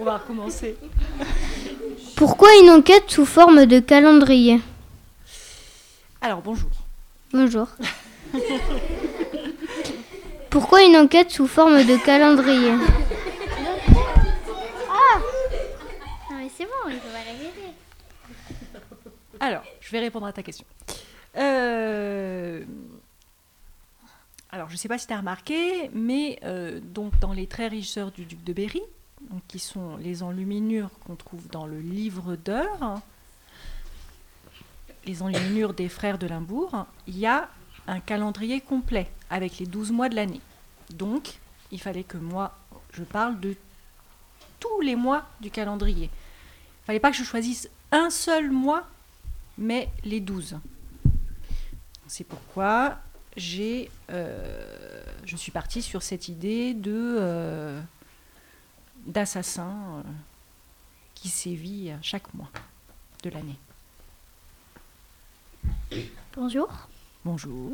On 0.00 0.04
va 0.04 0.16
recommencer. 0.16 0.76
Pourquoi 2.16 2.48
une 2.62 2.70
enquête 2.70 3.10
sous 3.10 3.26
forme 3.26 3.66
de 3.66 3.80
calendrier? 3.80 4.58
Alors, 6.22 6.40
bonjour. 6.40 6.70
Bonjour. 7.34 7.68
Pourquoi 10.48 10.82
une 10.84 10.96
enquête 10.96 11.30
sous 11.30 11.46
forme 11.46 11.84
de 11.84 12.02
calendrier? 12.02 12.72
Ah 14.88 15.18
Non 16.30 16.38
mais 16.38 16.48
c'est 16.56 16.64
bon, 16.64 16.88
il 16.88 16.94
faut 16.94 17.08
pas 17.08 17.18
répéter. 17.18 17.74
Alors, 19.38 19.62
je 19.80 19.90
vais 19.92 20.00
répondre 20.00 20.26
à 20.26 20.32
ta 20.32 20.42
question. 20.42 20.64
Euh, 21.36 22.64
Alors, 24.50 24.68
je 24.68 24.74
ne 24.74 24.78
sais 24.78 24.88
pas 24.88 24.96
si 24.98 25.06
tu 25.06 25.12
as 25.12 25.18
remarqué, 25.18 25.90
mais 25.92 26.38
euh, 26.44 26.80
donc 26.82 27.18
dans 27.20 27.34
les 27.34 27.46
très 27.46 27.68
riches 27.68 27.98
heures 27.98 28.10
du 28.10 28.24
duc 28.24 28.42
de 28.42 28.52
Berry, 28.54 28.82
donc, 29.28 29.42
qui 29.48 29.58
sont 29.58 29.96
les 29.96 30.22
enluminures 30.22 30.90
qu'on 31.06 31.16
trouve 31.16 31.46
dans 31.48 31.66
le 31.66 31.80
livre 31.80 32.36
d'heures, 32.36 33.00
les 35.04 35.22
enluminures 35.22 35.74
des 35.74 35.88
frères 35.88 36.18
de 36.18 36.26
Limbourg, 36.26 36.86
il 37.06 37.18
y 37.18 37.26
a 37.26 37.48
un 37.86 38.00
calendrier 38.00 38.60
complet 38.60 39.10
avec 39.28 39.58
les 39.58 39.66
12 39.66 39.92
mois 39.92 40.08
de 40.08 40.16
l'année. 40.16 40.40
Donc, 40.90 41.38
il 41.70 41.80
fallait 41.80 42.04
que 42.04 42.16
moi, 42.16 42.56
je 42.92 43.02
parle 43.02 43.38
de 43.40 43.56
tous 44.58 44.80
les 44.80 44.96
mois 44.96 45.26
du 45.40 45.50
calendrier. 45.50 46.10
Il 46.82 46.86
fallait 46.86 47.00
pas 47.00 47.10
que 47.10 47.16
je 47.16 47.24
choisisse 47.24 47.68
un 47.92 48.10
seul 48.10 48.50
mois, 48.50 48.86
mais 49.58 49.88
les 50.04 50.20
12. 50.20 50.58
C'est 52.06 52.24
pourquoi 52.24 52.98
j'ai, 53.36 53.90
euh, 54.10 55.02
je 55.24 55.36
suis 55.36 55.52
partie 55.52 55.82
sur 55.82 56.02
cette 56.02 56.28
idée 56.28 56.74
de 56.74 57.16
euh, 57.18 57.80
d'assassin 59.06 59.70
euh, 59.70 60.02
qui 61.14 61.28
sévit 61.28 61.92
chaque 62.02 62.32
mois 62.34 62.50
de 63.22 63.30
l'année. 63.30 63.58
Bonjour. 66.36 66.68
Bonjour. 67.24 67.72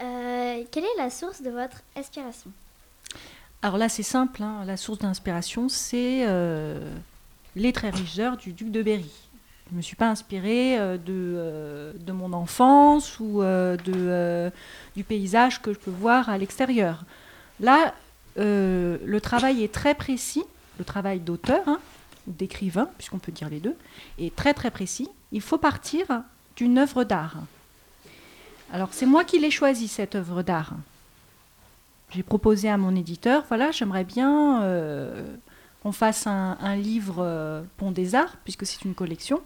Euh, 0.00 0.62
quelle 0.70 0.84
est 0.84 0.96
la 0.98 1.10
source 1.10 1.42
de 1.42 1.50
votre 1.50 1.78
inspiration? 1.96 2.50
Alors 3.62 3.78
là, 3.78 3.88
c'est 3.88 4.02
simple. 4.02 4.42
hein, 4.42 4.64
La 4.66 4.76
source 4.76 4.98
d'inspiration, 4.98 5.68
c'est 5.68 6.24
euh, 6.26 6.94
les 7.56 7.72
très 7.72 7.90
riches 7.90 8.18
heures 8.18 8.36
du 8.36 8.52
duc 8.52 8.70
de 8.70 8.82
Berry. 8.82 9.10
Je 9.68 9.72
ne 9.72 9.78
me 9.78 9.82
suis 9.82 9.96
pas 9.96 10.08
inspirée 10.08 10.78
euh, 10.78 10.98
de, 10.98 11.98
de 11.98 12.12
mon 12.12 12.32
enfance 12.32 13.18
ou 13.18 13.40
de, 13.42 14.52
du 14.94 15.02
paysage 15.02 15.60
que 15.62 15.72
je 15.72 15.78
peux 15.78 15.90
voir 15.90 16.28
à 16.28 16.38
l'extérieur. 16.38 17.04
Là, 17.58 17.94
le 18.36 19.18
travail 19.20 19.64
est 19.64 19.72
très 19.72 19.94
précis, 19.94 20.44
le 20.78 20.84
travail 20.84 21.20
d'auteur, 21.20 21.62
hein, 21.66 21.80
d'écrivain, 22.26 22.88
puisqu'on 22.98 23.18
peut 23.18 23.32
dire 23.32 23.48
les 23.48 23.60
deux, 23.60 23.76
est 24.18 24.34
très 24.34 24.54
très 24.54 24.70
précis. 24.70 25.08
Il 25.32 25.40
faut 25.40 25.58
partir 25.58 26.06
d'une 26.56 26.78
œuvre 26.78 27.04
d'art. 27.04 27.36
Alors 28.72 28.88
c'est 28.92 29.06
moi 29.06 29.24
qui 29.24 29.38
l'ai 29.38 29.50
choisi, 29.50 29.88
cette 29.88 30.14
œuvre 30.14 30.42
d'art. 30.42 30.72
J'ai 32.10 32.22
proposé 32.22 32.68
à 32.68 32.76
mon 32.76 32.94
éditeur, 32.94 33.44
voilà, 33.48 33.70
j'aimerais 33.72 34.04
bien 34.04 34.62
euh, 34.62 35.36
qu'on 35.82 35.92
fasse 35.92 36.26
un, 36.26 36.76
livre 36.76 37.16
euh, 37.18 37.62
Pont 37.76 37.90
des 37.90 38.14
Arts, 38.14 38.36
puisque 38.44 38.64
c'est 38.66 38.84
une 38.84 38.94
collection, 38.94 39.40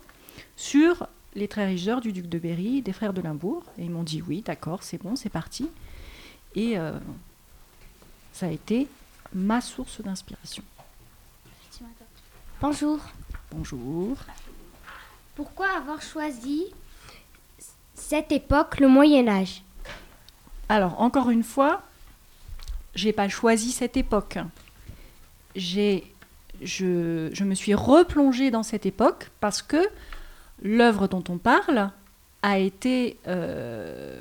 sur 0.57 1.07
les 1.35 1.49
très 1.49 1.67
riches 1.67 1.87
heures 1.87 2.01
du 2.01 2.13
duc 2.13 2.29
de 2.29 2.39
Berry, 2.39 2.83
des 2.83 2.93
frères 2.93 3.13
de 3.13 3.21
Limbourg. 3.21 3.65
Et 3.79 3.85
ils 3.85 3.91
m'ont 3.91 4.03
dit 4.03 4.23
oui, 4.23 4.43
d'accord, 4.43 4.83
c'est 4.83 5.03
bon, 5.03 5.17
c'est 5.17 5.31
parti. 5.31 5.69
Et 6.55 6.79
euh, 6.79 6.93
ça 8.33 8.47
a 8.47 8.51
été 8.51 8.89
ma 9.33 9.61
source 9.61 10.01
d'inspiration. 10.01 10.63
Bonjour. 12.61 12.99
Bonjour. 13.51 14.19
Pourquoi 15.35 15.69
avoir 15.79 16.03
choisi 16.03 16.67
cette 17.95 18.33
époque, 18.33 18.81
le 18.81 18.89
Moyen 18.89 19.29
Âge? 19.29 19.63
Alors, 20.69 21.01
encore 21.01 21.31
une 21.31 21.43
fois, 21.43 21.81
j'ai 22.95 23.15
pas 23.15 23.31
choisi 23.31 23.73
cette 23.73 23.97
époque. 23.97 24.37
J'ai, 25.57 26.13
je, 26.61 27.31
je 27.33 27.45
me 27.45 27.55
suis 27.55 27.73
replongée 27.73 28.51
dans 28.51 28.63
cette 28.63 28.85
époque 28.85 29.31
parce 29.41 29.63
que 29.63 29.89
l'œuvre 30.63 31.09
dont 31.09 31.25
on 31.31 31.39
parle 31.39 31.91
a 32.43 32.59
été 32.59 33.17
euh, 33.27 34.21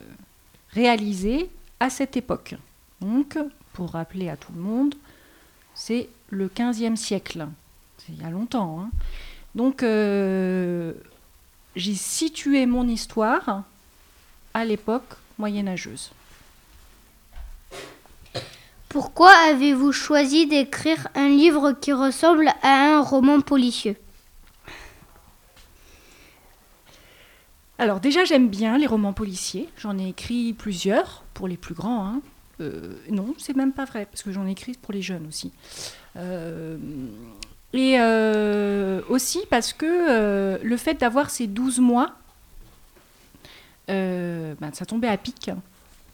réalisée 0.70 1.50
à 1.82 1.90
cette 1.90 2.16
époque. 2.16 2.56
Donc, 3.02 3.38
pour 3.74 3.92
rappeler 3.92 4.30
à 4.30 4.38
tout 4.38 4.54
le 4.56 4.62
monde, 4.62 4.96
c'est 5.74 6.08
le 6.30 6.48
15e 6.48 6.96
siècle. 6.96 7.46
C'est 8.00 8.14
il 8.14 8.22
y 8.22 8.26
a 8.26 8.30
longtemps. 8.30 8.82
hein. 8.82 8.90
Donc, 9.56 9.84
euh, 9.84 10.94
j'ai 11.76 11.96
situé 11.96 12.66
mon 12.66 12.88
histoire 12.88 13.64
à 14.54 14.66
l'époque 14.66 15.16
moyenâgeuse. 15.38 16.12
Pourquoi 18.90 19.32
avez-vous 19.50 19.92
choisi 19.92 20.48
d'écrire 20.48 21.08
un 21.14 21.30
livre 21.30 21.74
qui 21.74 21.94
ressemble 21.94 22.48
à 22.64 22.96
un 22.96 23.02
roman 23.02 23.40
policier? 23.42 23.98
Alors 27.78 28.00
déjà, 28.00 28.26
j'aime 28.26 28.50
bien 28.50 28.78
les 28.78 28.88
romans 28.88 29.14
policiers. 29.14 29.70
J'en 29.78 29.98
ai 29.98 30.10
écrit 30.10 30.54
plusieurs, 30.54 31.24
pour 31.34 31.48
les 31.48 31.56
plus 31.56 31.76
grands. 31.76 32.06
hein. 32.06 32.22
Euh, 32.62 32.96
non, 33.10 33.36
c'est 33.38 33.56
même 33.56 33.72
pas 33.72 33.86
vrai, 33.86 34.06
parce 34.06 34.22
que 34.22 34.32
j'en 34.32 34.46
ai 34.46 34.52
écrit 34.52 34.74
pour 34.74 34.94
les 34.94 35.02
jeunes 35.02 35.28
aussi. 35.28 35.52
Euh, 36.18 36.78
et 37.74 37.98
euh, 38.00 39.02
aussi 39.10 39.42
parce 39.50 39.74
que 39.74 39.86
euh, 39.86 40.58
le 40.64 40.78
fait 40.78 40.96
d'avoir 40.96 41.30
ces 41.30 41.48
12 41.48 41.80
mois, 41.80 42.16
euh, 43.90 44.56
ben, 44.60 44.74
ça 44.74 44.86
tombait 44.86 45.08
à 45.08 45.18
pic. 45.18 45.52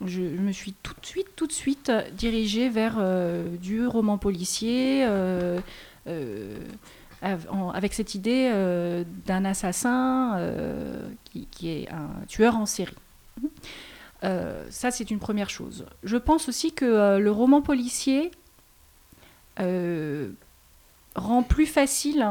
Je, 0.05 0.21
me 0.21 0.51
suis 0.51 0.73
tout 0.83 0.94
de 0.99 1.05
suite, 1.05 1.27
tout 1.38 1.47
de 1.47 1.53
suite 1.53 1.91
dirigée 2.13 2.67
vers 2.67 3.01
du 3.61 3.88
roman 3.88 4.17
policier, 4.17 5.05
avec 7.23 7.94
cette 7.94 8.13
idée 8.13 8.51
d'un 9.25 9.45
assassin 9.45 10.38
qui, 11.23 11.69
est 11.69 11.89
un 11.89 12.09
tueur 12.27 12.57
en 12.57 12.65
série. 12.65 12.94
Ça, 14.21 14.91
c'est 14.91 15.09
une 15.09 15.19
première 15.19 15.49
chose. 15.49 15.85
Je 16.03 16.17
pense 16.17 16.49
aussi 16.49 16.73
que 16.73 17.17
le 17.17 17.31
roman 17.31 17.61
policier 17.61 18.31
rend 21.15 21.43
plus 21.43 21.65
facile 21.65 22.27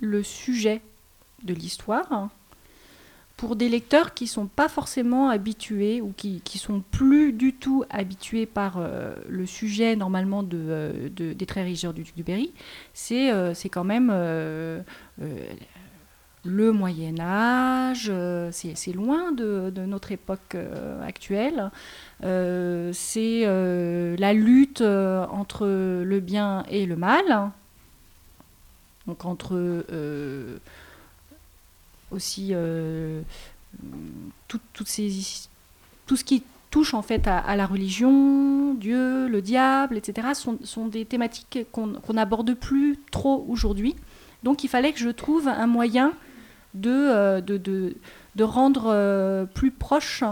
le 0.00 0.22
sujet 0.22 0.80
de 1.44 1.54
l'histoire 1.54 2.28
pour 3.36 3.54
des 3.54 3.68
lecteurs 3.68 4.14
qui 4.14 4.26
sont 4.26 4.46
pas 4.46 4.68
forcément 4.68 5.28
habitués 5.28 6.00
ou 6.00 6.12
qui, 6.16 6.40
qui 6.42 6.58
sont 6.58 6.82
plus 6.90 7.32
du 7.32 7.54
tout 7.54 7.84
habitués 7.88 8.46
par 8.46 8.78
euh, 8.78 9.14
le 9.28 9.46
sujet 9.46 9.94
normalement 9.94 10.42
de, 10.42 10.58
euh, 10.58 11.08
de- 11.08 11.32
des 11.32 11.46
riches 11.62 11.84
heures 11.84 11.94
du 11.94 12.02
duc 12.02 12.16
du 12.16 12.24
Berry. 12.24 12.52
C'est 12.94 13.30
euh, 13.30 13.54
quand 13.70 13.84
même 13.84 14.08
le 16.44 16.72
Moyen 16.72 17.20
Âge, 17.20 18.10
c'est 18.50 18.92
loin 18.92 19.30
de, 19.32 19.70
de 19.70 19.82
notre 19.82 20.10
époque 20.10 20.56
actuelle. 21.06 21.70
C'est 22.22 23.44
la 24.18 24.32
lutte 24.32 24.80
entre 24.80 25.66
le 25.66 26.20
bien 26.20 26.64
et 26.70 26.86
le 26.86 26.96
mal, 26.96 27.50
donc 29.08 29.24
entre 29.24 29.54
euh, 29.54 30.58
aussi 32.10 32.50
euh, 32.52 33.22
tout, 34.46 34.60
toutes 34.74 34.86
ces, 34.86 35.10
tout 36.06 36.14
ce 36.16 36.24
qui 36.24 36.44
touche 36.70 36.92
en 36.92 37.00
fait 37.00 37.26
à, 37.26 37.56
la 37.56 37.66
religion, 37.66 38.74
Dieu, 38.74 39.26
le 39.26 39.40
diable, 39.40 39.96
etc., 39.96 40.28
sont, 40.34 40.58
sont 40.62 40.86
des 40.88 41.06
thématiques 41.06 41.60
qu'on 41.72 41.94
n'aborde 42.12 42.52
plus 42.54 42.98
trop 43.10 43.46
aujourd'hui. 43.48 43.96
Donc 44.42 44.62
il 44.62 44.68
fallait 44.68 44.92
que 44.92 44.98
je 44.98 45.08
trouve 45.08 45.48
un 45.48 45.66
moyen 45.66 46.12
de, 46.74 46.90
euh, 46.90 47.40
de, 47.40 47.56
de, 47.56 48.44
rendre 48.44 49.46
plus 49.54 49.70
proche 49.70 50.22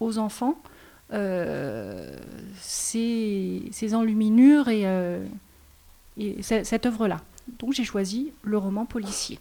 aux 0.00 0.18
enfants 0.18 0.56
ces, 2.60 3.62
ces 3.70 3.94
enluminures 3.94 4.68
et, 4.68 4.82
et 6.18 6.42
ce- 6.42 6.64
cette 6.64 6.86
œuvre-là. 6.86 7.20
Donc 7.58 7.72
j'ai 7.72 7.84
choisi 7.84 8.32
le 8.42 8.58
roman 8.58 8.86
policier. 8.86 9.38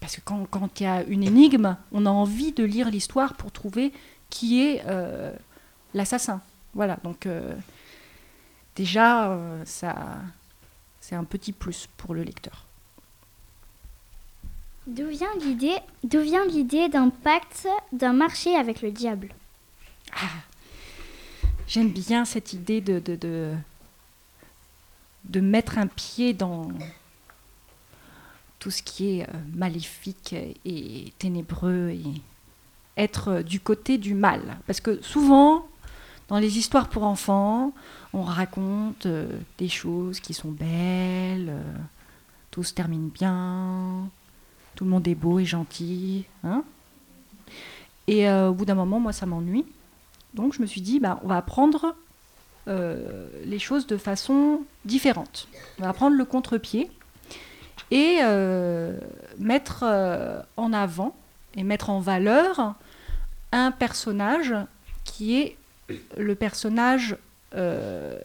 Parce 0.00 0.16
que 0.16 0.20
quand 0.24 0.46
quand 0.50 0.80
il 0.80 0.84
y 0.84 0.86
a 0.86 1.02
une 1.04 1.22
énigme, 1.22 1.76
on 1.92 2.06
a 2.06 2.10
envie 2.10 2.52
de 2.52 2.64
lire 2.64 2.90
l'histoire 2.90 3.34
pour 3.34 3.52
trouver 3.52 3.92
qui 4.30 4.60
est 4.60 4.82
euh, 4.86 5.32
l'assassin. 5.94 6.40
Voilà, 6.74 6.98
donc 7.04 7.26
euh, 7.26 7.54
déjà, 8.74 9.30
euh, 9.30 9.62
ça, 9.64 9.94
c'est 11.00 11.14
un 11.14 11.24
petit 11.24 11.52
plus 11.52 11.88
pour 11.96 12.14
le 12.14 12.22
lecteur. 12.24 12.66
D'où 14.86 15.06
vient 15.06 15.32
l'idée 15.40 15.76
D'où 16.02 16.20
vient 16.20 16.44
l'idée 16.44 16.88
d'un 16.88 17.08
pacte, 17.08 17.68
d'un 17.92 18.12
marché 18.12 18.54
avec 18.56 18.82
le 18.82 18.90
diable? 18.90 19.28
J'aime 21.68 21.90
bien 21.90 22.24
cette 22.24 22.52
idée 22.52 22.80
de, 22.80 22.98
de, 22.98 23.16
de, 23.16 23.54
de 25.24 25.40
mettre 25.40 25.78
un 25.78 25.86
pied 25.86 26.34
dans, 26.34 26.68
tout 28.64 28.70
ce 28.70 28.82
qui 28.82 29.20
est 29.20 29.26
maléfique 29.54 30.34
et 30.64 31.12
ténébreux 31.18 31.90
et 31.90 32.02
être 32.96 33.42
du 33.42 33.60
côté 33.60 33.98
du 33.98 34.14
mal. 34.14 34.56
Parce 34.66 34.80
que 34.80 35.02
souvent, 35.02 35.66
dans 36.28 36.38
les 36.38 36.56
histoires 36.56 36.88
pour 36.88 37.02
enfants, 37.02 37.74
on 38.14 38.22
raconte 38.22 39.06
des 39.58 39.68
choses 39.68 40.18
qui 40.18 40.32
sont 40.32 40.50
belles, 40.50 41.52
tout 42.50 42.62
se 42.62 42.72
termine 42.72 43.10
bien, 43.10 44.08
tout 44.76 44.84
le 44.84 44.90
monde 44.90 45.06
est 45.08 45.14
beau 45.14 45.40
et 45.40 45.44
gentil. 45.44 46.24
Hein 46.42 46.64
et 48.06 48.30
au 48.30 48.54
bout 48.54 48.64
d'un 48.64 48.76
moment, 48.76 48.98
moi, 48.98 49.12
ça 49.12 49.26
m'ennuie. 49.26 49.66
Donc 50.32 50.54
je 50.54 50.62
me 50.62 50.66
suis 50.66 50.80
dit, 50.80 51.00
bah, 51.00 51.20
on 51.22 51.28
va 51.28 51.36
apprendre 51.36 51.94
euh, 52.66 53.28
les 53.44 53.58
choses 53.58 53.86
de 53.86 53.98
façon 53.98 54.62
différente. 54.86 55.48
On 55.78 55.82
va 55.82 55.92
prendre 55.92 56.16
le 56.16 56.24
contre-pied 56.24 56.90
et 57.90 58.18
euh, 58.22 58.98
mettre 59.38 59.84
euh, 59.84 60.40
en 60.56 60.72
avant 60.72 61.14
et 61.56 61.62
mettre 61.62 61.90
en 61.90 62.00
valeur 62.00 62.74
un 63.52 63.70
personnage 63.70 64.54
qui 65.04 65.40
est 65.40 65.56
le 66.16 66.34
personnage, 66.34 67.16
le 67.52 68.18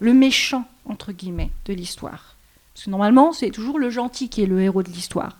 méchant, 0.00 0.66
entre 0.86 1.12
guillemets, 1.12 1.50
de 1.66 1.74
l'histoire. 1.74 2.36
Parce 2.72 2.86
que 2.86 2.90
normalement, 2.90 3.34
c'est 3.34 3.50
toujours 3.50 3.78
le 3.78 3.90
gentil 3.90 4.30
qui 4.30 4.42
est 4.42 4.46
le 4.46 4.62
héros 4.62 4.82
de 4.82 4.88
l'histoire. 4.88 5.36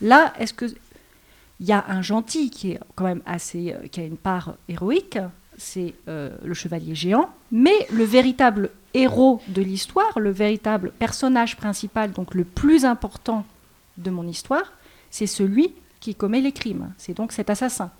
Là, 0.00 0.32
est-ce 0.40 0.52
que 0.52 0.66
il 1.60 1.66
y 1.66 1.72
a 1.72 1.84
un 1.86 2.02
gentil 2.02 2.50
qui 2.50 2.72
est 2.72 2.80
quand 2.96 3.04
même 3.04 3.22
assez, 3.26 3.76
qui 3.92 4.00
a 4.00 4.04
une 4.04 4.16
part 4.16 4.54
héroïque, 4.68 5.18
c'est 5.56 5.94
euh, 6.08 6.30
le 6.42 6.54
chevalier 6.54 6.94
géant, 6.94 7.30
mais 7.52 7.86
le 7.92 8.04
véritable 8.04 8.70
héros 8.94 9.42
de 9.48 9.60
l'histoire, 9.60 10.18
le 10.18 10.30
véritable 10.30 10.92
personnage 10.92 11.56
principal, 11.56 12.12
donc 12.12 12.34
le 12.34 12.44
plus 12.44 12.84
important 12.84 13.44
de 13.98 14.10
mon 14.10 14.26
histoire, 14.26 14.72
c'est 15.10 15.26
celui 15.26 15.74
qui 16.00 16.14
commet 16.14 16.40
les 16.40 16.52
crimes. 16.52 16.92
C'est 16.98 17.14
donc 17.14 17.32
cet 17.32 17.50
assassin. 17.50 17.90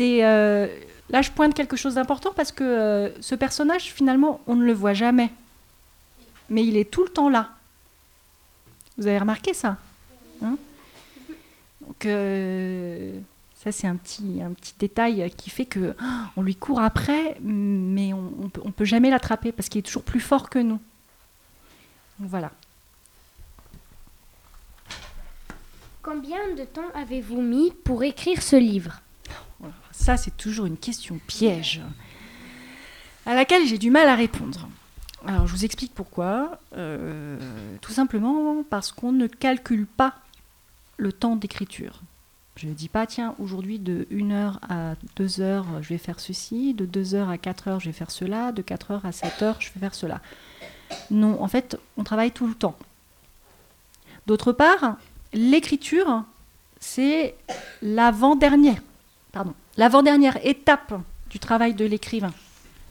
Euh, 0.00 0.68
là 1.10 1.22
je 1.22 1.30
pointe 1.30 1.54
quelque 1.54 1.76
chose 1.76 1.94
d'important 1.94 2.32
parce 2.34 2.52
que 2.52 2.62
euh, 2.62 3.20
ce 3.20 3.34
personnage 3.34 3.92
finalement 3.92 4.40
on 4.46 4.54
ne 4.54 4.64
le 4.64 4.72
voit 4.72 4.94
jamais, 4.94 5.30
mais 6.48 6.64
il 6.64 6.76
est 6.76 6.90
tout 6.90 7.02
le 7.02 7.10
temps 7.10 7.28
là. 7.28 7.50
Vous 8.96 9.06
avez 9.06 9.18
remarqué 9.18 9.54
ça 9.54 9.76
hein? 10.42 10.56
Donc 11.80 12.06
ça, 13.62 13.70
c'est 13.70 13.86
un 13.86 13.94
petit, 13.94 14.42
un 14.42 14.52
petit 14.54 14.74
détail 14.76 15.32
qui 15.36 15.48
fait 15.48 15.66
que 15.66 15.94
oh, 16.00 16.04
on 16.36 16.42
lui 16.42 16.56
court 16.56 16.80
après, 16.80 17.36
mais 17.40 18.12
on 18.12 18.22
ne 18.22 18.48
peut, 18.48 18.60
on 18.64 18.72
peut 18.72 18.84
jamais 18.84 19.08
l'attraper 19.08 19.52
parce 19.52 19.68
qu'il 19.68 19.78
est 19.78 19.82
toujours 19.82 20.02
plus 20.02 20.18
fort 20.18 20.50
que 20.50 20.58
nous. 20.58 20.80
voilà. 22.18 22.50
Combien 26.02 26.40
de 26.58 26.64
temps 26.64 26.90
avez-vous 26.96 27.40
mis 27.40 27.70
pour 27.84 28.02
écrire 28.02 28.42
ce 28.42 28.56
livre? 28.56 29.00
Ça, 29.92 30.16
c'est 30.16 30.36
toujours 30.36 30.66
une 30.66 30.76
question 30.76 31.20
piège 31.28 31.82
à 33.26 33.34
laquelle 33.34 33.64
j'ai 33.64 33.78
du 33.78 33.92
mal 33.92 34.08
à 34.08 34.16
répondre. 34.16 34.68
Alors, 35.24 35.46
je 35.46 35.52
vous 35.52 35.64
explique 35.64 35.94
pourquoi. 35.94 36.58
Euh, 36.76 37.38
tout 37.80 37.92
simplement 37.92 38.64
parce 38.64 38.90
qu'on 38.90 39.12
ne 39.12 39.28
calcule 39.28 39.86
pas 39.86 40.16
le 40.96 41.12
temps 41.12 41.36
d'écriture. 41.36 42.02
Je 42.56 42.66
ne 42.66 42.74
dis 42.74 42.88
pas, 42.88 43.06
tiens, 43.06 43.34
aujourd'hui 43.38 43.78
de 43.78 44.06
1h 44.12 44.56
à 44.68 44.94
2h, 45.16 45.64
je 45.80 45.88
vais 45.88 45.98
faire 45.98 46.20
ceci, 46.20 46.74
de 46.74 46.86
2h 46.86 47.28
à 47.28 47.36
4h, 47.36 47.80
je 47.80 47.86
vais 47.86 47.92
faire 47.92 48.10
cela, 48.10 48.52
de 48.52 48.62
4h 48.62 49.00
à 49.04 49.10
7h, 49.10 49.56
je 49.58 49.70
vais 49.72 49.80
faire 49.80 49.94
cela. 49.94 50.20
Non, 51.10 51.42
en 51.42 51.48
fait, 51.48 51.78
on 51.96 52.04
travaille 52.04 52.30
tout 52.30 52.46
le 52.46 52.54
temps. 52.54 52.76
D'autre 54.26 54.52
part, 54.52 54.96
l'écriture, 55.32 56.24
c'est 56.78 57.34
l'avant-dernière, 57.80 58.82
pardon, 59.32 59.54
l'avant-dernière 59.76 60.44
étape 60.46 60.94
du 61.30 61.38
travail 61.38 61.74
de 61.74 61.86
l'écrivain. 61.86 62.32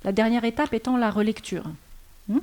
La 0.04 0.12
dernière 0.12 0.44
étape 0.44 0.74
étant 0.74 0.98
la 0.98 1.12
relecture. 1.12 1.64
Hmm? 2.28 2.40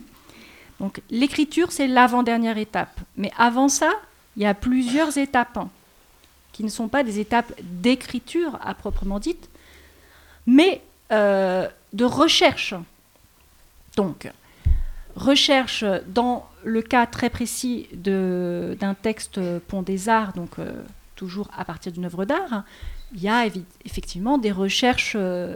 Donc 0.79 1.03
l'écriture, 1.11 1.73
c'est 1.73 1.89
l'avant-dernière 1.89 2.57
étape. 2.57 3.01
Mais 3.17 3.33
avant 3.37 3.69
ça, 3.69 3.91
il 4.37 4.45
y 4.45 4.47
a 4.47 4.55
plusieurs 4.55 5.19
étapes 5.19 5.59
qui 6.59 6.65
ne 6.65 6.71
sont 6.71 6.89
pas 6.89 7.05
des 7.05 7.21
étapes 7.21 7.53
d'écriture 7.63 8.59
à 8.65 8.75
proprement 8.75 9.21
dite, 9.21 9.49
mais 10.45 10.83
euh, 11.13 11.69
de 11.93 12.05
recherche. 12.05 12.75
Donc, 13.95 14.29
recherche 15.15 15.85
dans 16.09 16.49
le 16.65 16.83
cas 16.83 17.07
très 17.07 17.31
précis 17.31 17.87
d'un 17.93 18.95
texte 19.01 19.39
Pont 19.69 19.83
des 19.83 20.09
Arts, 20.09 20.33
donc 20.33 20.59
euh, 20.59 20.83
toujours 21.15 21.49
à 21.57 21.65
partir 21.65 21.93
d'une 21.93 22.07
œuvre 22.07 22.25
d'art, 22.25 22.65
il 23.15 23.23
y 23.23 23.29
a 23.29 23.47
effectivement 23.85 24.37
des 24.37 24.51
recherches 24.51 25.15
euh, 25.15 25.55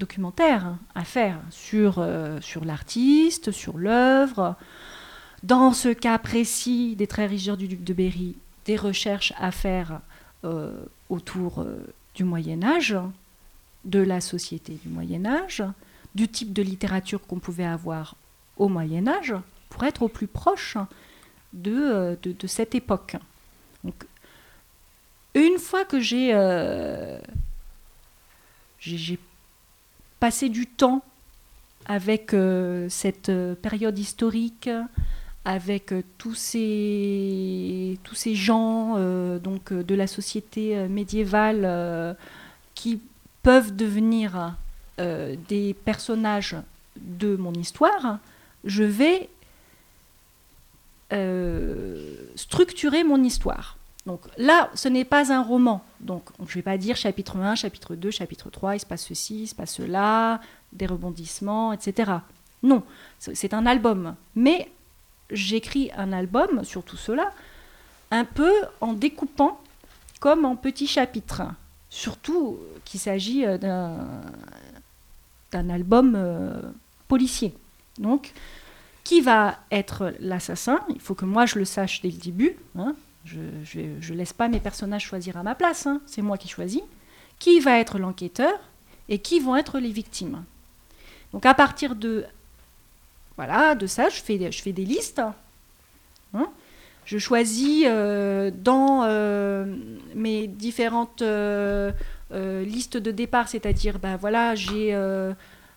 documentaires 0.00 0.74
à 0.96 1.04
faire 1.04 1.38
sur, 1.50 2.04
sur 2.40 2.64
l'artiste, 2.64 3.52
sur 3.52 3.78
l'œuvre. 3.78 4.56
Dans 5.44 5.72
ce 5.72 5.90
cas 5.90 6.18
précis 6.18 6.96
des 6.96 7.06
Très 7.06 7.26
rigeurs 7.26 7.56
du 7.56 7.68
duc 7.68 7.84
de 7.84 7.94
Berry, 7.94 8.34
des 8.70 8.76
recherches 8.76 9.32
à 9.36 9.50
faire 9.50 10.00
euh, 10.44 10.84
autour 11.08 11.58
euh, 11.58 11.92
du 12.14 12.22
Moyen 12.22 12.62
Âge, 12.62 12.96
de 13.84 13.98
la 13.98 14.20
société 14.20 14.74
du 14.74 14.88
Moyen 14.88 15.26
Âge, 15.26 15.64
du 16.14 16.28
type 16.28 16.52
de 16.52 16.62
littérature 16.62 17.20
qu'on 17.26 17.40
pouvait 17.40 17.64
avoir 17.64 18.14
au 18.56 18.68
Moyen 18.68 19.08
Âge, 19.08 19.34
pour 19.70 19.82
être 19.82 20.02
au 20.02 20.08
plus 20.08 20.28
proche 20.28 20.76
de, 21.52 21.72
euh, 21.72 22.46
cette 22.46 22.76
époque. 22.76 23.16
Une 25.34 25.58
fois 25.58 25.84
que 25.84 25.98
j'ai 25.98 26.32
passé 30.20 30.48
du 30.48 30.68
temps 30.68 31.02
avec 31.86 32.36
cette 32.88 33.32
période 33.62 33.98
historique, 33.98 34.70
avec 35.44 35.92
euh, 35.92 36.02
tous 36.18 36.34
ces, 36.34 37.98
tous 38.04 38.14
ces 38.14 38.34
gens 38.34 38.94
euh, 38.96 39.38
donc, 39.38 39.72
euh, 39.72 39.82
de 39.82 39.94
la 39.94 40.06
société 40.06 40.76
médiévale 40.88 42.16
qui 42.74 43.00
peuvent 43.42 43.74
devenir 43.74 44.56
des 45.48 45.74
personnages 45.86 46.56
de 46.96 47.34
mon 47.36 47.54
histoire, 47.54 48.18
je 48.64 48.84
vais 48.84 49.30
structurer 52.36 53.02
mon 53.02 53.22
histoire. 53.24 53.78
Donc 54.04 54.20
là, 54.36 54.70
ce 54.74 54.88
n'est 54.88 55.04
pas 55.06 55.32
un 55.32 55.42
roman. 55.42 55.82
Donc 56.00 56.28
je 56.38 56.42
ne 56.42 56.54
vais 56.56 56.62
pas 56.62 56.76
dire 56.76 56.96
chapitre 56.96 57.38
1, 57.38 57.54
chapitre 57.54 57.94
2, 57.94 58.10
chapitre 58.10 58.50
3, 58.50 58.76
il 58.76 58.80
se 58.80 58.86
passe 58.86 59.06
ceci, 59.06 59.44
il 59.44 59.46
se 59.46 59.54
passe 59.54 59.74
cela, 59.74 60.40
des 60.74 60.86
rebondissements, 60.86 61.72
etc. 61.72 62.12
Non, 62.62 62.82
c'est 63.18 63.54
un 63.54 63.64
album. 63.64 64.14
Mais 64.34 64.70
j'écris 65.32 65.90
un 65.96 66.12
album 66.12 66.64
sur 66.64 66.82
tout 66.82 66.96
cela, 66.96 67.32
un 68.10 68.24
peu 68.24 68.52
en 68.80 68.92
découpant 68.92 69.60
comme 70.20 70.44
en 70.44 70.56
petits 70.56 70.86
chapitres. 70.86 71.42
Surtout 71.88 72.58
qu'il 72.84 73.00
s'agit 73.00 73.44
euh, 73.44 73.58
d'un 73.58 75.70
album 75.70 76.14
euh, 76.16 76.60
policier. 77.08 77.54
Donc, 77.98 78.32
qui 79.02 79.20
va 79.20 79.58
être 79.72 80.14
l'assassin? 80.20 80.80
Il 80.90 81.00
faut 81.00 81.14
que 81.14 81.24
moi 81.24 81.46
je 81.46 81.58
le 81.58 81.64
sache 81.64 82.02
dès 82.02 82.10
le 82.10 82.18
début. 82.18 82.56
Hein. 82.78 82.94
Je 83.24 83.40
ne 83.40 84.16
laisse 84.16 84.32
pas 84.32 84.48
mes 84.48 84.60
personnages 84.60 85.04
choisir 85.04 85.36
à 85.36 85.42
ma 85.42 85.54
place. 85.54 85.86
Hein. 85.86 86.00
C'est 86.06 86.22
moi 86.22 86.38
qui 86.38 86.48
choisis. 86.48 86.82
Qui 87.38 87.58
va 87.58 87.78
être 87.78 87.98
l'enquêteur 87.98 88.52
et 89.08 89.18
qui 89.18 89.40
vont 89.40 89.56
être 89.56 89.78
les 89.78 89.90
victimes? 89.90 90.44
Donc 91.32 91.46
à 91.46 91.54
partir 91.54 91.96
de 91.96 92.24
voilà, 93.40 93.74
de 93.74 93.86
ça, 93.86 94.10
je 94.10 94.20
fais, 94.20 94.52
je 94.52 94.60
fais 94.60 94.72
des 94.72 94.84
listes. 94.84 95.22
Hein. 96.34 96.46
je 97.06 97.16
choisis 97.16 97.84
euh, 97.86 98.50
dans 98.54 99.04
euh, 99.04 99.64
mes 100.14 100.46
différentes 100.46 101.22
euh, 101.22 101.90
listes 102.30 102.98
de 102.98 103.10
départ, 103.10 103.48
c'est-à-dire, 103.48 103.98
ben 103.98 104.16
voilà, 104.18 104.54
j'ai 104.54 104.94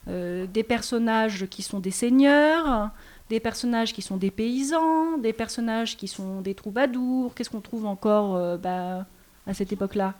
des 0.08 0.63
personnages 0.63 1.46
qui 1.46 1.62
sont 1.62 1.79
des 1.79 1.91
seigneurs, 1.91 2.89
des 3.29 3.39
personnages 3.39 3.93
qui 3.93 4.01
sont 4.01 4.17
des 4.17 4.29
paysans, 4.29 5.17
des 5.17 5.32
personnages 5.32 5.96
qui 5.96 6.10
sont 6.10 6.41
des 6.41 6.55
troubadours. 6.55 7.34
Qu'est-ce 7.34 7.50
qu'on 7.50 7.62
trouve 7.62 7.86
encore 7.86 8.58
ben, 8.58 9.05
à 9.48 9.53
cette 9.53 9.72
époque-là? 9.72 10.15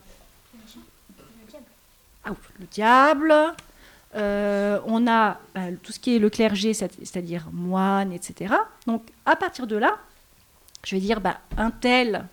Ah, 2.24 2.30
le 2.58 2.68
diable. 2.72 3.36
Euh, 4.16 4.80
on 4.86 5.08
a 5.08 5.40
bah, 5.56 5.62
tout 5.82 5.92
ce 5.92 6.00
qui 6.00 6.16
est 6.16 6.20
le 6.20 6.30
clergé, 6.30 6.74
c'est-à-dire 6.74 7.48
moine, 7.52 8.12
etc. 8.14 8.54
Donc 8.86 9.04
à 9.26 9.36
partir 9.36 9.66
de 9.68 9.76
là, 9.76 9.98
je 10.86 10.96
vais 10.96 11.02
dire, 11.02 11.22
bah, 11.22 11.40
un 11.58 11.72
tel 11.72 12.26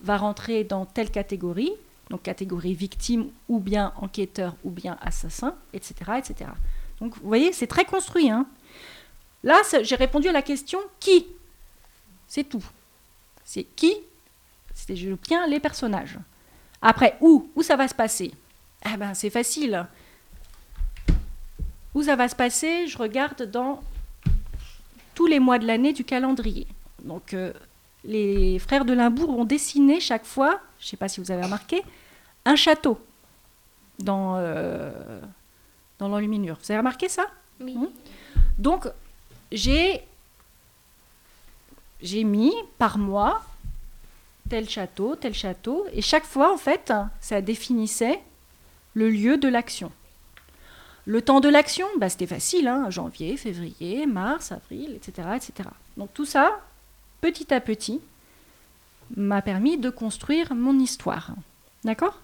va 0.00 0.16
rentrer 0.16 0.64
dans 0.64 0.84
telle 0.84 1.10
catégorie, 1.10 1.72
donc 2.10 2.22
catégorie 2.22 2.74
victime 2.74 3.30
ou 3.48 3.60
bien 3.60 3.92
enquêteur 3.96 4.56
ou 4.64 4.70
bien 4.70 4.98
assassin, 5.00 5.54
etc. 5.72 5.94
etc. 6.18 6.50
Donc 7.00 7.16
vous 7.16 7.28
voyez, 7.28 7.52
c'est 7.52 7.66
très 7.66 7.84
construit. 7.84 8.30
Hein. 8.30 8.46
Là, 9.42 9.60
j'ai 9.82 9.96
répondu 9.96 10.28
à 10.28 10.32
la 10.32 10.42
question 10.42 10.80
qui? 11.00 11.26
C'est 12.28 12.44
tout. 12.44 12.64
C'est 13.44 13.64
qui? 13.64 13.96
C'est 14.74 14.96
je 14.96 15.14
tiens 15.14 15.46
les 15.46 15.60
personnages. 15.60 16.18
Après, 16.80 17.16
où? 17.20 17.50
Où 17.54 17.62
ça 17.62 17.76
va 17.76 17.88
se 17.88 17.94
passer? 17.94 18.32
Eh 18.92 18.96
ben, 18.96 19.14
c'est 19.14 19.30
facile. 19.30 19.86
Où 21.94 22.02
ça 22.02 22.16
va 22.16 22.28
se 22.28 22.34
passer 22.34 22.86
Je 22.86 22.98
regarde 22.98 23.42
dans 23.42 23.82
tous 25.14 25.26
les 25.26 25.40
mois 25.40 25.58
de 25.58 25.66
l'année 25.66 25.92
du 25.92 26.04
calendrier. 26.04 26.66
Donc, 27.04 27.34
euh, 27.34 27.52
les 28.04 28.58
frères 28.58 28.84
de 28.84 28.92
Limbourg 28.92 29.30
ont 29.30 29.44
dessiné 29.44 30.00
chaque 30.00 30.24
fois, 30.24 30.60
je 30.78 30.86
ne 30.86 30.88
sais 30.90 30.96
pas 30.96 31.08
si 31.08 31.20
vous 31.20 31.30
avez 31.30 31.42
remarqué, 31.42 31.82
un 32.44 32.56
château 32.56 32.98
dans, 33.98 34.36
euh, 34.36 35.20
dans 35.98 36.08
l'enluminure. 36.08 36.58
Vous 36.62 36.70
avez 36.72 36.78
remarqué 36.78 37.08
ça? 37.08 37.26
Oui. 37.60 37.76
Hmm 37.76 37.88
Donc, 38.58 38.88
j'ai, 39.50 40.00
j'ai 42.00 42.24
mis 42.24 42.52
par 42.78 42.98
mois 42.98 43.44
tel 44.48 44.68
château, 44.68 45.16
tel 45.16 45.34
château, 45.34 45.86
et 45.92 46.02
chaque 46.02 46.24
fois, 46.24 46.52
en 46.52 46.58
fait, 46.58 46.92
ça 47.20 47.40
définissait 47.40 48.20
le 48.94 49.08
lieu 49.08 49.36
de 49.38 49.48
l'action. 49.48 49.92
Le 51.04 51.20
temps 51.20 51.40
de 51.40 51.48
l'action, 51.48 51.86
bah, 51.98 52.08
c'était 52.08 52.26
facile, 52.26 52.68
hein, 52.68 52.90
janvier, 52.90 53.36
février, 53.36 54.06
mars, 54.06 54.52
avril, 54.52 54.92
etc., 54.94 55.28
etc. 55.36 55.68
Donc 55.96 56.14
tout 56.14 56.24
ça, 56.24 56.60
petit 57.20 57.52
à 57.52 57.60
petit, 57.60 58.00
m'a 59.16 59.42
permis 59.42 59.78
de 59.78 59.90
construire 59.90 60.54
mon 60.54 60.78
histoire. 60.78 61.32
D'accord? 61.84 62.20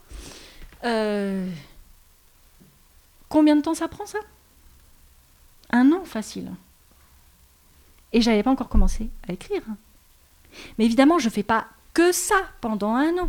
Euh, 0.84 1.48
Combien 3.28 3.56
de 3.56 3.60
temps 3.60 3.74
ça 3.74 3.88
prend 3.88 4.06
ça? 4.06 4.18
Un 5.70 5.92
an 5.92 6.04
facile. 6.04 6.50
Et 8.12 8.22
j'avais 8.22 8.42
pas 8.42 8.50
encore 8.50 8.70
commencé 8.70 9.10
à 9.28 9.32
écrire. 9.32 9.62
Mais 10.78 10.86
évidemment, 10.86 11.18
je 11.18 11.26
ne 11.26 11.32
fais 11.32 11.42
pas 11.42 11.66
que 11.92 12.10
ça 12.10 12.36
pendant 12.60 12.94
un 12.94 13.18
an. 13.18 13.28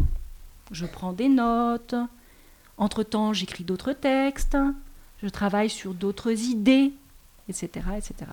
Je 0.71 0.85
prends 0.85 1.11
des 1.11 1.27
notes. 1.27 1.95
Entre-temps, 2.77 3.33
j'écris 3.33 3.65
d'autres 3.65 3.91
textes. 3.91 4.57
Je 5.21 5.29
travaille 5.29 5.69
sur 5.69 5.93
d'autres 5.93 6.31
idées, 6.31 6.93
etc., 7.47 7.69
etc. 7.97 8.31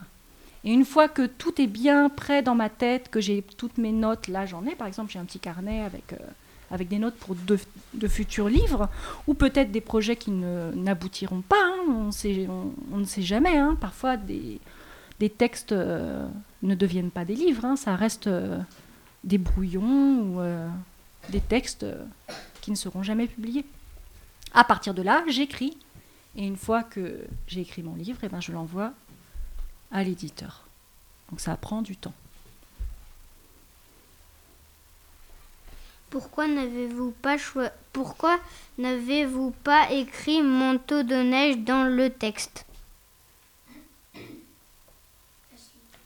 Et 0.64 0.72
une 0.72 0.84
fois 0.84 1.08
que 1.08 1.26
tout 1.26 1.60
est 1.60 1.68
bien 1.68 2.08
prêt 2.08 2.42
dans 2.42 2.56
ma 2.56 2.68
tête, 2.68 3.08
que 3.08 3.20
j'ai 3.20 3.42
toutes 3.56 3.78
mes 3.78 3.92
notes, 3.92 4.26
là 4.26 4.46
j'en 4.46 4.66
ai 4.66 4.74
par 4.74 4.88
exemple, 4.88 5.12
j'ai 5.12 5.18
un 5.20 5.24
petit 5.24 5.38
carnet 5.38 5.82
avec, 5.82 6.12
euh, 6.12 6.16
avec 6.72 6.88
des 6.88 6.98
notes 6.98 7.14
pour 7.14 7.36
de, 7.36 8.08
futurs 8.08 8.48
livres, 8.48 8.88
ou 9.28 9.34
peut-être 9.34 9.70
des 9.70 9.80
projets 9.80 10.16
qui 10.16 10.32
n'aboutiront 10.32 11.42
pas, 11.42 11.62
hein, 11.62 11.84
on, 11.88 12.98
ne 12.98 13.04
sait 13.04 13.22
jamais, 13.22 13.56
hein. 13.56 13.76
parfois 13.80 14.16
des, 14.16 14.60
des 15.20 15.30
textes 15.30 15.70
euh, 15.70 16.26
ne 16.62 16.74
deviennent 16.74 17.12
pas 17.12 17.24
des 17.24 17.36
livres, 17.36 17.64
hein, 17.64 17.76
ça 17.76 17.94
reste 17.94 18.26
euh, 18.26 18.58
des 19.22 19.38
brouillons 19.38 20.18
ou 20.18 20.40
des 21.30 21.40
textes 21.40 21.86
qui 22.60 22.72
ne 22.72 22.76
seront 22.76 23.02
jamais 23.02 23.28
publiés. 23.28 23.64
À 24.52 24.64
partir 24.64 24.94
de 24.94 25.02
là, 25.02 25.24
j'écris, 25.28 25.76
et 26.36 26.46
une 26.46 26.56
fois 26.56 26.82
que 26.82 27.24
j'ai 27.48 27.60
écrit 27.62 27.82
mon 27.82 27.94
livre, 27.94 28.18
eh 28.22 28.28
ben, 28.28 28.40
je 28.40 28.52
l'envoie 28.52 28.92
à 29.90 30.02
l'éditeur. 30.04 30.64
Donc 31.30 31.40
ça 31.40 31.56
prend 31.56 31.82
du 31.82 31.96
temps. 31.96 32.14
Pourquoi 36.10 36.46
n'avez-vous 36.46 37.10
pas 37.10 37.36
choi- 37.36 37.72
Pourquoi 37.92 38.38
n'avez-vous 38.78 39.50
pas 39.50 39.90
écrit 39.90 40.40
manteau 40.42 41.02
de 41.02 41.14
neige 41.16 41.58
dans 41.58 41.84
le 41.84 42.10
texte? 42.10 42.64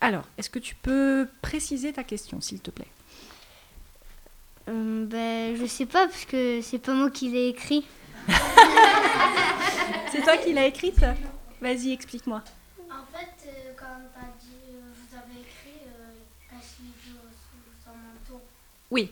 Alors, 0.00 0.24
est-ce 0.38 0.48
que 0.48 0.58
tu 0.58 0.74
peux 0.74 1.28
préciser 1.42 1.92
ta 1.92 2.02
question, 2.04 2.40
s'il 2.40 2.60
te 2.60 2.70
plaît? 2.70 2.86
Euh, 4.68 5.04
ben, 5.04 5.56
je 5.56 5.66
sais 5.66 5.84
pas 5.84 6.06
parce 6.06 6.24
que 6.24 6.60
c'est 6.62 6.78
pas 6.78 6.94
moi 6.94 7.10
qui 7.10 7.28
l'ai 7.28 7.48
écrit. 7.48 7.84
C'est 10.12 10.22
toi 10.22 10.36
qui 10.36 10.52
l'as 10.52 10.66
écrite 10.66 11.04
Vas-y, 11.60 11.92
explique-moi. 11.92 12.42
En 12.90 13.04
fait, 13.16 13.48
quand 13.76 13.86
t'as 14.14 14.26
dit, 14.40 14.72
vous 14.72 15.16
avez 15.16 15.40
écrit 15.40 15.86
cache 16.48 16.78
sous 16.78 17.84
son 17.84 17.90
manteau. 17.90 18.42
Oui. 18.90 19.10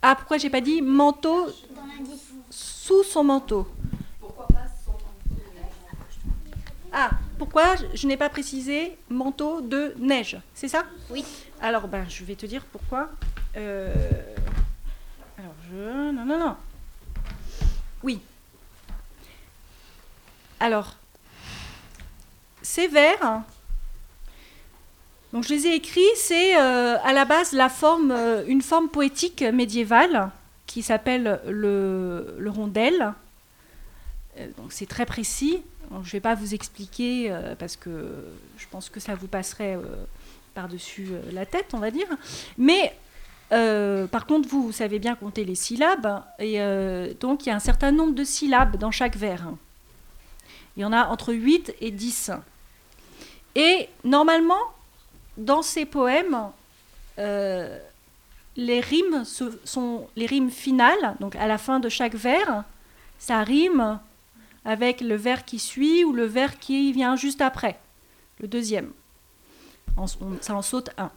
Ah, 0.00 0.16
pourquoi 0.16 0.38
j'ai 0.38 0.50
pas 0.50 0.60
dit 0.60 0.82
manteau 0.82 1.46
Dans 1.46 1.86
l'indice. 1.86 2.30
sous 2.50 3.04
son 3.04 3.24
manteau? 3.24 3.68
Ah, 6.94 7.10
pourquoi 7.38 7.76
je- 7.76 7.86
je 7.94 8.06
n'ai 8.06 8.18
pas 8.18 8.28
précisé 8.28 8.98
manteau 9.08 9.62
de 9.62 9.94
neige? 9.98 10.36
C'est 10.54 10.68
ça? 10.68 10.82
Oui. 11.08 11.24
Alors, 11.60 11.88
ben, 11.88 12.04
je 12.08 12.22
vais 12.24 12.34
te 12.34 12.44
dire 12.44 12.64
pourquoi. 12.66 13.08
Euh, 13.56 13.94
Alors, 15.38 15.54
je. 15.70 16.10
Non, 16.12 16.24
non, 16.26 16.38
non. 16.38 16.56
Oui. 18.02 18.20
Alors, 20.62 20.94
ces 22.62 22.86
vers, 22.86 23.42
je 25.32 25.48
les 25.48 25.66
ai 25.66 25.74
écrits, 25.74 26.00
c'est 26.14 26.56
euh, 26.56 26.98
à 27.02 27.12
la 27.12 27.24
base 27.24 27.52
euh, 27.52 28.44
une 28.46 28.62
forme 28.62 28.88
poétique 28.88 29.42
médiévale 29.42 30.30
qui 30.66 30.82
s'appelle 30.82 31.40
le, 31.48 32.36
rondel. 32.46 33.12
Euh, 34.38 34.46
c'est 34.70 34.88
très 34.88 35.04
précis. 35.04 35.64
Je 35.90 35.96
ne 35.96 36.12
vais 36.12 36.20
pas 36.20 36.36
vous 36.36 36.54
expliquer 36.54 37.36
parce 37.58 37.74
que 37.74 38.14
je 38.56 38.66
pense 38.70 38.88
que 38.88 39.00
ça 39.00 39.16
vous 39.16 39.26
passerait 39.26 39.76
par-dessus 40.54 41.08
la 41.32 41.44
tête, 41.44 41.70
on 41.72 41.78
va 41.78 41.90
dire. 41.90 42.06
Mais 42.56 42.94
par 43.50 44.26
contre, 44.26 44.48
vous, 44.48 44.70
savez 44.70 45.00
bien 45.00 45.16
compter 45.16 45.44
les 45.44 45.56
syllabes. 45.56 46.22
Et 46.38 46.60
donc 47.20 47.44
il 47.44 47.48
y 47.48 47.52
a 47.52 47.56
un 47.56 47.58
certain 47.58 47.90
nombre 47.90 48.14
de 48.14 48.22
syllabes 48.22 48.76
dans 48.76 48.92
chaque 48.92 49.16
vers. 49.16 49.48
Il 50.76 50.82
y 50.82 50.84
en 50.84 50.92
a 50.92 51.06
entre 51.06 51.32
8 51.34 51.74
et 51.80 51.90
10. 51.90 52.30
Et 53.54 53.88
normalement, 54.04 54.62
dans 55.36 55.62
ces 55.62 55.84
poèmes, 55.84 56.50
euh, 57.18 57.78
les 58.56 58.80
rimes 58.80 59.24
sont 59.24 60.08
les 60.16 60.26
rimes 60.26 60.50
finales, 60.50 61.16
donc 61.20 61.36
à 61.36 61.46
la 61.46 61.58
fin 61.58 61.80
de 61.80 61.88
chaque 61.88 62.14
vers, 62.14 62.64
ça 63.18 63.42
rime 63.42 64.00
avec 64.64 65.00
le 65.00 65.16
vers 65.16 65.44
qui 65.44 65.58
suit 65.58 66.04
ou 66.04 66.12
le 66.12 66.24
vers 66.24 66.58
qui 66.58 66.92
vient 66.92 67.16
juste 67.16 67.40
après, 67.40 67.78
le 68.40 68.48
deuxième. 68.48 68.92
Ça 70.40 70.54
en 70.54 70.62
saute 70.62 70.90
un. 70.96 71.10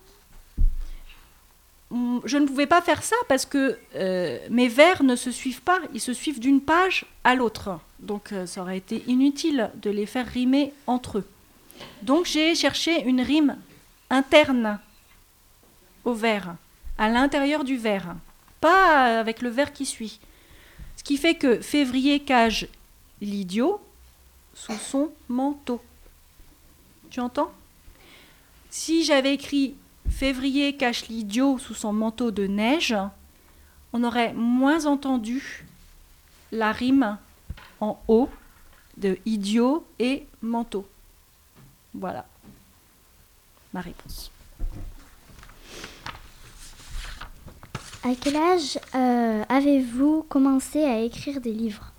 Je 1.91 2.37
ne 2.37 2.47
pouvais 2.47 2.65
pas 2.65 2.81
faire 2.81 3.03
ça 3.03 3.15
parce 3.27 3.45
que 3.45 3.77
euh, 3.95 4.39
mes 4.49 4.67
vers 4.67 5.03
ne 5.03 5.15
se 5.15 5.31
suivent 5.31 5.61
pas, 5.61 5.79
ils 5.93 6.01
se 6.01 6.13
suivent 6.13 6.39
d'une 6.39 6.61
page 6.61 7.05
à 7.23 7.35
l'autre. 7.35 7.79
Donc 7.99 8.31
euh, 8.31 8.45
ça 8.45 8.61
aurait 8.61 8.77
été 8.77 9.03
inutile 9.07 9.71
de 9.75 9.89
les 9.91 10.05
faire 10.05 10.25
rimer 10.27 10.73
entre 10.87 11.19
eux. 11.19 11.27
Donc 12.01 12.25
j'ai 12.25 12.55
cherché 12.55 13.03
une 13.03 13.21
rime 13.21 13.57
interne 14.09 14.79
au 16.03 16.13
vers, 16.13 16.55
à 16.97 17.09
l'intérieur 17.09 17.63
du 17.63 17.77
vers, 17.77 18.15
pas 18.61 19.19
avec 19.19 19.41
le 19.41 19.49
vers 19.49 19.71
qui 19.71 19.85
suit. 19.85 20.19
Ce 20.97 21.03
qui 21.03 21.17
fait 21.17 21.35
que 21.35 21.61
février 21.61 22.19
cage 22.19 22.67
l'idiot 23.21 23.79
sous 24.53 24.73
son 24.73 25.11
manteau. 25.27 25.81
Tu 27.09 27.19
entends? 27.19 27.51
Si 28.69 29.03
j'avais 29.03 29.33
écrit 29.33 29.75
février 30.09 30.75
cache 30.75 31.07
l'idiot 31.07 31.57
sous 31.57 31.73
son 31.73 31.93
manteau 31.93 32.31
de 32.31 32.47
neige, 32.47 32.95
on 33.93 34.03
aurait 34.03 34.33
moins 34.33 34.85
entendu 34.85 35.65
la 36.51 36.71
rime 36.71 37.17
en 37.81 38.01
haut 38.07 38.29
de 38.97 39.17
idiot 39.25 39.85
et 39.99 40.25
manteau. 40.41 40.87
Voilà 41.93 42.25
ma 43.73 43.81
réponse. 43.81 44.31
À 48.03 48.09
quel 48.21 48.35
âge 48.35 48.79
euh, 48.93 49.43
avez-vous 49.49 50.23
commencé 50.29 50.83
à 50.83 50.99
écrire 50.99 51.41
des 51.41 51.51
livres? 51.51 51.91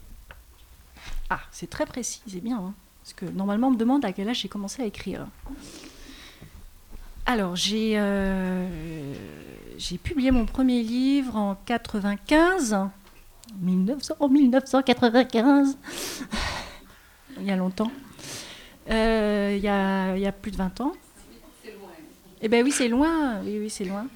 Ah, 1.29 1.41
c'est 1.51 1.69
très 1.69 1.85
précis, 1.85 2.23
c'est 2.27 2.41
bien. 2.41 2.59
hein. 2.59 2.75
parce 3.03 3.13
que 3.13 3.27
normalement, 3.27 3.69
on 3.69 3.73
me 3.73 3.77
demande 3.77 4.05
à 4.05 4.13
quel 4.13 4.29
âge 4.29 4.39
j'ai 4.41 4.49
commencé 4.49 4.83
à 4.83 4.87
écrire. 4.87 5.27
Alors, 7.29 7.57
j'ai 7.57 7.95
euh, 7.97 8.69
j'ai 9.79 9.99
publié 9.99 10.31
mon 10.31 10.47
premier 10.47 10.83
livre 10.83 11.35
en 11.37 11.57
95. 11.67 12.77
1900, 13.61 14.15
en 14.21 14.29
1995. 14.29 15.77
il 17.41 17.45
y 17.47 17.51
a 17.51 17.57
longtemps. 17.57 17.91
Euh, 18.91 19.55
il, 19.57 19.63
y 19.63 19.69
a, 19.69 20.33
plus 20.33 20.53
de 20.53 20.57
20 20.57 20.81
ans. 20.81 20.93
Eh 22.43 22.49
ben 22.49 22.65
oui, 22.65 22.71
c'est 22.71 22.89
loin. 22.89 23.41
Oui, 23.43 23.59
oui, 23.59 23.71
c'est 23.71 23.85
loin. 23.85 24.07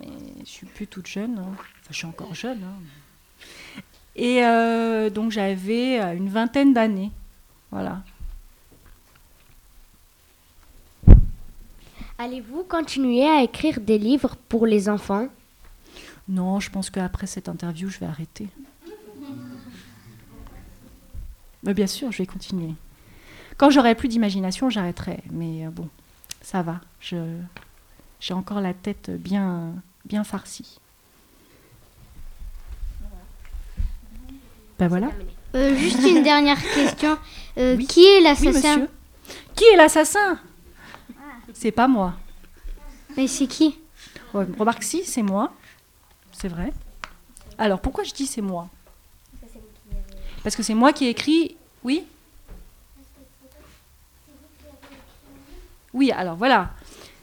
Mais 0.00 0.08
je 0.40 0.50
suis 0.50 0.66
plus 0.66 0.88
toute 0.88 1.06
jeune. 1.06 1.38
hein. 1.38 1.52
Enfin, 1.52 1.90
je 1.90 1.96
suis 1.96 2.06
encore 2.06 2.34
jeune. 2.34 2.60
hein. 2.64 3.42
Et 4.16 4.44
euh, 4.44 5.10
donc 5.10 5.30
j'avais 5.30 5.98
une 6.16 6.28
vingtaine 6.28 6.72
d'années. 6.72 7.12
Voilà. 7.70 8.02
Allez-vous 12.18 12.64
continuer 12.64 13.26
à 13.28 13.42
écrire 13.42 13.80
des 13.80 13.98
livres 13.98 14.36
pour 14.48 14.66
les 14.66 14.88
enfants? 14.88 15.28
Non, 16.28 16.58
je 16.60 16.68
pense 16.70 16.90
qu'après 16.90 17.26
cette 17.26 17.48
interview, 17.48 17.88
je 17.88 17.98
vais 18.00 18.06
arrêter. 18.06 18.48
Mais 21.62 21.74
bien 21.74 21.86
sûr, 21.86 22.10
je 22.12 22.18
vais 22.18 22.26
continuer. 22.26 22.74
Quand 23.56 23.70
j'aurai 23.70 23.94
plus 23.94 24.08
d'imagination, 24.08 24.68
j'arrêterai. 24.68 25.20
Mais 25.30 25.66
euh, 25.66 25.70
bon, 25.70 25.88
ça 26.42 26.62
va. 26.62 26.80
Je, 27.00 27.16
j'ai 28.20 28.34
encore 28.34 28.60
la 28.60 28.74
tête 28.74 29.10
bien, 29.10 29.72
bien 30.04 30.24
farcie. 30.24 30.78
Ben 34.78 34.86
voilà. 34.88 35.10
Euh, 35.54 35.74
juste 35.76 36.02
une 36.02 36.22
dernière 36.22 36.60
question. 36.74 37.16
Euh, 37.58 37.76
Oui. 37.76 37.86
Qui 37.86 38.04
est 38.04 38.20
l'assassin? 38.20 38.86
Qui 39.56 39.64
est 39.64 39.76
l'assassin? 39.76 40.38
C'est 41.52 41.72
pas 41.72 41.88
moi. 41.88 42.14
Mais 43.16 43.26
c'est 43.26 43.46
qui? 43.46 43.78
Ouais, 44.34 44.46
Remarque 44.58 44.82
si, 44.82 45.04
c'est 45.04 45.22
moi. 45.22 45.52
C'est 46.32 46.48
vrai. 46.48 46.72
Alors, 47.56 47.80
pourquoi 47.80 48.04
je 48.04 48.12
dis 48.12 48.26
c'est 48.26 48.42
moi? 48.42 48.68
Parce 50.42 50.54
que 50.54 50.62
c'est 50.62 50.74
moi 50.74 50.92
qui 50.92 51.06
ai 51.06 51.10
écrit. 51.10 51.56
Oui? 51.82 52.04
Oui, 55.92 56.12
alors 56.12 56.36
voilà. 56.36 56.70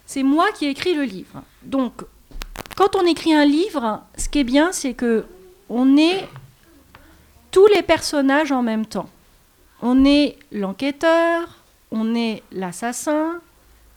C'est 0.05 0.24
moi 0.24 0.51
qui 0.51 0.65
ai 0.65 0.70
écrit 0.70 0.94
le 0.94 1.03
livre. 1.03 1.41
Donc, 1.63 2.03
quand 2.75 2.96
on 2.96 3.05
écrit 3.05 3.34
un 3.34 3.46
livre, 3.46 4.03
ce 4.17 4.27
qui 4.27 4.39
est 4.39 4.44
bien, 4.44 4.72
c'est 4.72 4.94
que 4.94 5.25
on 5.70 5.98
est 5.98 6.27
tous 7.51 7.67
les 7.67 7.82
personnages 7.82 8.51
en 8.51 8.62
même 8.62 8.86
temps. 8.86 9.10
On 9.82 10.03
est 10.03 10.38
l'enquêteur, 10.51 11.63
on 11.91 12.15
est 12.15 12.44
l'assassin, 12.51 13.39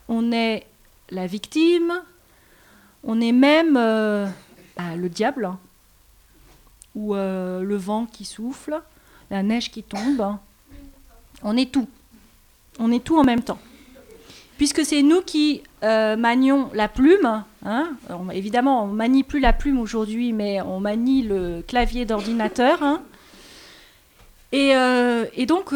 on 0.09 0.33
est 0.33 0.67
la 1.11 1.27
victime, 1.27 1.93
on 3.05 3.21
est 3.21 3.33
même 3.33 3.77
euh, 3.77 4.27
bah, 4.77 4.97
le 4.97 5.09
diable, 5.09 5.45
hein. 5.47 5.59
ou 6.95 7.15
euh, 7.15 7.63
le 7.63 7.77
vent 7.77 8.07
qui 8.07 8.25
souffle, 8.25 8.81
la 9.31 9.43
neige 9.43 9.71
qui 9.71 9.83
tombe. 9.83 10.37
On 11.43 11.57
est 11.57 11.71
tout. 11.71 11.89
On 12.79 12.91
est 12.93 13.03
tout 13.05 13.19
en 13.19 13.25
même 13.25 13.43
temps. 13.43 13.59
Puisque 14.57 14.85
c'est 14.85 15.03
nous 15.03 15.21
qui 15.23 15.63
euh, 15.85 16.17
manions 16.17 16.71
la 16.75 16.89
plume, 16.89 17.45
hein, 17.65 17.91
on- 18.11 18.31
évidemment 18.31 18.83
on 18.85 18.89
manie 18.89 19.23
plus 19.23 19.39
la 19.39 19.53
plume 19.53 19.79
aujourd'hui, 19.79 20.33
mais 20.33 20.61
on 20.63 20.81
manie 20.81 21.23
le 21.23 21.63
clavier 21.67 22.05
d'ordinateur. 22.05 22.83
hein. 22.83 23.03
Et, 24.51 24.75
donc 25.47 25.73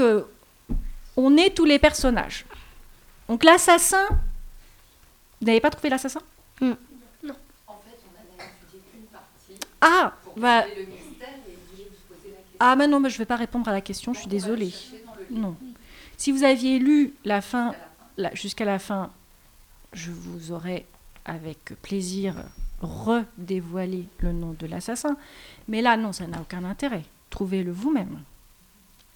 on 1.16 1.36
est 1.36 1.50
tous 1.54 1.64
les 1.64 1.78
personnages. 1.78 2.44
Donc 3.32 3.44
l'assassin, 3.44 4.06
vous 5.40 5.46
n'avez 5.46 5.60
pas 5.62 5.70
trouvé 5.70 5.88
l'assassin? 5.88 6.20
Hmm. 6.60 6.74
Ah, 9.80 10.12
bah. 10.36 10.64
Ah, 12.60 12.76
mais 12.76 12.86
non, 12.86 13.00
mais 13.00 13.08
je 13.08 13.14
ne 13.14 13.18
vais 13.20 13.24
pas 13.24 13.36
répondre 13.36 13.66
à 13.68 13.72
la 13.72 13.80
question, 13.80 14.12
je 14.12 14.18
suis 14.18 14.28
désolée. 14.28 14.74
Non. 15.30 15.56
Si 16.18 16.30
vous 16.30 16.44
aviez 16.44 16.78
lu 16.78 17.14
la 17.24 17.40
fin, 17.40 17.74
la- 18.18 18.34
jusqu'à 18.34 18.66
la 18.66 18.78
fin, 18.78 19.10
je 19.94 20.10
vous 20.10 20.52
aurais 20.52 20.84
avec 21.24 21.72
plaisir 21.80 22.34
redévoilé 22.82 24.08
le 24.18 24.32
nom 24.32 24.54
de 24.58 24.66
l'assassin. 24.66 25.16
Mais 25.68 25.80
là, 25.80 25.96
non, 25.96 26.12
ça 26.12 26.26
n'a 26.26 26.38
aucun 26.38 26.64
intérêt. 26.64 27.04
Trouvez-le 27.30 27.72
vous-même. 27.72 28.20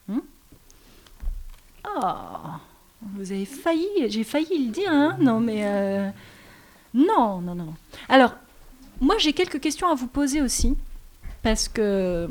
Hmm? 0.09 0.21
Ah, 1.85 2.61
vous 3.15 3.33
avez 3.33 3.45
failli, 3.45 3.87
j'ai 4.09 4.25
failli 4.25 4.67
le 4.67 4.73
dire, 4.73 4.91
hein 4.91 5.17
Non, 5.21 5.41
mais. 5.41 5.63
euh, 5.65 6.09
non, 6.95 7.41
non, 7.41 7.55
non. 7.55 7.75
Alors, 8.09 8.35
moi, 9.01 9.17
j'ai 9.19 9.33
quelques 9.33 9.61
questions 9.61 9.89
à 9.89 9.95
vous 9.95 10.07
poser 10.07 10.41
aussi. 10.43 10.77
Parce 11.43 11.69
que. 11.69 12.29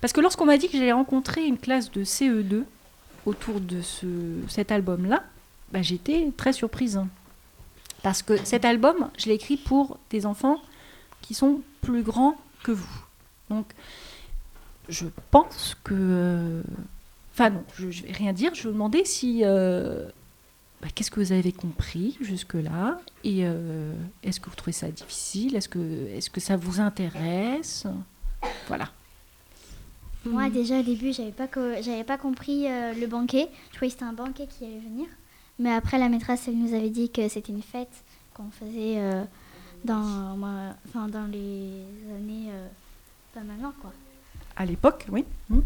Parce 0.00 0.12
que 0.12 0.20
lorsqu'on 0.20 0.46
m'a 0.46 0.58
dit 0.58 0.68
que 0.68 0.76
j'allais 0.76 0.92
rencontrer 0.92 1.44
une 1.46 1.58
classe 1.58 1.90
de 1.90 2.04
CE2 2.04 2.64
autour 3.26 3.60
de 3.60 3.82
ce, 3.82 4.06
cet 4.48 4.70
album-là, 4.70 5.24
bah, 5.72 5.82
j'étais 5.82 6.30
très 6.36 6.52
surprise. 6.52 7.00
Parce 8.02 8.22
que 8.22 8.36
cet 8.44 8.64
album, 8.64 9.10
je 9.18 9.26
l'ai 9.26 9.34
écrit 9.34 9.56
pour 9.56 9.98
des 10.10 10.24
enfants 10.24 10.60
qui 11.20 11.34
sont 11.34 11.60
plus 11.80 12.02
grands 12.02 12.36
que 12.62 12.70
vous. 12.72 13.00
Donc, 13.50 13.66
je 14.88 15.06
pense 15.30 15.76
que. 15.84 16.62
Enfin, 17.38 17.50
non, 17.50 17.64
je 17.76 17.86
ne 17.86 17.90
vais 18.06 18.12
rien 18.12 18.32
dire. 18.32 18.54
Je 18.54 18.62
vais 18.62 18.68
vous 18.68 18.72
demander 18.74 19.04
si. 19.04 19.42
euh, 19.44 20.08
bah, 20.82 20.88
Qu'est-ce 20.94 21.10
que 21.10 21.20
vous 21.20 21.32
avez 21.32 21.52
compris 21.52 22.16
jusque-là 22.20 23.00
Et 23.24 23.40
euh, 23.42 23.92
est-ce 24.22 24.40
que 24.40 24.48
vous 24.50 24.56
trouvez 24.56 24.72
ça 24.72 24.90
difficile? 24.90 25.54
Est-ce 25.56 25.68
que, 25.68 25.78
est 25.78 26.28
que 26.30 26.40
ça 26.40 26.56
vous 26.56 26.80
intéresse? 26.80 27.86
Voilà. 28.66 28.88
Moi, 30.24 30.50
déjà, 30.50 30.80
au 30.80 30.82
début, 30.82 31.12
j'avais 31.12 31.30
pas, 31.32 31.46
co- 31.46 31.80
j'avais 31.80 32.04
pas 32.04 32.18
compris 32.18 32.66
euh, 32.68 32.92
le 32.92 33.06
banquet. 33.06 33.48
Je 33.70 33.76
croyais 33.76 33.90
que 33.92 33.98
c'était 33.98 34.04
un 34.10 34.12
banquet 34.12 34.46
qui 34.46 34.64
allait 34.64 34.80
venir. 34.80 35.06
Mais 35.58 35.72
après, 35.72 35.98
la 35.98 36.08
maîtresse, 36.08 36.46
elle 36.48 36.58
nous 36.58 36.74
avait 36.74 36.90
dit 36.90 37.08
que 37.10 37.28
c'était 37.28 37.52
une 37.52 37.62
fête 37.62 37.90
qu'on 38.34 38.50
faisait 38.50 38.98
euh, 38.98 39.24
dans, 39.84 40.36
enfin, 40.88 41.08
dans 41.08 41.26
les 41.30 41.82
années. 42.16 42.50
euh, 42.50 42.66
pas 43.34 43.40
maintenant, 43.40 43.72
quoi. 43.80 43.92
À 44.56 44.64
l'époque, 44.66 45.06
oui. 45.10 45.24
Hmm. 45.48 45.60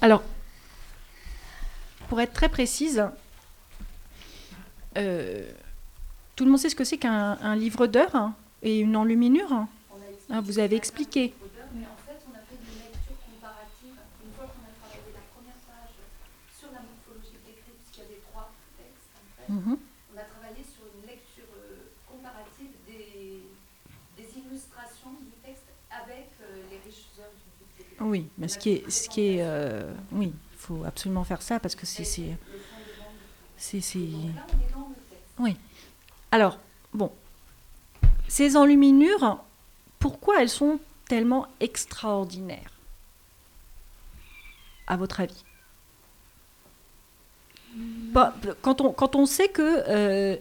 Alors, 0.00 0.22
pour 2.08 2.20
être 2.20 2.32
très 2.32 2.48
précise, 2.48 3.04
euh, 4.96 5.50
tout 6.36 6.44
le 6.44 6.50
monde 6.50 6.60
sait 6.60 6.70
ce 6.70 6.76
que 6.76 6.84
c'est 6.84 6.98
qu'un 6.98 7.38
un 7.42 7.54
livre 7.56 7.86
d'heures 7.86 8.14
hein, 8.16 8.34
et 8.62 8.78
une 8.80 8.96
enluminure. 8.96 9.52
Hein 9.52 9.68
Ah, 10.30 10.40
Vous 10.40 10.58
avez 10.58 10.76
expliqué. 10.76 11.34
Mais 11.74 11.84
en 11.86 11.96
fait, 12.06 12.18
on 12.26 12.34
a 12.34 12.40
fait 12.48 12.56
une 12.58 12.80
lecture 12.80 13.18
comparative. 13.28 13.94
Une 14.24 14.32
fois 14.34 14.46
qu'on 14.48 14.64
a 14.66 14.72
travaillé 14.80 15.12
la 15.14 15.24
première 15.36 15.60
page 15.68 15.94
sur 16.58 16.68
la 16.72 16.80
morphologie 16.80 17.36
décrite, 17.46 17.76
puisqu'il 17.78 18.02
y 18.02 18.06
avait 18.10 18.22
trois 18.32 18.50
textes, 18.80 19.12
en 19.14 19.28
fait, 19.36 19.52
Mhm. 19.52 19.76
on 19.78 20.16
a 20.18 20.24
travaillé 20.26 20.64
sur 20.64 20.82
une 20.96 21.04
lecture 21.06 21.46
euh, 21.60 21.92
comparative 22.08 22.72
des, 22.88 23.44
des 24.16 24.28
illustrations 24.40 25.12
du 25.20 25.30
texte 25.44 25.68
avec 25.92 26.30
euh, 26.42 26.66
les 26.72 26.78
riches 26.82 27.10
œuvres 27.20 27.36
du 27.38 27.50
bibliothécaire. 27.60 27.89
Oui, 28.00 28.28
mais 28.38 28.48
ce 28.48 28.58
qui 28.58 28.70
est, 28.70 28.90
ce 28.90 29.08
qui 29.08 29.20
est, 29.20 29.38
euh, 29.40 29.92
oui, 30.12 30.32
il 30.52 30.58
faut 30.58 30.84
absolument 30.84 31.24
faire 31.24 31.42
ça 31.42 31.60
parce 31.60 31.74
que 31.74 31.84
c'est, 31.84 32.04
c'est, 32.04 32.36
texte. 35.38 35.56
Alors, 36.32 36.58
bon, 36.94 37.12
ces 38.28 38.56
enluminures, 38.56 39.42
pourquoi 39.98 40.40
elles 40.40 40.48
sont 40.48 40.78
tellement 41.08 41.46
extraordinaires 41.60 42.72
À 44.86 44.96
votre 44.96 45.20
avis? 45.20 45.44
Quand, 48.62 48.80
on, 48.80 48.92
quand 48.92 49.14
on 49.14 49.26
sait 49.26 49.48
que 49.48 49.84
euh, 49.88 50.36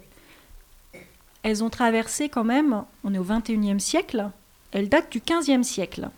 elles 1.44 1.64
ont 1.64 1.70
traversé 1.70 2.30
quand 2.30 2.44
même, 2.44 2.84
on 3.04 3.14
est 3.14 3.20
au 3.20 3.26
21e 3.26 3.80
siècle, 3.80 4.30
elles 4.72 4.90
datent 4.90 5.12
du 5.12 5.20
15e 5.20 5.64
siècle. 5.64 6.10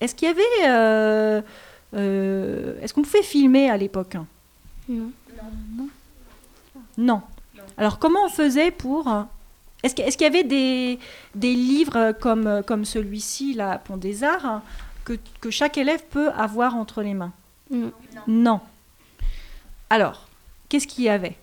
Est-ce 0.00 0.14
qu'il 0.14 0.28
y 0.28 0.30
avait... 0.30 0.42
euh, 0.68 1.42
euh, 1.94 2.80
est-ce 2.82 2.92
qu'on 2.92 3.02
pouvait 3.02 3.22
filmer 3.22 3.70
à 3.70 3.76
l'époque? 3.76 4.16
Non. 4.88 5.10
non. 6.98 7.22
Alors 7.76 7.98
comment 7.98 8.24
on 8.24 8.28
faisait 8.28 8.70
pour... 8.70 9.08
Est-ce 9.82 9.94
qu'il 9.94 10.04
qu'il 10.04 10.22
y 10.22 10.26
avait 10.26 10.44
des, 10.44 10.98
des 11.34 11.54
livres 11.54 12.12
comme, 12.20 12.62
comme 12.66 12.84
celui-ci, 12.84 13.54
là, 13.54 13.78
Pont 13.78 13.96
des 13.96 14.24
Arts, 14.24 14.62
que, 15.04 15.18
que 15.40 15.50
chaque 15.50 15.78
élève 15.78 16.02
peut 16.10 16.30
avoir 16.30 16.74
entre 16.74 17.02
les 17.02 17.14
mains? 17.14 17.32
Non. 17.70 17.92
Non. 18.26 18.60
Alors, 19.90 20.28
qu'est-ce 20.68 20.86
qu'il 20.86 21.04
y 21.04 21.08
avait? 21.08 21.36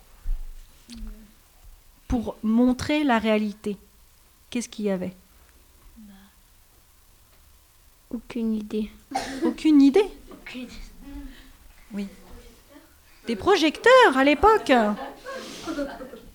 Pour 2.08 2.36
montrer 2.44 3.04
la 3.04 3.18
réalité, 3.20 3.78
qu'est-ce 4.50 4.68
qu'il 4.68 4.86
y 4.86 4.90
avait? 4.90 5.14
Aucune 8.14 8.54
idée. 8.54 8.92
Aucune 9.44 9.82
idée 9.82 10.06
Oui. 11.94 12.08
Des 13.26 13.36
projecteurs 13.36 14.16
à 14.16 14.24
l'époque 14.24 14.72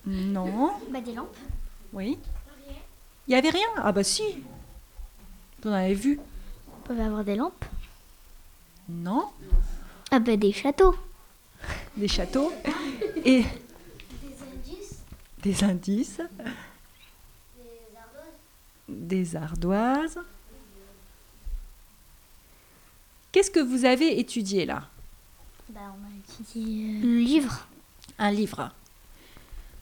Non. 0.06 0.72
Bah, 0.90 1.00
des 1.00 1.12
lampes. 1.12 1.36
Oui. 1.92 2.18
Il 3.26 3.32
n'y 3.32 3.36
avait 3.36 3.50
rien 3.50 3.66
Ah 3.76 3.92
bah 3.92 4.02
si. 4.02 4.22
Vous 5.62 5.70
en 5.70 5.74
avez 5.74 5.94
vu 5.94 6.18
On 6.68 6.80
pouvait 6.86 7.02
avoir 7.02 7.24
des 7.24 7.36
lampes. 7.36 7.64
Non. 8.88 9.26
Ah 10.10 10.18
bah 10.18 10.36
des 10.36 10.52
châteaux. 10.52 10.96
Des 11.96 12.08
châteaux. 12.08 12.52
Et 13.24 13.44
des 15.42 15.62
indices. 15.62 16.20
Des 18.88 19.36
ardoises. 19.36 20.18
Qu'est-ce 23.38 23.52
que 23.52 23.60
vous 23.60 23.84
avez 23.84 24.18
étudié 24.18 24.66
là? 24.66 24.82
Bah, 25.72 25.78
on 25.94 26.04
a 26.04 26.10
étudié. 26.42 26.98
Le 27.00 27.18
livre. 27.18 27.68
Un 28.18 28.32
livre. 28.32 28.72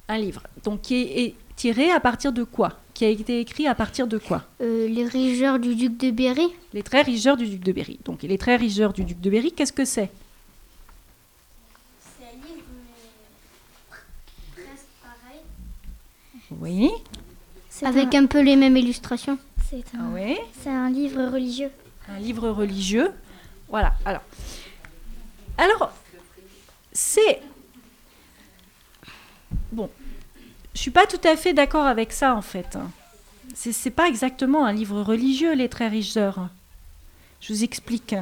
Un 0.09 0.19
livre. 0.19 0.43
Donc 0.63 0.83
qui 0.83 0.97
est, 0.97 1.35
tiré 1.57 1.91
à 1.91 1.99
partir 1.99 2.35
de 2.35 2.45
quoi? 2.45 2.79
Qui 2.93 3.07
a 3.07 3.09
été 3.09 3.41
écrit 3.41 3.67
à 3.67 3.75
partir 3.75 4.07
de 4.09 4.19
quoi? 4.19 4.45
Euh, 4.61 4.87
les 4.89 5.07
rigueurs 5.07 5.59
du 5.59 5.75
duc 5.75 5.97
de 5.97 6.11
Berry. 6.11 6.49
Les 6.75 6.83
traits 6.83 7.07
rigeurs 7.07 7.39
du 7.39 7.47
duc 7.49 7.65
de 7.65 7.73
Berry. 7.73 7.99
Donc, 8.05 8.25
les 8.25 8.37
traits 8.37 8.61
rigeurs 8.61 8.93
du 8.93 9.05
duc 9.05 9.23
de 9.23 9.31
Berry, 9.31 9.53
qu'est-ce 9.53 9.73
que 9.73 9.87
c'est? 9.87 10.11
C'est 11.99 12.27
un 12.27 12.37
livre, 12.47 12.67
mais 14.55 14.65
presque 14.65 14.85
pareil. 15.03 15.41
Oui. 16.61 16.91
Avec 17.89 18.15
un, 18.15 18.25
un 18.25 18.27
peu 18.27 18.43
les 18.43 18.57
mêmes 18.57 18.77
illustrations. 18.77 19.39
c'est 19.71 19.83
Ah 19.95 20.03
un, 20.03 20.13
oui. 20.13 20.37
c'est 20.63 20.69
un 20.69 20.91
livre 20.91 21.25
religieux. 21.33 21.71
un 22.11 22.19
livre 22.19 22.51
religieux. 22.51 23.13
Voilà. 23.69 23.95
Alors, 24.05 24.23
alors 25.59 25.93
c'est 26.93 27.41
bon. 29.73 29.91
Je 30.75 30.81
suis 30.81 30.91
pas 30.91 31.07
tout 31.07 31.21
à 31.25 31.37
fait 31.37 31.53
d'accord 31.53 31.87
avec 31.87 32.13
ça 32.13 32.35
en 32.35 32.43
fait. 32.43 32.79
C'est 33.55 33.73
c'est 33.73 33.91
pas 33.91 34.09
exactement 34.09 34.65
un 34.65 34.73
livre 34.73 35.03
religieux, 35.03 35.55
les 35.55 35.69
très 35.69 35.89
riches 35.89 36.17
heures. 36.17 36.49
Je 37.41 37.53
vous 37.53 37.65
explique. 37.65 38.15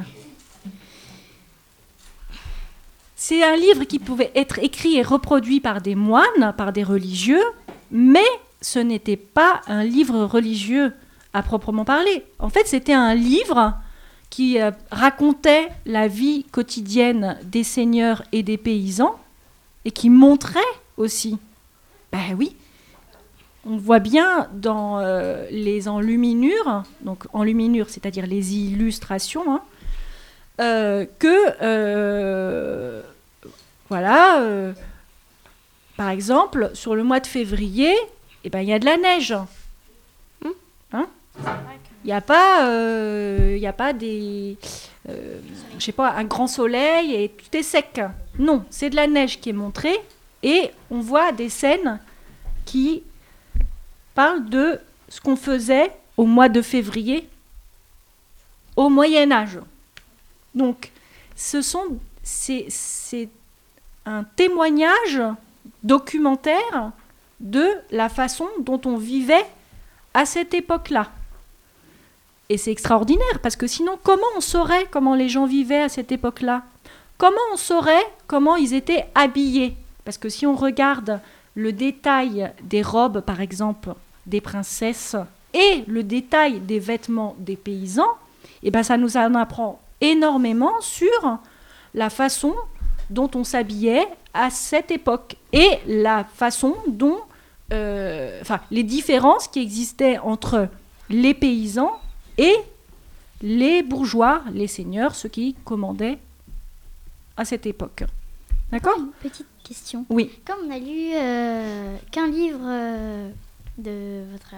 C'est 3.15 3.43
un 3.43 3.55
livre 3.55 3.85
qui 3.85 3.99
pouvait 3.99 4.31
être 4.35 4.59
écrit 4.59 4.97
et 4.97 5.01
reproduit 5.01 5.59
par 5.59 5.81
des 5.81 5.95
moines, 5.95 6.53
par 6.57 6.73
des 6.73 6.83
religieux, 6.83 7.43
mais 7.89 8.25
ce 8.61 8.79
n'était 8.79 9.17
pas 9.17 9.61
un 9.67 9.83
livre 9.83 10.25
religieux 10.25 10.93
à 11.33 11.41
proprement 11.41 11.85
parler. 11.85 12.23
En 12.39 12.49
fait, 12.49 12.67
c'était 12.67 12.93
un 12.93 13.15
livre 13.15 13.73
qui 14.29 14.59
euh, 14.59 14.71
racontait 14.91 15.69
la 15.85 16.07
vie 16.07 16.43
quotidienne 16.51 17.37
des 17.43 17.63
seigneurs 17.63 18.23
et 18.31 18.43
des 18.43 18.57
paysans 18.57 19.19
et 19.85 19.91
qui 19.91 20.09
montrait 20.09 20.59
aussi. 20.97 21.37
Ben 22.11 22.35
oui, 22.37 22.55
on 23.65 23.77
voit 23.77 23.99
bien 23.99 24.49
dans 24.53 24.99
euh, 24.99 25.45
les 25.51 25.87
enluminures, 25.87 26.83
donc 27.01 27.25
enluminures, 27.33 27.89
c'est-à-dire 27.89 28.25
les 28.25 28.55
illustrations, 28.55 29.53
hein, 29.53 29.61
euh, 30.61 31.05
que 31.19 33.03
voilà, 33.89 34.73
par 35.95 36.09
exemple, 36.09 36.71
sur 36.73 36.95
le 36.95 37.03
mois 37.03 37.19
de 37.19 37.27
février, 37.27 37.93
eh 38.43 38.49
ben, 38.49 38.61
il 38.61 38.69
y 38.69 38.73
a 38.73 38.79
de 38.79 38.85
la 38.85 38.97
neige. 38.97 39.35
Hein? 40.91 41.07
Il 42.05 42.09
n'y 42.09 42.13
a 42.13 42.21
pas, 42.21 42.67
euh, 42.67 43.59
a 43.65 43.73
pas 43.73 43.91
des, 43.91 44.57
euh, 45.09 45.39
je 45.79 45.85
sais 45.85 45.91
pas, 45.91 46.11
un 46.11 46.25
grand 46.25 46.45
soleil 46.45 47.15
et 47.15 47.29
tout 47.29 47.57
est 47.57 47.63
sec. 47.63 47.99
Non, 48.37 48.63
c'est 48.69 48.91
de 48.91 48.95
la 48.95 49.07
neige 49.07 49.41
qui 49.41 49.49
est 49.49 49.53
montrée 49.53 49.97
et 50.43 50.69
on 50.91 50.99
voit 50.99 51.31
des 51.31 51.49
scènes 51.49 51.99
qui 52.63 53.01
parlent 54.13 54.47
de 54.47 54.79
ce 55.09 55.19
qu'on 55.19 55.35
faisait 55.35 55.91
au 56.15 56.25
mois 56.27 56.47
de 56.47 56.61
février 56.61 57.27
au 58.75 58.89
Moyen 58.89 59.31
Âge. 59.31 59.57
Donc, 60.53 60.91
ce 61.35 61.63
sont, 61.63 61.97
c'est 62.21 63.29
un 64.05 64.23
témoignage 64.35 65.23
documentaire 65.81 66.91
de 67.39 67.67
la 67.89 68.09
façon 68.09 68.47
dont 68.59 68.81
on 68.85 68.97
vivait 68.97 69.47
à 70.13 70.27
cette 70.27 70.53
époque-là. 70.53 71.09
Et 72.49 72.57
c'est 72.57 72.71
extraordinaire 72.71 73.39
parce 73.41 73.55
que 73.55 73.67
sinon, 73.67 73.97
comment 74.03 74.23
on 74.37 74.41
saurait 74.41 74.87
comment 74.91 75.15
les 75.15 75.29
gens 75.29 75.45
vivaient 75.45 75.81
à 75.81 75.89
cette 75.89 76.11
époque-là? 76.11 76.63
Comment 77.17 77.37
on 77.53 77.57
saurait 77.57 78.05
comment 78.27 78.55
ils 78.55 78.73
étaient 78.73 79.05
habillés? 79.15 79.75
Parce 80.03 80.17
que 80.17 80.29
si 80.29 80.45
on 80.45 80.55
regarde 80.55 81.19
le 81.55 81.71
détail 81.71 82.51
des 82.63 82.81
robes, 82.81 83.21
par 83.21 83.41
exemple, 83.41 83.93
des 84.25 84.41
princesses 84.41 85.15
et 85.53 85.83
le 85.87 86.03
détail 86.03 86.59
des 86.59 86.79
vêtements 86.79 87.35
des 87.39 87.55
paysans, 87.55 88.11
eh 88.61 88.71
ben 88.71 88.83
ça 88.83 88.97
nous 88.97 89.17
en 89.17 89.33
apprend 89.35 89.79
énormément 90.01 90.81
sur 90.81 91.39
la 91.93 92.09
façon 92.09 92.53
dont 93.09 93.29
on 93.35 93.43
s'habillait 93.43 94.07
à 94.33 94.49
cette 94.49 94.91
époque 94.91 95.37
et 95.53 95.69
la 95.87 96.25
façon 96.25 96.75
dont, 96.87 97.19
euh, 97.71 98.39
enfin, 98.41 98.59
les 98.69 98.83
différences 98.83 99.47
qui 99.47 99.61
existaient 99.61 100.19
entre 100.19 100.67
les 101.09 101.33
paysans 101.33 101.93
et 102.37 102.55
les 103.41 103.83
bourgeois, 103.83 104.41
les 104.53 104.67
seigneurs, 104.67 105.15
ceux 105.15 105.29
qui 105.29 105.55
commandaient 105.65 106.17
à 107.37 107.45
cette 107.45 107.65
époque. 107.65 108.03
D'accord 108.71 108.97
petite 109.21 109.47
question. 109.63 110.05
Oui. 110.09 110.31
Comme 110.45 110.67
on 110.67 110.71
a 110.71 110.79
lu 110.79 111.11
euh, 111.13 111.97
qu'un 112.11 112.27
livre 112.27 112.59
euh, 112.63 113.29
de 113.77 114.23
votre. 114.31 114.53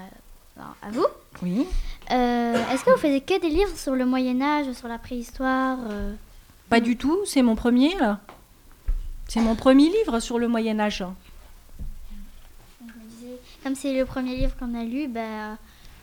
alors, 0.56 0.76
à 0.82 0.90
vous, 0.92 1.06
Oui. 1.44 1.66
euh, 2.12 2.54
est-ce 2.72 2.84
que 2.86 2.92
vous 2.92 2.98
faisiez 2.98 3.22
que 3.22 3.40
des 3.42 3.50
livres 3.50 3.76
sur 3.78 3.96
le 3.96 4.06
Moyen-Âge, 4.06 4.72
sur 4.74 4.88
la 4.88 4.98
préhistoire 4.98 5.78
Pas 6.70 6.80
du 6.80 6.98
tout, 6.98 7.18
c'est 7.26 7.42
mon 7.42 7.56
premier 7.56 7.96
là. 7.96 8.20
C'est 9.28 9.42
mon 9.42 9.56
premier 9.56 9.90
livre 9.90 10.20
sur 10.22 10.40
le 10.40 10.48
Moyen 10.48 10.80
Âge. 10.80 11.00
Donc, 11.00 11.12
je 12.82 12.86
me 12.86 13.10
disais, 13.10 13.38
Comme 13.64 13.76
c'est 13.76 13.94
le 13.94 14.06
premier 14.06 14.36
livre 14.38 14.56
qu'on 14.58 14.74
a 14.74 14.84
lu, 14.84 15.08
bah, 15.10 15.58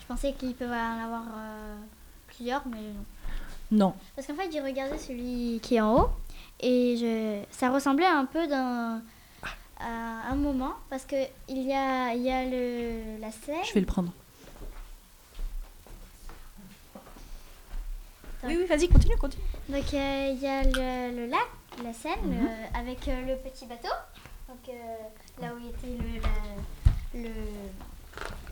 je 0.05 0.09
pensais 0.14 0.33
qu'il 0.35 0.55
peut 0.55 0.67
en 0.69 1.05
avoir 1.05 1.23
euh, 1.37 1.77
plusieurs, 2.29 2.67
mais 2.67 2.79
non. 2.81 3.05
Non. 3.71 3.95
Parce 4.14 4.27
qu'en 4.29 4.35
fait, 4.35 4.53
j'ai 4.53 4.61
regardé 4.61 4.99
celui 4.99 5.59
qui 5.62 5.77
est 5.77 5.81
en 5.81 5.97
haut 6.03 6.09
et 6.61 6.97
je... 6.97 7.43
ça 7.51 7.71
ressemblait 7.71 8.07
un 8.07 8.27
peu 8.27 8.47
d'un 8.47 9.03
à 9.81 10.31
un 10.31 10.37
moment 10.37 10.75
parce 10.88 11.05
que 11.05 11.17
il 11.49 11.62
y 11.62 11.73
a, 11.75 12.14
il 12.14 12.23
y 12.23 12.31
a 12.31 12.45
le, 12.45 13.19
la 13.21 13.31
scène. 13.33 13.64
Je 13.64 13.73
vais 13.75 13.81
le 13.81 13.87
prendre. 13.87 14.12
Oui, 18.45 18.57
oui, 18.59 18.67
vas-y, 18.67 18.88
continue, 18.88 19.17
continue. 19.17 19.43
Donc 19.69 19.95
euh, 19.95 20.29
il 20.35 20.38
y 20.40 20.47
a 20.47 20.62
le, 20.62 21.17
le 21.17 21.27
lac, 21.27 21.47
la 21.83 21.93
Seine, 21.95 22.12
euh, 22.27 22.79
avec 22.79 23.09
euh, 23.09 23.23
le 23.27 23.37
petit 23.37 23.64
bateau. 23.67 23.88
Donc 24.49 24.69
euh, 24.69 24.97
là 25.40 25.53
où 25.55 25.59
était 25.67 25.97
le, 26.03 26.21
la- 26.21 27.23
le 27.29 27.31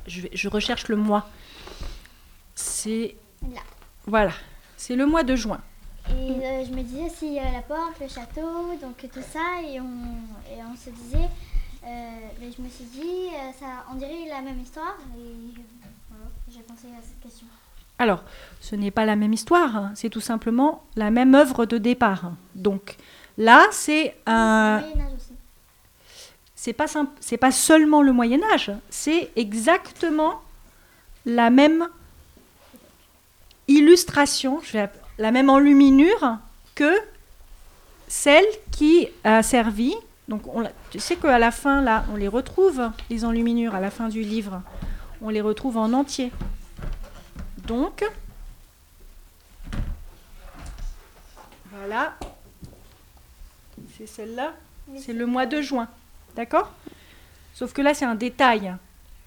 Je, 0.07 0.23
vais- 0.23 0.31
je 0.33 0.49
recherche 0.49 0.89
le 0.89 0.97
mois. 0.97 1.29
C'est. 2.55 3.17
Là. 3.43 3.61
Voilà. 4.07 4.33
C'est 4.77 4.97
le 4.97 5.07
mois 5.07 5.23
de 5.23 5.37
juin. 5.37 5.61
Et 6.11 6.13
euh, 6.13 6.65
je 6.65 6.73
me 6.73 6.83
disais 6.83 7.09
s'il 7.09 7.33
y 7.35 7.39
a 7.39 7.51
la 7.53 7.63
porte, 7.63 8.01
le 8.01 8.09
château, 8.09 8.75
donc 8.81 8.97
tout 8.99 9.21
ça, 9.23 9.63
et 9.65 9.79
on, 9.81 9.85
et 10.53 10.59
on 10.69 10.77
se 10.77 10.91
disait, 10.91 11.29
euh, 11.85 11.89
mais 12.41 12.51
je 12.57 12.61
me 12.61 12.69
suis 12.69 12.85
dit, 12.87 13.29
euh, 13.29 13.53
ça, 13.59 13.85
on 13.91 13.95
dirait 13.95 14.27
la 14.29 14.41
même 14.41 14.61
histoire, 14.61 14.97
et 15.17 15.61
voilà, 16.11 16.25
j'ai 16.51 16.61
pensé 16.63 16.89
à 16.89 17.01
cette 17.03 17.21
question. 17.23 17.47
Alors, 18.01 18.25
ce 18.61 18.75
n'est 18.75 18.91
pas 18.91 19.05
la 19.05 19.15
même 19.15 19.33
histoire, 19.33 19.77
hein, 19.77 19.93
c'est 19.95 20.11
tout 20.11 20.21
simplement 20.21 20.83
la 20.97 21.13
même 21.13 21.37
œuvre 21.37 21.67
de 21.67 21.79
départ. 21.79 22.33
Donc, 22.57 22.97
là, 23.39 23.65
c'est 23.71 24.17
un. 24.27 24.83
Aussi. 25.15 25.32
C'est 26.63 26.73
pas 26.73 26.87
c'est 27.19 27.39
pas 27.39 27.51
seulement 27.51 28.03
le 28.03 28.13
Moyen 28.13 28.39
Âge, 28.55 28.71
c'est 28.89 29.33
exactement 29.35 30.41
la 31.27 31.51
même 31.51 31.89
illustration, 33.67 34.61
je 34.63 34.75
vais 34.75 34.79
app- 34.83 35.05
la 35.19 35.33
même 35.33 35.51
enluminure 35.51 36.39
que 36.77 36.93
celle 38.07 38.45
qui 38.71 39.09
a 39.25 39.43
servi. 39.43 39.93
Donc, 40.29 40.47
on 40.47 40.63
tu 40.93 41.01
sais 41.01 41.17
qu'à 41.17 41.41
la 41.41 41.51
fin, 41.51 41.83
là, 41.83 42.05
on 42.13 42.17
les 42.17 42.29
retrouve, 42.29 42.93
les 43.11 43.25
enluminures, 43.25 43.75
à 43.75 43.81
la 43.81 43.91
fin 43.91 44.09
du 44.09 44.23
livre, 44.23 44.63
on 45.21 45.31
les 45.31 45.41
retrouve 45.41 45.77
en 45.77 45.93
entier. 45.93 46.31
Donc, 47.67 48.09
voilà, 51.73 52.17
c'est 53.99 54.07
celle-là. 54.07 54.53
C'est 54.97 55.13
le 55.13 55.27
mois 55.27 55.47
de 55.47 55.61
juin. 55.61 55.89
D'accord? 56.37 56.73
Sauf 57.55 57.73
que 57.73 57.83
là, 57.83 57.95
c'est 57.95 58.05
un 58.05 58.15
détail. 58.15 58.75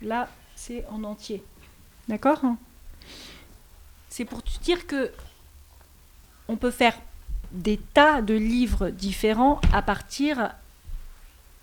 Là, 0.02 0.28
c'est 0.56 0.86
en 0.90 1.04
entier. 1.04 1.44
D'accord? 2.08 2.42
C'est 4.10 4.26
pour 4.26 4.44
te 4.44 4.60
dire 4.60 4.88
que 4.88 5.12
on 6.48 6.58
peut 6.58 6.72
faire 6.72 6.96
des 7.52 7.78
tas 7.78 8.22
de 8.22 8.34
livres 8.34 8.90
différents 8.90 9.60
à 9.74 9.82
partir 9.82 10.52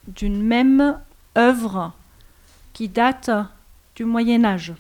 d'une 0.09 0.43
même 0.43 0.99
œuvre 1.37 1.93
qui 2.73 2.89
date 2.89 3.31
du 3.95 4.05
Moyen 4.05 4.45
Âge. 4.45 4.73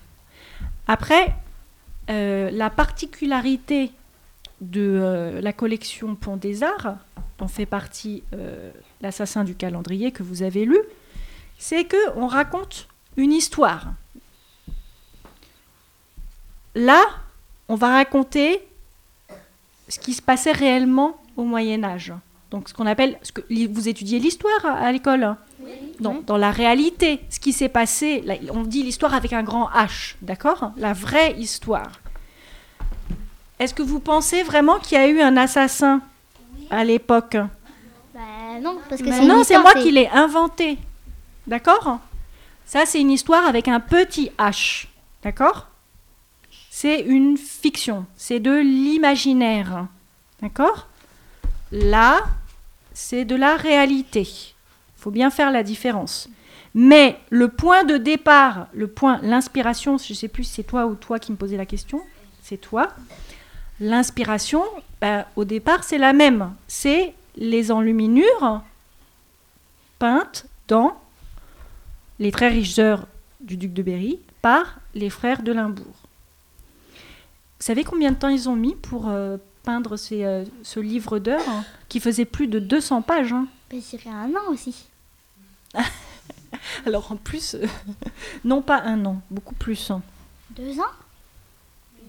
Après, 0.87 1.35
euh, 2.11 2.51
la 2.51 2.70
particularité 2.70 3.92
de 4.61 4.81
euh, 4.81 5.40
la 5.40 5.53
collection 5.53 6.14
Pont 6.14 6.37
des 6.37 6.62
Arts, 6.62 6.96
dont 7.38 7.48
fait 7.48 7.66
partie 7.66 8.22
euh, 8.33 8.72
L'assassin 9.03 9.45
du 9.45 9.55
calendrier 9.55 10.12
que 10.12 10.23
vous 10.23 10.43
avez 10.43 10.65
lu, 10.65 10.79
c'est 11.59 11.85
que 11.85 11.97
on 12.17 12.27
raconte 12.27 12.88
une 13.17 13.33
histoire. 13.33 13.93
Là, 16.75 17.03
on 17.69 17.75
va 17.75 17.88
raconter 17.88 18.61
ce 19.88 19.99
qui 19.99 20.15
se 20.15 20.23
passait 20.23 20.53
réellement 20.53 21.21
au 21.37 21.45
Moyen 21.45 21.85
Âge. 21.85 22.12
Donc, 22.51 22.69
ce 22.69 22.75
qu'on 22.75 22.87
appelle, 22.87 23.19
ce 23.23 23.33
que, 23.33 23.43
vous 23.69 23.88
étudiez 23.88 24.19
l'histoire 24.19 24.65
à, 24.65 24.73
à 24.73 24.93
l'école. 24.93 25.37
dans, 26.01 26.21
dans 26.27 26.37
la 26.37 26.51
réalité, 26.51 27.21
ce 27.31 27.41
qui 27.41 27.53
s'est 27.53 27.69
passé. 27.69 28.21
là, 28.23 28.35
on 28.51 28.62
dit 28.62 28.83
l'histoire 28.83 29.15
avec 29.15 29.33
un 29.33 29.43
grand 29.43 29.69
H, 29.71 30.17
d'accord? 30.23 30.73
La 30.77 30.93
vraie 30.93 31.33
histoire. 31.38 32.01
Est-ce 33.59 33.75
que 33.75 33.83
vous 33.83 34.01
pensez 34.01 34.43
vraiment 34.43 34.79
qu'il 34.79 34.99
y 34.99 35.01
a 35.01 35.09
eu 35.09 35.21
un 35.21 35.37
assassin 35.37 36.01
à 36.71 36.85
l'époque? 36.85 37.37
Bah 38.53 38.61
non, 38.61 38.79
parce 38.87 39.01
que 39.01 39.09
Mais 39.09 39.19
c'est 39.19 39.27
Non, 39.27 39.45
c'est 39.45 39.59
moi 39.59 39.73
qui 39.75 39.91
l'ai 39.91 40.09
inventé. 40.09 40.77
D'accord? 41.47 42.01
Ça, 42.67 42.85
c'est 42.85 43.01
une 43.01 43.11
histoire 43.11 43.47
avec 43.47 43.67
un 43.67 43.81
petit 43.81 44.31
H. 44.38 44.88
D'accord? 45.23 45.69
C'est 46.71 47.01
une 47.01 47.38
fiction. 47.38 48.05
C'est 48.15 48.41
de 48.41 48.55
l'imaginaire. 48.55 49.87
D'accord? 50.43 50.88
Là, 51.71 52.25
c'est 52.93 53.25
de 53.25 53.37
la 53.37 53.57
réalité. 53.57 54.23
Il 54.23 55.01
faut 55.01 55.11
bien 55.11 55.31
faire 55.31 55.51
la 55.51 55.62
différence. 55.62 56.29
Mais 56.75 57.19
le 57.31 57.49
point 57.49 57.85
de 57.85 57.97
départ, 57.97 58.67
le 58.75 58.87
point, 58.87 59.19
l'inspiration, 59.23 59.97
je 59.97 60.12
ne 60.12 60.17
sais 60.17 60.29
plus 60.29 60.45
si 60.45 60.55
c'est 60.57 60.62
toi 60.62 60.87
ou 60.87 60.95
toi 60.95 61.19
qui 61.19 61.33
me 61.33 61.38
posais 61.38 61.57
la 61.57 61.67
question, 61.67 62.03
c'est 62.43 62.59
toi. 62.59 62.88
L'inspiration, 63.81 64.62
ben, 65.01 65.25
au 65.37 65.47
départ, 65.47 65.85
c'est 65.85 65.99
la 65.99 66.12
même. 66.12 66.53
C'est 66.69 67.15
les 67.37 67.71
enluminures 67.73 68.62
peintes 69.99 70.47
dans 70.68 70.97
les 72.18 72.31
très 72.33 72.49
riches 72.49 72.79
heures 72.79 73.07
du 73.40 73.57
duc 73.57 73.73
de 73.73 73.83
Berry 73.83 74.18
par 74.42 74.79
les 74.95 75.11
frères 75.11 75.42
de 75.42 75.53
Limbourg. 75.53 75.87
Vous 76.95 77.66
savez 77.66 77.85
combien 77.85 78.11
de 78.12 78.16
temps 78.16 78.29
ils 78.29 78.49
ont 78.49 78.57
mis 78.57 78.75
pour 78.75 79.09
euh, 79.09 79.37
peindre 79.62 79.97
ces, 79.97 80.25
euh, 80.25 80.45
ce 80.62 80.81
livre 80.81 81.18
d'heures 81.18 81.49
hein, 81.49 81.64
qui 81.88 82.01
faisait 82.01 82.25
plus 82.25 82.49
de 82.49 82.59
200 82.59 83.03
pages 83.03 83.33
hein? 83.33 83.47
Je 83.71 83.79
dirais 83.79 84.11
un 84.11 84.31
an 84.31 84.51
aussi. 84.51 84.87
Alors 86.87 87.11
en 87.12 87.16
plus, 87.16 87.55
euh, 87.55 87.66
non 88.45 88.62
pas 88.62 88.83
un 88.83 89.05
an, 89.07 89.21
beaucoup 89.31 89.55
plus. 89.55 89.90
hein. 89.90 90.03
Deux 90.51 90.79
ans? 90.81 90.92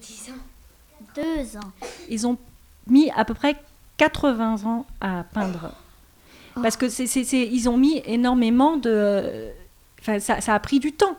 Dix 0.01 0.29
ans. 0.31 1.05
Deux 1.15 1.57
ans. 1.57 1.71
Ils 2.09 2.27
ont 2.27 2.37
mis 2.87 3.09
à 3.11 3.23
peu 3.23 3.33
près 3.33 3.55
80 4.09 4.63
ans 4.65 4.85
à 5.01 5.23
peindre. 5.33 5.71
Parce 6.61 6.75
que 6.77 6.89
c'est, 6.89 7.07
c'est- 7.07 7.23
c'est- 7.23 7.47
ils 7.47 7.67
ont 7.69 7.77
mis 7.77 8.01
énormément 8.05 8.77
de... 8.77 9.49
Enfin, 10.01 10.19
ça, 10.19 10.41
ça 10.41 10.53
a 10.53 10.59
pris 10.59 10.79
du 10.79 10.91
temps. 10.91 11.17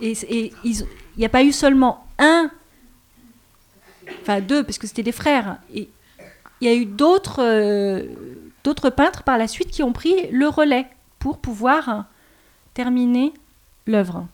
Et, 0.00 0.12
il 0.64 0.86
n'y 1.16 1.24
a 1.24 1.28
pas 1.28 1.42
eu 1.44 1.52
seulement 1.52 2.06
un, 2.18 2.50
enfin 4.22 4.40
deux, 4.40 4.64
parce 4.64 4.78
que 4.78 4.86
c'était 4.88 5.04
des 5.04 5.12
frères. 5.12 5.58
Et 5.72 5.88
il 6.60 6.68
y 6.68 6.70
a 6.70 6.74
eu 6.74 6.86
d'autres, 6.86 7.40
euh, 7.42 8.08
d'autres 8.64 8.90
peintres 8.90 9.22
par 9.22 9.38
la 9.38 9.46
suite 9.46 9.70
qui 9.70 9.82
ont 9.84 9.92
pris 9.92 10.28
le 10.32 10.48
relais 10.48 10.86
pour 11.20 11.38
pouvoir 11.38 12.06
terminer 12.74 13.32
l'œuvre. 13.86 14.26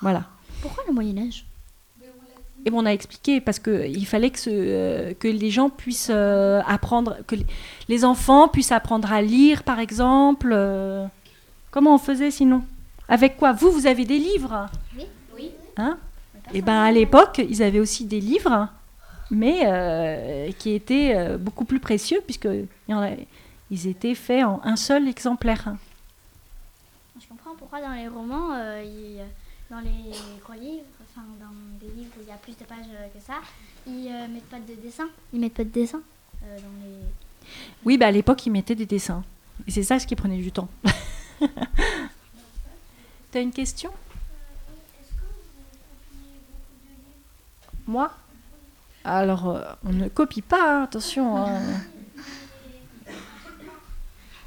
Voilà. 0.00 0.24
Pourquoi 0.62 0.84
le 0.88 0.94
Moyen-Âge? 0.94 1.44
Et 2.68 2.70
bon, 2.70 2.82
on 2.82 2.86
a 2.86 2.90
expliqué 2.92 3.40
parce 3.40 3.58
qu'il 3.58 4.06
fallait 4.06 4.28
que, 4.28 4.38
ce- 4.38 4.50
euh, 4.52 5.14
que 5.18 5.26
les 5.26 5.50
gens 5.50 5.70
puissent 5.70 6.10
euh, 6.12 6.60
apprendre, 6.66 7.16
que 7.26 7.34
les- 7.88 8.04
enfants 8.04 8.46
puissent 8.46 8.72
apprendre 8.72 9.10
à 9.10 9.22
lire, 9.22 9.62
par 9.62 9.78
exemple. 9.80 10.50
euh, 10.52 11.06
comment 11.70 11.94
on 11.94 11.98
faisait 11.98 12.30
sinon? 12.30 12.62
Avec 13.08 13.38
quoi? 13.38 13.52
Vous, 13.54 13.70
vous 13.70 13.86
avez 13.86 14.04
des 14.04 14.18
livres? 14.18 14.66
Oui. 14.98 15.06
Oui. 15.34 15.50
Hein? 15.78 15.96
Et 16.52 16.60
ben 16.60 16.74
à 16.82 16.92
l'époque, 16.92 17.40
ils 17.48 17.62
avaient 17.62 17.80
aussi 17.80 18.04
des 18.04 18.20
livres, 18.20 18.68
mais 19.30 20.52
qui 20.58 20.74
étaient 20.74 21.38
beaucoup 21.38 21.64
plus 21.64 21.80
précieux 21.80 22.20
puisque 22.26 22.44
il 22.44 22.68
y 22.90 22.92
en 22.94 23.00
a- 23.00 23.16
ils 23.70 23.86
étaient 23.86 24.14
faits 24.14 24.44
en 24.44 24.60
un 24.62 24.76
seul 24.76 25.08
exemplaire. 25.08 25.74
Je 27.18 27.26
comprends 27.28 27.54
pourquoi 27.58 27.80
dans 27.80 27.92
les 27.94 28.08
romans, 28.08 28.50
il- 28.84 29.24
dans 29.70 29.80
les 29.80 30.10
gros 30.42 30.54
livres, 30.54 30.84
enfin 31.02 31.26
dans 31.40 31.52
des 31.80 31.92
livres 31.94 32.12
où 32.18 32.22
il 32.22 32.28
y 32.28 32.32
a 32.32 32.36
plus 32.36 32.56
de 32.56 32.64
pages 32.64 32.86
euh, 32.90 33.08
que 33.08 33.20
ça, 33.24 33.34
ils 33.86 34.08
euh, 34.10 34.26
mettent 34.28 34.48
pas 34.48 34.60
de 34.60 34.74
dessin. 34.74 35.08
Ils 35.32 35.40
mettent 35.40 35.54
pas 35.54 35.64
de 35.64 35.68
dessin 35.70 36.00
euh, 36.44 36.56
dans 36.58 36.84
les. 36.84 37.04
Oui, 37.84 37.96
bah 37.98 38.06
à 38.06 38.10
l'époque, 38.10 38.44
ils 38.46 38.50
mettaient 38.50 38.74
des 38.74 38.86
dessins. 38.86 39.22
Et 39.66 39.70
c'est 39.70 39.82
ça 39.82 39.98
ce 39.98 40.06
qui 40.06 40.16
prenait 40.16 40.38
du 40.38 40.52
temps. 40.52 40.68
T'as 43.30 43.40
une 43.42 43.52
question? 43.52 43.90
Moi? 47.86 48.10
Alors, 49.04 49.48
euh, 49.48 49.62
on 49.84 49.92
ne 49.92 50.08
copie 50.08 50.42
pas, 50.42 50.80
hein, 50.80 50.82
attention. 50.84 51.36
hein. 51.38 51.60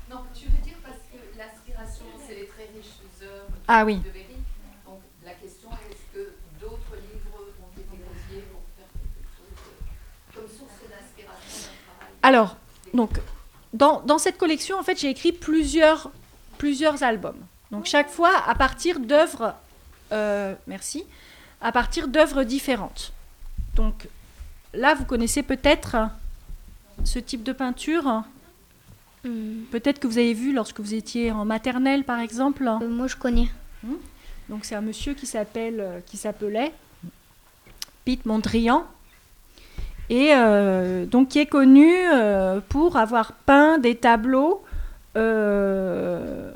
Non, 0.10 0.24
tu 0.36 0.46
veux 0.46 0.62
dire 0.64 0.76
parce 0.84 0.98
que 1.12 1.18
l'inspiration, 1.38 2.06
c'est 2.28 2.36
les 2.36 2.46
très 2.48 2.66
riches 2.76 3.00
œuvres 3.24 3.48
Ah 3.68 3.84
oui. 3.86 3.98
de 3.98 4.10
Berry. 4.10 4.26
Donc 4.86 5.00
la 5.26 5.34
question 5.34 5.70
est 5.72 5.92
est-ce 5.94 6.06
que 6.14 6.34
d'autres 6.60 6.96
livres 6.96 7.38
ont 7.62 7.72
été 7.74 7.84
copiés 7.90 8.44
pour 8.52 8.62
faire 8.78 8.90
quelque 8.94 9.26
chose 9.34 9.58
euh, 9.58 10.36
comme 10.36 10.48
source 10.50 10.82
d'inspiration 10.90 11.58
d'un 11.72 11.80
travail 11.90 12.11
Alors, 12.24 12.58
donc, 12.94 13.12
dans, 13.74 14.02
dans 14.02 14.18
cette 14.18 14.38
collection, 14.38 14.80
en 14.80 14.84
fait, 14.84 15.00
j'ai 15.00 15.10
écrit 15.10 15.32
plusieurs, 15.32 16.12
plusieurs 16.58 17.04
albums. 17.04 17.40
Donc, 17.72 17.86
chaque 17.86 18.10
fois 18.10 18.32
à 18.48 18.56
partir 18.56 19.00
d'œuvres, 19.00 19.56
euh, 20.12 20.54
merci, 20.68 21.04
à 21.62 21.72
partir 21.72 22.08
d'œuvres 22.08 22.44
différentes. 22.44 23.14
Donc, 23.76 24.08
là, 24.74 24.94
vous 24.94 25.06
connaissez 25.06 25.44
peut-être 25.44 25.98
ce 27.04 27.20
type 27.20 27.44
de 27.44 27.54
peinture. 27.54 28.24
Peut-être 29.24 30.00
que 30.00 30.08
vous 30.08 30.18
avez 30.18 30.34
vu 30.34 30.52
lorsque 30.54 30.80
vous 30.80 30.94
étiez 30.94 31.32
en 31.32 31.46
maternelle, 31.46 32.04
par 32.04 32.20
exemple. 32.20 32.68
Euh, 32.68 32.88
moi, 32.88 33.08
je 33.08 33.16
connais. 33.16 33.50
Donc 34.52 34.66
c'est 34.66 34.76
un 34.76 34.82
monsieur 34.82 35.14
qui 35.14 35.26
s'appelle, 35.26 35.80
euh, 35.80 36.00
qui 36.06 36.18
s'appelait 36.18 36.74
Pete 38.04 38.26
Mondrian 38.26 38.86
et 40.12 40.34
euh, 40.34 41.06
donc 41.06 41.30
qui 41.30 41.39
est 41.39 41.45
connu 41.45 41.89
euh, 41.89 42.60
pour 42.67 42.97
avoir 42.97 43.32
peint 43.32 43.78
des 43.78 43.95
tableaux, 43.95 44.62
euh, 45.15 46.52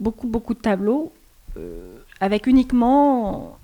beaucoup 0.00 0.26
beaucoup 0.26 0.54
de 0.54 0.58
tableaux 0.58 1.12
avec 2.18 2.46
uniquement 2.48 3.58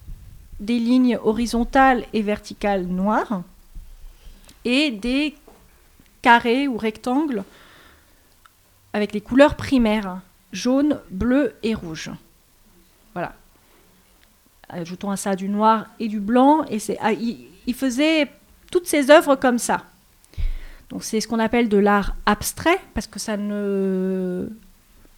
des 0.60 0.78
lignes 0.78 1.18
horizontales 1.24 2.04
et 2.12 2.22
verticales 2.22 2.84
noires 2.84 3.42
et 4.64 4.90
des 4.90 5.34
carrés 6.22 6.68
ou 6.68 6.76
rectangles 6.76 7.42
avec 8.92 9.12
les 9.12 9.22
couleurs 9.22 9.56
primaires 9.56 10.20
jaune, 10.52 11.00
bleu 11.10 11.54
et 11.62 11.74
rouge. 11.74 12.10
Voilà. 13.14 13.32
Ajoutons 14.68 15.10
à 15.10 15.16
ça 15.16 15.34
du 15.34 15.48
noir 15.48 15.86
et 15.98 16.06
du 16.08 16.20
blanc. 16.20 16.64
Et 16.70 16.78
ah, 17.00 17.12
il 17.12 17.74
faisait 17.74 18.30
toutes 18.70 18.86
ses 18.86 19.10
œuvres 19.10 19.36
comme 19.36 19.58
ça. 19.58 19.82
Donc 20.88 21.04
c'est 21.04 21.20
ce 21.20 21.28
qu'on 21.28 21.38
appelle 21.38 21.68
de 21.68 21.78
l'art 21.78 22.14
abstrait, 22.26 22.78
parce 22.94 23.06
que 23.06 23.18
ça 23.18 23.36
ne 23.36 24.48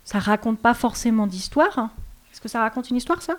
ça 0.04 0.18
raconte 0.18 0.58
pas 0.58 0.74
forcément 0.74 1.26
d'histoire. 1.26 1.78
hein. 1.78 1.90
Est-ce 2.32 2.40
que 2.40 2.48
ça 2.48 2.60
raconte 2.60 2.90
une 2.90 2.96
histoire, 2.96 3.22
ça? 3.22 3.34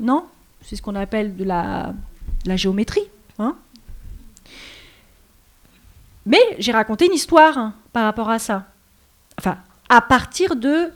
Non 0.00 0.26
C'est 0.62 0.76
ce 0.76 0.82
qu'on 0.82 0.94
appelle 0.94 1.36
de 1.36 1.44
la, 1.44 1.94
de 2.44 2.48
la 2.48 2.56
géométrie. 2.56 3.08
hein. 3.38 3.56
Mais 6.26 6.40
j'ai 6.58 6.72
raconté 6.72 7.06
une 7.06 7.14
histoire 7.14 7.58
hein, 7.58 7.74
par 7.92 8.04
rapport 8.04 8.30
à 8.30 8.38
ça. 8.38 8.66
Enfin, 9.38 9.58
à 9.88 10.00
partir 10.00 10.54
de 10.56 10.90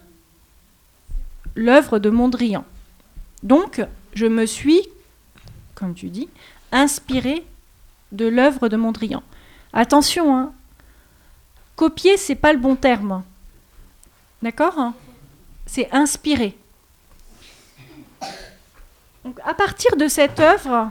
l'œuvre 1.55 1.99
de 1.99 2.11
Mondrian. 2.11 2.65
Donc, 3.43 3.85
je 4.15 4.27
me 4.27 4.47
suis, 4.47 4.81
comme 5.75 5.95
tu 5.95 6.09
dis, 6.11 6.29
inspirée 6.73 7.45
de 8.13 8.27
l'œuvre 8.27 8.69
de 8.69 8.77
Mondrian. 8.77 9.23
Attention, 9.73 10.37
hein, 10.37 10.53
copier, 11.77 12.17
c'est 12.17 12.35
pas 12.35 12.53
le 12.53 12.59
bon 12.59 12.77
terme. 12.77 13.23
D'accord 14.43 14.79
hein 14.79 14.95
C'est 15.67 15.89
inspirer. 15.93 16.57
Donc, 19.25 19.39
à 19.45 19.55
partir 19.55 19.97
de 19.97 20.07
cette 20.09 20.39
œuvre, 20.39 20.91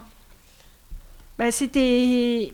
bah, 1.37 1.51
c'était. 1.51 2.53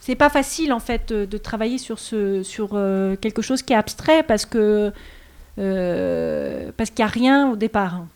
C'est 0.00 0.16
pas 0.16 0.28
facile 0.28 0.74
en 0.74 0.80
fait 0.80 1.08
de, 1.08 1.24
de 1.24 1.38
travailler 1.38 1.78
sur, 1.78 1.96
euh, 2.12 3.16
quelque 3.16 3.40
chose 3.40 3.62
qui 3.62 3.72
est 3.72 3.76
abstrait 3.76 4.22
parce 4.22 4.46
euh, 4.54 4.90
qu'il 5.56 6.94
n'y 6.98 7.04
a 7.04 7.06
rien 7.06 7.50
au 7.50 7.56
départ, 7.56 7.94
hein, 7.94 8.08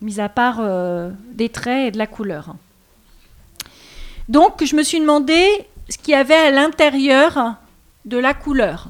mis 0.00 0.18
à 0.18 0.28
part 0.28 0.58
euh, 0.58 1.10
des 1.32 1.48
traits 1.48 1.88
et 1.88 1.90
de 1.92 1.98
la 1.98 2.08
couleur. 2.08 2.56
Donc, 4.28 4.64
je 4.64 4.74
me 4.74 4.82
suis 4.82 5.00
demandé 5.00 5.66
ce 5.88 5.98
qu'il 5.98 6.12
y 6.12 6.14
avait 6.14 6.34
à 6.34 6.50
l'intérieur 6.50 7.56
de 8.04 8.18
la 8.18 8.34
couleur. 8.34 8.88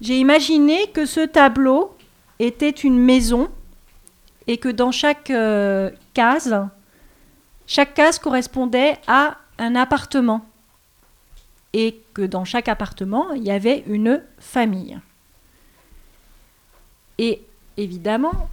J'ai 0.00 0.18
imaginé 0.18 0.90
que 0.92 1.06
ce 1.06 1.20
tableau 1.20 1.96
était 2.38 2.70
une 2.70 2.98
maison 2.98 3.50
et 4.46 4.58
que 4.58 4.68
dans 4.68 4.92
chaque 4.92 5.30
euh, 5.30 5.90
case, 6.14 6.56
chaque 7.66 7.94
case 7.94 8.18
correspondait 8.18 8.96
à 9.06 9.36
un 9.58 9.74
appartement 9.74 10.46
et 11.72 12.00
que 12.14 12.22
dans 12.22 12.44
chaque 12.44 12.68
appartement, 12.68 13.32
il 13.32 13.42
y 13.42 13.50
avait 13.50 13.84
une 13.86 14.22
famille. 14.38 14.98
Et 17.18 17.42
évidemment, 17.76 18.48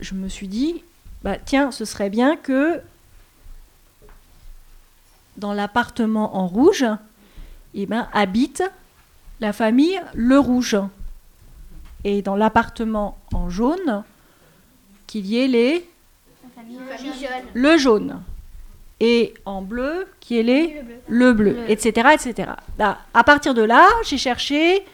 je 0.00 0.14
me 0.14 0.28
suis 0.28 0.48
dit, 0.48 0.82
bah, 1.22 1.36
tiens, 1.44 1.72
ce 1.72 1.84
serait 1.84 2.10
bien 2.10 2.36
que 2.36 2.80
dans 5.38 5.52
l'appartement 5.52 6.36
en 6.36 6.46
rouge, 6.46 6.84
eh 7.74 7.86
ben, 7.86 8.08
habite 8.12 8.62
la 9.40 9.52
famille 9.52 10.00
Le 10.14 10.38
Rouge. 10.38 10.76
Et 12.04 12.22
dans 12.22 12.36
l'appartement 12.36 13.16
en 13.32 13.48
jaune, 13.48 14.04
qu'il 15.06 15.26
y 15.26 15.38
ait 15.38 15.48
les 15.48 15.88
le 17.54 17.76
jaune. 17.78 18.20
Et 19.00 19.34
en 19.44 19.62
bleu, 19.62 20.08
qui 20.20 20.38
est 20.38 20.42
les 20.42 20.82
le 21.08 21.32
bleu, 21.32 21.56
etc. 21.68 22.08
etc. 22.14 22.50
Bah, 22.76 22.98
à 23.14 23.22
partir 23.22 23.54
de 23.54 23.62
là, 23.62 23.86
j'ai 24.04 24.18
cherché 24.18 24.84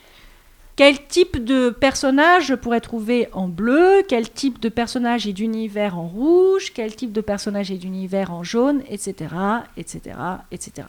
quel 0.76 1.06
type 1.06 1.44
de 1.44 1.70
personnage 1.70 2.46
je 2.46 2.54
pourrais 2.54 2.80
trouver 2.80 3.28
en 3.32 3.48
bleu, 3.48 4.02
quel 4.08 4.28
type 4.30 4.60
de 4.60 4.68
personnage 4.68 5.26
et 5.26 5.32
d'univers 5.32 5.98
en 5.98 6.06
rouge, 6.06 6.72
quel 6.74 6.94
type 6.96 7.12
de 7.12 7.20
personnage 7.20 7.70
et 7.70 7.76
d'univers 7.76 8.32
en 8.32 8.42
jaune, 8.42 8.82
etc., 8.88 9.34
etc., 9.76 10.16
etc. 10.50 10.88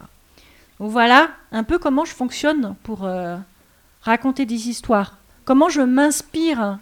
Voilà 0.78 1.30
un 1.52 1.62
peu 1.62 1.78
comment 1.78 2.04
je 2.04 2.12
fonctionne 2.12 2.74
pour 2.82 3.04
euh, 3.04 3.36
raconter 4.02 4.44
des 4.44 4.68
histoires. 4.68 5.16
Comment 5.44 5.68
je 5.68 5.80
m'inspire 5.80 6.78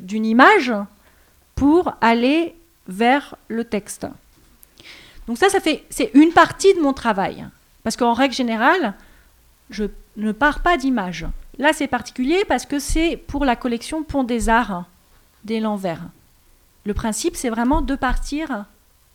d'une 0.00 0.26
image 0.26 0.72
pour 1.54 1.94
aller 2.00 2.54
vers 2.86 3.36
le 3.48 3.64
texte. 3.64 4.06
Donc 5.26 5.38
ça, 5.38 5.48
ça 5.48 5.60
fait, 5.60 5.84
c'est 5.90 6.10
une 6.14 6.32
partie 6.32 6.74
de 6.74 6.80
mon 6.80 6.92
travail. 6.92 7.46
Parce 7.82 7.96
qu'en 7.96 8.12
règle 8.12 8.34
générale, 8.34 8.94
je 9.70 9.84
ne 10.16 10.32
pars 10.32 10.60
pas 10.60 10.76
d'image. 10.76 11.26
Là, 11.58 11.72
c'est 11.72 11.88
particulier 11.88 12.44
parce 12.46 12.66
que 12.66 12.78
c'est 12.78 13.16
pour 13.16 13.44
la 13.44 13.56
collection 13.56 14.02
Pont 14.02 14.24
des 14.24 14.48
Arts 14.48 14.84
des 15.44 15.60
L'Envers. 15.60 16.02
Le 16.84 16.94
principe, 16.94 17.36
c'est 17.36 17.50
vraiment 17.50 17.82
de 17.82 17.94
partir 17.96 18.66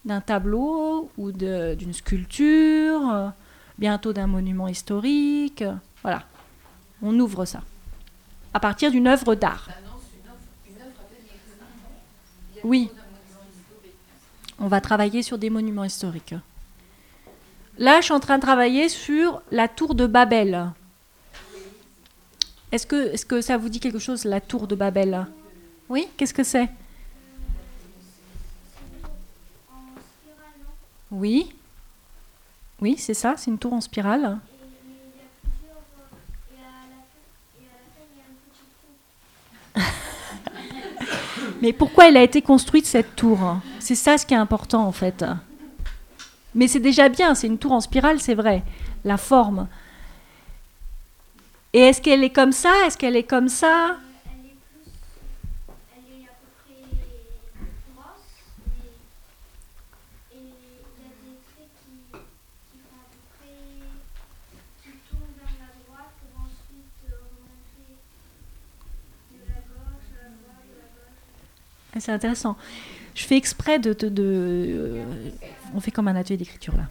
d'un 0.05 0.21
tableau 0.21 1.11
ou 1.17 1.31
d'une 1.31 1.93
sculpture, 1.93 3.31
bientôt 3.77 4.13
d'un 4.13 4.27
monument 4.27 4.67
historique. 4.67 5.63
Voilà, 6.01 6.23
on 7.01 7.17
ouvre 7.19 7.45
ça. 7.45 7.61
À 8.53 8.59
partir 8.59 8.91
d'une 8.91 9.07
œuvre 9.07 9.35
d'art. 9.35 9.69
Oui. 12.63 12.89
On 14.59 14.67
va 14.67 14.81
travailler 14.81 15.23
sur 15.23 15.37
des 15.37 15.49
monuments 15.49 15.83
historiques. 15.83 16.35
Là, 17.81 17.99
je 17.99 18.05
suis 18.05 18.13
en 18.13 18.19
train 18.19 18.37
de 18.37 18.43
travailler 18.43 18.87
sur 18.89 19.41
la 19.49 19.67
tour 19.67 19.95
de 19.95 20.05
Babel. 20.05 20.69
Est-ce 22.71 22.85
que, 22.85 23.11
est 23.11 23.27
que 23.27 23.41
ça 23.41 23.57
vous 23.57 23.69
dit 23.69 23.79
quelque 23.79 23.97
chose, 23.97 24.23
la 24.23 24.39
tour 24.39 24.67
de 24.67 24.75
Babel? 24.75 25.25
Oui 25.89 26.07
Qu'est-ce 26.15 26.35
que 26.35 26.43
c'est? 26.43 26.69
Oui. 31.09 31.55
Oui, 32.79 32.97
c'est 32.99 33.15
ça, 33.15 33.33
c'est 33.35 33.49
une 33.49 33.57
tour 33.57 33.73
en 33.73 33.81
spirale. 33.81 34.37
Mais 41.63 41.73
pourquoi 41.73 42.09
elle 42.09 42.17
a 42.17 42.21
été 42.21 42.43
construite 42.43 42.85
cette 42.85 43.15
tour? 43.15 43.39
C'est 43.79 43.95
ça 43.95 44.19
ce 44.19 44.25
qui 44.27 44.35
est 44.35 44.37
important 44.37 44.85
en 44.85 44.91
fait. 44.91 45.25
Mais 46.53 46.67
c'est 46.67 46.79
déjà 46.79 47.09
bien, 47.09 47.33
c'est 47.33 47.47
une 47.47 47.57
tour 47.57 47.71
en 47.71 47.81
spirale, 47.81 48.19
c'est 48.19 48.35
vrai. 48.35 48.63
La 49.05 49.17
forme. 49.17 49.67
Et 51.73 51.79
est-ce 51.79 52.01
qu'elle 52.01 52.23
est 52.23 52.29
comme 52.29 52.51
ça? 52.51 52.71
Est-ce 52.85 52.97
qu'elle 52.97 53.15
est 53.15 53.23
comme 53.23 53.47
ça? 53.47 53.97
C'est 71.99 72.11
intéressant. 72.11 72.57
Je 73.13 73.25
fais 73.25 73.37
exprès 73.37 73.77
de. 73.77 73.93
de, 73.93 74.09
euh, 74.19 75.03
on 75.73 75.79
fait 75.79 75.91
comme 75.91 76.07
un 76.07 76.15
atelier 76.15 76.37
d'écriture 76.37 76.75
là. 76.75 76.83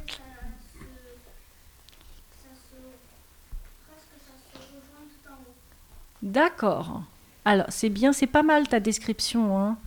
D'accord. 6.22 7.02
Alors, 7.44 7.66
c'est 7.70 7.88
bien, 7.88 8.12
c'est 8.12 8.26
pas 8.26 8.42
mal 8.42 8.68
ta 8.68 8.78
description. 8.78 9.58
Hein. 9.58 9.78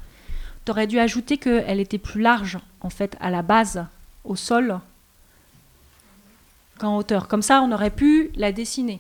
Tu 0.65 0.71
aurais 0.71 0.88
dû 0.88 0.97
ajouter 0.97 1.38
qu'elle 1.38 1.79
était 1.79 1.99
plus 1.99 2.21
large, 2.21 2.58
en 2.82 2.89
fait, 2.89 3.15
à 3.19 3.29
la 3.29 3.43
base, 3.43 3.86
au 4.23 4.36
sol, 4.36 4.79
qu'en 6.79 6.97
hauteur. 6.97 7.27
Comme 7.27 7.43
ça, 7.43 7.62
on 7.62 7.71
aurait 7.71 7.91
pu 7.91 8.32
la 8.36 8.51
dessiner, 8.51 8.99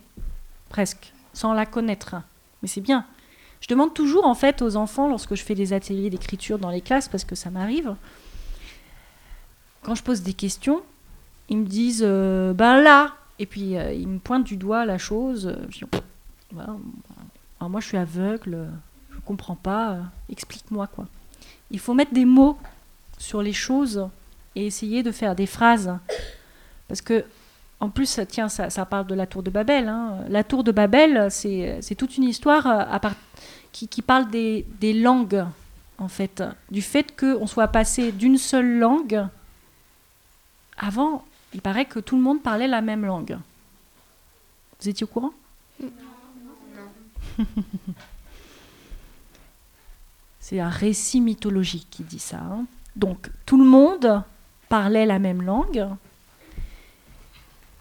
presque, 0.69 1.11
sans 1.33 1.53
la 1.53 1.65
connaître. 1.65 2.15
Mais 2.61 2.67
c'est 2.67 2.81
bien. 2.81 3.05
Je 3.61 3.67
demande 3.67 3.93
toujours 3.93 4.25
en 4.25 4.35
fait 4.35 4.61
aux 4.61 4.75
enfants 4.75 5.07
lorsque 5.07 5.35
je 5.35 5.43
fais 5.43 5.55
des 5.55 5.71
ateliers 5.71 6.09
d'écriture 6.09 6.59
dans 6.59 6.69
les 6.69 6.81
classes 6.81 7.07
parce 7.07 7.23
que 7.23 7.33
ça 7.33 7.49
m'arrive. 7.49 7.95
Quand 9.83 9.95
je 9.95 10.03
pose 10.03 10.21
des 10.21 10.33
questions, 10.33 10.81
ils 11.49 11.57
me 11.57 11.65
disent 11.65 12.03
euh, 12.05 12.53
ben 12.53 12.81
là 12.81 13.15
et 13.39 13.45
puis 13.45 13.77
euh, 13.77 13.93
ils 13.93 14.07
me 14.07 14.19
pointent 14.19 14.45
du 14.45 14.57
doigt 14.57 14.85
la 14.85 14.97
chose. 14.97 15.55
Je 15.69 15.85
moi 17.59 17.79
je 17.79 17.87
suis 17.87 17.97
aveugle, 17.97 18.69
je 19.11 19.19
comprends 19.25 19.55
pas. 19.55 19.97
Explique-moi 20.29 20.87
quoi. 20.87 21.07
Il 21.71 21.79
faut 21.79 21.93
mettre 21.93 22.13
des 22.13 22.25
mots 22.25 22.57
sur 23.17 23.41
les 23.41 23.53
choses 23.53 24.07
et 24.55 24.67
essayer 24.67 25.01
de 25.03 25.11
faire 25.11 25.35
des 25.35 25.47
phrases 25.47 25.97
parce 26.87 27.01
que 27.01 27.25
en 27.83 27.89
plus, 27.89 28.17
tiens, 28.29 28.47
ça, 28.47 28.85
parle 28.85 29.07
de 29.07 29.13
la 29.13 29.27
tour 29.27 29.43
de 29.43 29.49
Babel. 29.49 29.89
Hein. 29.89 30.19
La 30.29 30.45
tour 30.45 30.63
de 30.63 30.71
Babel, 30.71 31.29
c'est 31.29 31.95
toute 31.97 32.15
une 32.15 32.23
histoire 32.23 32.87
qui, 33.73 34.01
parle 34.01 34.29
des, 34.29 34.93
langues, 34.93 35.43
en 35.97 36.07
fait, 36.07 36.41
du 36.71 36.81
fait 36.81 37.13
qu'on 37.13 37.45
soit 37.45 37.67
passé 37.67 38.13
d'une 38.13 38.37
seule 38.37 38.79
langue. 38.79 39.27
Avant, 40.77 41.25
il 41.53 41.61
paraît 41.61 41.85
que 41.85 41.99
tout 41.99 42.15
le 42.15 42.21
monde 42.21 42.41
parlait 42.41 42.67
la 42.67 42.81
même 42.81 43.05
langue. 43.05 43.37
Vous 44.79 44.89
étiez 44.89 45.03
au 45.03 45.07
courant? 45.07 45.33
Non. 45.81 45.89
C'est 50.39 50.59
un 50.59 50.69
récit 50.69 51.21
mythologique 51.21 51.87
qui 51.89 52.03
dit 52.03 52.19
ça. 52.19 52.37
Hein. 52.37 52.65
Donc, 52.95 53.29
tout 53.45 53.57
le 53.57 53.65
monde 53.65 54.23
parlait 54.67 55.05
la 55.05 55.19
même 55.19 55.41
langue. 55.41 55.87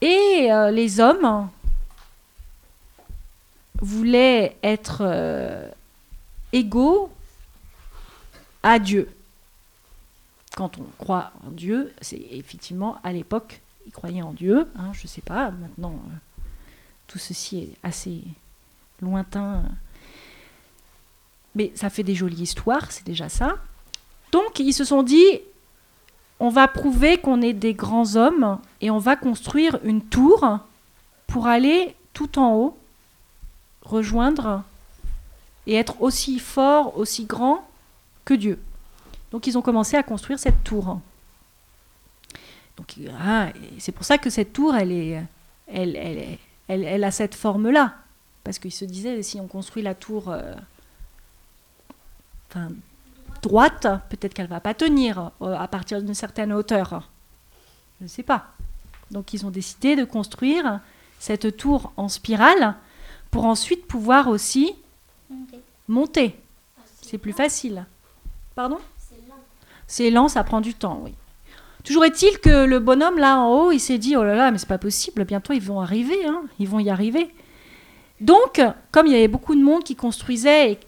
Et 0.00 0.48
euh, 0.50 0.70
les 0.70 1.00
hommes 1.00 1.48
voulaient 3.80 4.56
être 4.62 4.98
euh, 5.00 5.68
égaux 6.52 7.10
à 8.62 8.78
Dieu. 8.78 9.08
Quand 10.56 10.78
on 10.78 10.84
croit 10.98 11.32
en 11.46 11.50
Dieu, 11.50 11.92
c'est 12.00 12.20
effectivement 12.30 12.98
à 13.02 13.12
l'époque, 13.12 13.60
ils 13.86 13.92
croyaient 13.92 14.22
en 14.22 14.32
Dieu. 14.32 14.68
Hein, 14.76 14.92
je 14.92 15.04
ne 15.04 15.08
sais 15.08 15.22
pas, 15.22 15.50
maintenant, 15.50 15.94
euh, 15.94 16.42
tout 17.06 17.18
ceci 17.18 17.58
est 17.58 17.76
assez 17.82 18.22
lointain. 19.00 19.62
Mais 21.54 21.72
ça 21.74 21.90
fait 21.90 22.02
des 22.02 22.14
jolies 22.14 22.42
histoires, 22.42 22.90
c'est 22.92 23.06
déjà 23.06 23.28
ça. 23.28 23.56
Donc, 24.30 24.58
ils 24.58 24.72
se 24.72 24.84
sont 24.84 25.02
dit, 25.02 25.40
on 26.40 26.48
va 26.48 26.68
prouver 26.68 27.18
qu'on 27.18 27.42
est 27.42 27.52
des 27.52 27.74
grands 27.74 28.16
hommes 28.16 28.58
et 28.80 28.90
on 28.90 28.98
va 28.98 29.16
construire 29.16 29.78
une 29.84 30.02
tour 30.02 30.58
pour 31.26 31.46
aller 31.46 31.94
tout 32.14 32.38
en 32.38 32.54
haut, 32.54 32.78
rejoindre 33.82 34.62
et 35.66 35.74
être 35.74 36.02
aussi 36.02 36.38
fort, 36.38 36.98
aussi 36.98 37.24
grand 37.26 37.66
que 38.24 38.34
Dieu. 38.34 38.58
Donc 39.32 39.46
ils 39.46 39.58
ont 39.58 39.62
commencé 39.62 39.96
à 39.96 40.02
construire 40.02 40.38
cette 40.38 40.62
tour. 40.62 41.00
Donc 42.76 42.94
ah, 43.20 43.48
c'est 43.78 43.92
pour 43.92 44.04
ça 44.04 44.18
que 44.18 44.30
cette 44.30 44.52
tour, 44.52 44.74
elle, 44.74 44.92
est, 44.92 45.22
elle, 45.66 45.96
elle, 45.96 46.38
elle, 46.84 47.04
a 47.04 47.10
cette 47.10 47.34
forme-là. 47.34 47.96
Parce 48.44 48.58
qu'ils 48.58 48.72
se 48.72 48.84
disaient, 48.84 49.22
si 49.22 49.40
on 49.40 49.46
construit 49.46 49.82
la 49.82 49.94
tour 49.94 50.28
euh, 50.28 50.54
droite, 53.42 53.86
peut-être 54.10 54.34
qu'elle 54.34 54.48
va 54.48 54.60
pas 54.60 54.74
tenir 54.74 55.30
euh, 55.40 55.56
à 55.56 55.68
partir 55.68 56.02
d'une 56.02 56.14
certaine 56.14 56.52
hauteur. 56.52 57.08
Je 58.00 58.04
ne 58.04 58.08
sais 58.08 58.22
pas. 58.22 58.52
Donc 59.10 59.32
ils 59.32 59.46
ont 59.46 59.50
décidé 59.50 59.96
de 59.96 60.04
construire 60.04 60.80
cette 61.18 61.56
tour 61.56 61.92
en 61.96 62.08
spirale 62.08 62.74
pour 63.30 63.44
ensuite 63.46 63.86
pouvoir 63.86 64.28
aussi 64.28 64.74
Monter. 65.88 66.38
C'est 67.00 67.18
plus 67.18 67.32
facile. 67.32 67.84
Pardon? 68.54 68.78
C'est 69.92 70.08
lent, 70.08 70.28
ça 70.28 70.42
prend 70.42 70.62
du 70.62 70.72
temps, 70.72 71.02
oui. 71.04 71.12
Toujours 71.84 72.06
est-il 72.06 72.38
que 72.38 72.64
le 72.64 72.78
bonhomme 72.78 73.18
là 73.18 73.40
en 73.40 73.50
haut, 73.50 73.72
il 73.72 73.78
s'est 73.78 73.98
dit 73.98 74.16
oh 74.16 74.24
là 74.24 74.34
là, 74.34 74.50
mais 74.50 74.56
c'est 74.56 74.66
pas 74.66 74.78
possible, 74.78 75.26
bientôt 75.26 75.52
ils 75.52 75.60
vont 75.60 75.82
arriver, 75.82 76.24
hein. 76.24 76.44
ils 76.58 76.66
vont 76.66 76.78
y 76.78 76.88
arriver. 76.88 77.28
Donc, 78.22 78.62
comme 78.90 79.06
il 79.06 79.12
y 79.12 79.16
avait 79.16 79.28
beaucoup 79.28 79.54
de 79.54 79.62
monde 79.62 79.84
qui 79.84 79.94
construisait 79.94 80.78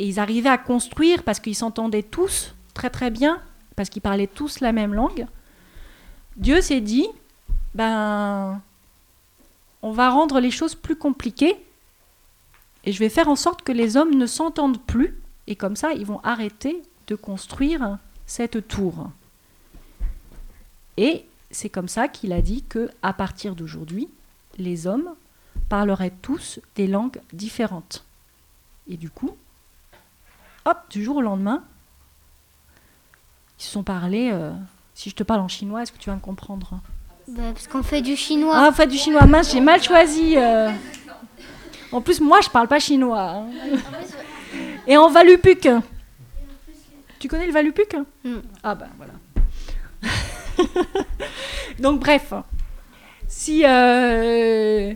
et 0.00 0.08
ils 0.08 0.18
arrivaient 0.18 0.48
à 0.48 0.58
construire 0.58 1.22
parce 1.22 1.38
qu'ils 1.38 1.54
s'entendaient 1.54 2.02
tous 2.02 2.52
très 2.74 2.90
très 2.90 3.12
bien, 3.12 3.40
parce 3.76 3.90
qu'ils 3.90 4.02
parlaient 4.02 4.26
tous 4.26 4.58
la 4.58 4.72
même 4.72 4.92
langue, 4.92 5.28
Dieu 6.36 6.60
s'est 6.60 6.80
dit, 6.80 7.06
ben, 7.76 8.60
on 9.82 9.92
va 9.92 10.10
rendre 10.10 10.40
les 10.40 10.50
choses 10.50 10.74
plus 10.74 10.96
compliquées 10.96 11.54
et 12.82 12.90
je 12.90 12.98
vais 12.98 13.08
faire 13.08 13.28
en 13.28 13.36
sorte 13.36 13.62
que 13.62 13.70
les 13.70 13.96
hommes 13.96 14.16
ne 14.16 14.26
s'entendent 14.26 14.82
plus 14.82 15.16
et 15.46 15.54
comme 15.54 15.76
ça 15.76 15.92
ils 15.92 16.06
vont 16.06 16.18
arrêter 16.24 16.82
de 17.06 17.14
construire 17.14 17.98
cette 18.28 18.68
tour. 18.68 19.08
Et 20.96 21.24
c'est 21.50 21.70
comme 21.70 21.88
ça 21.88 22.06
qu'il 22.06 22.32
a 22.32 22.40
dit 22.42 22.62
que 22.68 22.90
à 23.02 23.12
partir 23.12 23.54
d'aujourd'hui, 23.56 24.08
les 24.58 24.86
hommes 24.86 25.08
parleraient 25.68 26.12
tous 26.22 26.60
des 26.76 26.86
langues 26.86 27.20
différentes. 27.32 28.04
Et 28.88 28.96
du 28.96 29.10
coup, 29.10 29.36
hop, 30.64 30.78
du 30.90 31.02
jour 31.02 31.16
au 31.16 31.22
lendemain, 31.22 31.64
ils 33.58 33.64
se 33.64 33.70
sont 33.72 33.82
parlé. 33.82 34.30
euh, 34.32 34.52
si 34.94 35.10
je 35.10 35.14
te 35.14 35.22
parle 35.22 35.40
en 35.40 35.48
chinois, 35.48 35.82
est-ce 35.82 35.92
que 35.92 35.98
tu 35.98 36.10
vas 36.10 36.16
me 36.16 36.20
comprendre? 36.20 36.80
Bah, 37.28 37.42
parce 37.52 37.66
qu'on 37.68 37.82
fait 37.82 38.02
du 38.02 38.16
chinois. 38.16 38.54
Ah, 38.56 38.68
en 38.68 38.72
fait, 38.72 38.86
du 38.86 38.96
chinois, 38.98 39.24
mince, 39.26 39.52
j'ai 39.52 39.60
mal 39.60 39.82
choisi. 39.82 40.36
euh. 40.36 40.70
En 41.92 42.00
plus, 42.02 42.20
moi, 42.20 42.40
je 42.42 42.48
parle 42.50 42.68
pas 42.68 42.78
chinois. 42.80 43.20
hein. 43.30 43.46
Et 44.86 44.96
en 44.96 45.08
valupuk. 45.10 45.68
Tu 47.18 47.28
connais 47.28 47.46
le 47.46 47.52
valupuk 47.52 47.96
Non. 48.24 48.42
Ah 48.62 48.74
ben 48.74 48.88
voilà. 48.96 49.12
Donc 51.78 52.00
bref, 52.00 52.32
si, 53.26 53.64
euh, 53.64 54.94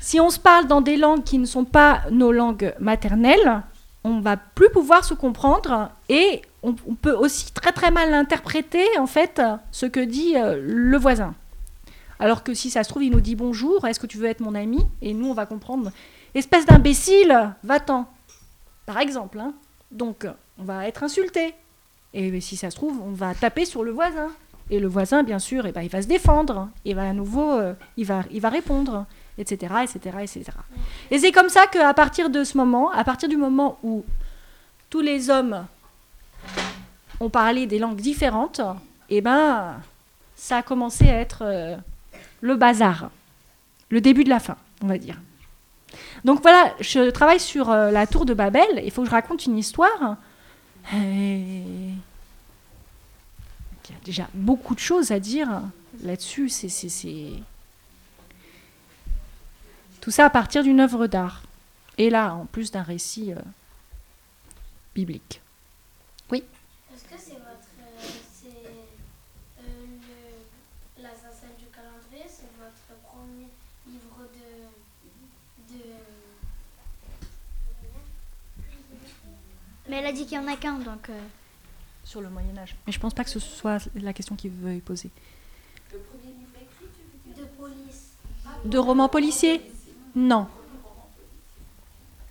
si 0.00 0.20
on 0.20 0.30
se 0.30 0.38
parle 0.38 0.66
dans 0.66 0.80
des 0.80 0.96
langues 0.96 1.24
qui 1.24 1.38
ne 1.38 1.46
sont 1.46 1.64
pas 1.64 2.02
nos 2.10 2.32
langues 2.32 2.74
maternelles, 2.78 3.62
on 4.04 4.20
va 4.20 4.36
plus 4.36 4.70
pouvoir 4.70 5.04
se 5.04 5.14
comprendre 5.14 5.90
et 6.08 6.42
on, 6.62 6.74
on 6.86 6.94
peut 6.94 7.12
aussi 7.14 7.52
très 7.52 7.72
très 7.72 7.90
mal 7.90 8.12
interpréter 8.14 8.84
en 8.98 9.06
fait 9.06 9.40
ce 9.70 9.86
que 9.86 10.00
dit 10.00 10.36
euh, 10.36 10.60
le 10.60 10.98
voisin. 10.98 11.34
Alors 12.18 12.44
que 12.44 12.54
si 12.54 12.70
ça 12.70 12.84
se 12.84 12.88
trouve, 12.88 13.02
il 13.04 13.10
nous 13.12 13.20
dit 13.20 13.34
bonjour, 13.34 13.86
est-ce 13.86 13.98
que 13.98 14.06
tu 14.06 14.18
veux 14.18 14.26
être 14.28 14.40
mon 14.40 14.54
ami? 14.54 14.78
Et 15.00 15.12
nous, 15.12 15.28
on 15.28 15.34
va 15.34 15.44
comprendre, 15.46 15.90
espèce 16.34 16.66
d'imbécile, 16.66 17.54
va-t'en. 17.64 18.06
Par 18.86 18.98
exemple. 18.98 19.40
hein. 19.40 19.54
Donc, 19.90 20.26
on 20.58 20.64
va 20.64 20.86
être 20.86 21.02
insulté. 21.02 21.54
Et 22.14 22.40
si 22.40 22.56
ça 22.56 22.70
se 22.70 22.76
trouve, 22.76 23.00
on 23.02 23.12
va 23.12 23.34
taper 23.34 23.64
sur 23.64 23.84
le 23.84 23.90
voisin. 23.90 24.28
Et 24.70 24.78
le 24.78 24.88
voisin, 24.88 25.22
bien 25.22 25.38
sûr, 25.38 25.66
eh 25.66 25.72
ben, 25.72 25.82
il 25.82 25.90
va 25.90 26.02
se 26.02 26.06
défendre. 26.06 26.68
Il 26.84 26.94
va 26.94 27.08
à 27.08 27.12
nouveau, 27.12 27.52
euh, 27.52 27.74
il, 27.96 28.06
va, 28.06 28.22
il 28.30 28.40
va 28.40 28.48
répondre, 28.48 29.06
etc., 29.38 29.74
etc., 29.82 30.16
etc. 30.22 30.44
Et 31.10 31.18
c'est 31.18 31.32
comme 31.32 31.48
ça 31.48 31.66
qu'à 31.66 31.92
partir 31.94 32.30
de 32.30 32.44
ce 32.44 32.56
moment, 32.56 32.90
à 32.90 33.04
partir 33.04 33.28
du 33.28 33.36
moment 33.36 33.78
où 33.82 34.04
tous 34.90 35.00
les 35.00 35.30
hommes 35.30 35.66
ont 37.20 37.30
parlé 37.30 37.66
des 37.66 37.78
langues 37.78 38.00
différentes, 38.00 38.60
eh 39.08 39.20
ben, 39.20 39.76
ça 40.36 40.58
a 40.58 40.62
commencé 40.62 41.08
à 41.08 41.20
être 41.20 41.42
euh, 41.42 41.76
le 42.40 42.56
bazar. 42.56 43.10
Le 43.90 44.00
début 44.00 44.24
de 44.24 44.30
la 44.30 44.40
fin, 44.40 44.56
on 44.82 44.86
va 44.86 44.96
dire. 44.96 45.16
Donc 46.24 46.40
voilà, 46.40 46.72
je 46.80 47.10
travaille 47.10 47.40
sur 47.40 47.70
euh, 47.70 47.90
la 47.90 48.06
tour 48.06 48.24
de 48.24 48.32
Babel. 48.32 48.82
Il 48.84 48.90
faut 48.90 49.02
que 49.02 49.08
je 49.08 49.12
raconte 49.12 49.44
une 49.44 49.58
histoire. 49.58 50.16
Il 50.90 51.94
y 53.90 53.94
a 53.94 54.04
déjà 54.04 54.28
beaucoup 54.34 54.74
de 54.74 54.80
choses 54.80 55.10
à 55.12 55.20
dire 55.20 55.62
là-dessus. 56.02 56.48
C'est- 56.48 57.32
Tout 60.00 60.10
ça 60.10 60.26
à 60.26 60.30
partir 60.30 60.62
d'une 60.64 60.80
œuvre 60.80 61.06
d'art. 61.06 61.42
Et 61.98 62.10
là, 62.10 62.34
en 62.34 62.46
plus 62.46 62.70
d'un 62.72 62.82
récit 62.82 63.32
euh, 63.32 63.36
biblique. 64.94 65.40
Est-ce 66.32 67.04
que 67.04 67.18
c'est 67.18 67.34
votre. 67.34 67.68
euh, 67.80 68.08
c'est. 68.32 68.66
euh, 69.60 69.62
le- 69.66 71.02
L'assassin 71.02 71.48
du 71.58 71.66
calendrier, 71.66 72.26
c'est 72.28 72.50
votre 72.58 73.00
premier 73.04 73.48
livre 73.86 74.28
de. 74.34 75.74
de. 75.74 75.82
Mais 79.92 79.98
elle 79.98 80.06
a 80.06 80.12
dit 80.12 80.24
qu'il 80.24 80.38
y 80.38 80.40
en 80.40 80.48
a 80.48 80.56
qu'un, 80.56 80.78
donc. 80.78 81.10
euh, 81.10 81.20
Sur 82.02 82.22
le 82.22 82.30
Moyen-Âge. 82.30 82.74
Mais 82.86 82.94
je 82.94 82.98
pense 82.98 83.12
pas 83.12 83.24
que 83.24 83.28
ce 83.30 83.38
soit 83.38 83.76
la 83.94 84.14
question 84.14 84.34
qu'il 84.36 84.50
veut 84.50 84.78
poser. 84.80 85.10
de 87.36 87.44
police 87.58 88.12
De 88.64 88.78
roman 88.78 89.10
policier? 89.10 89.60
Non. 90.14 90.46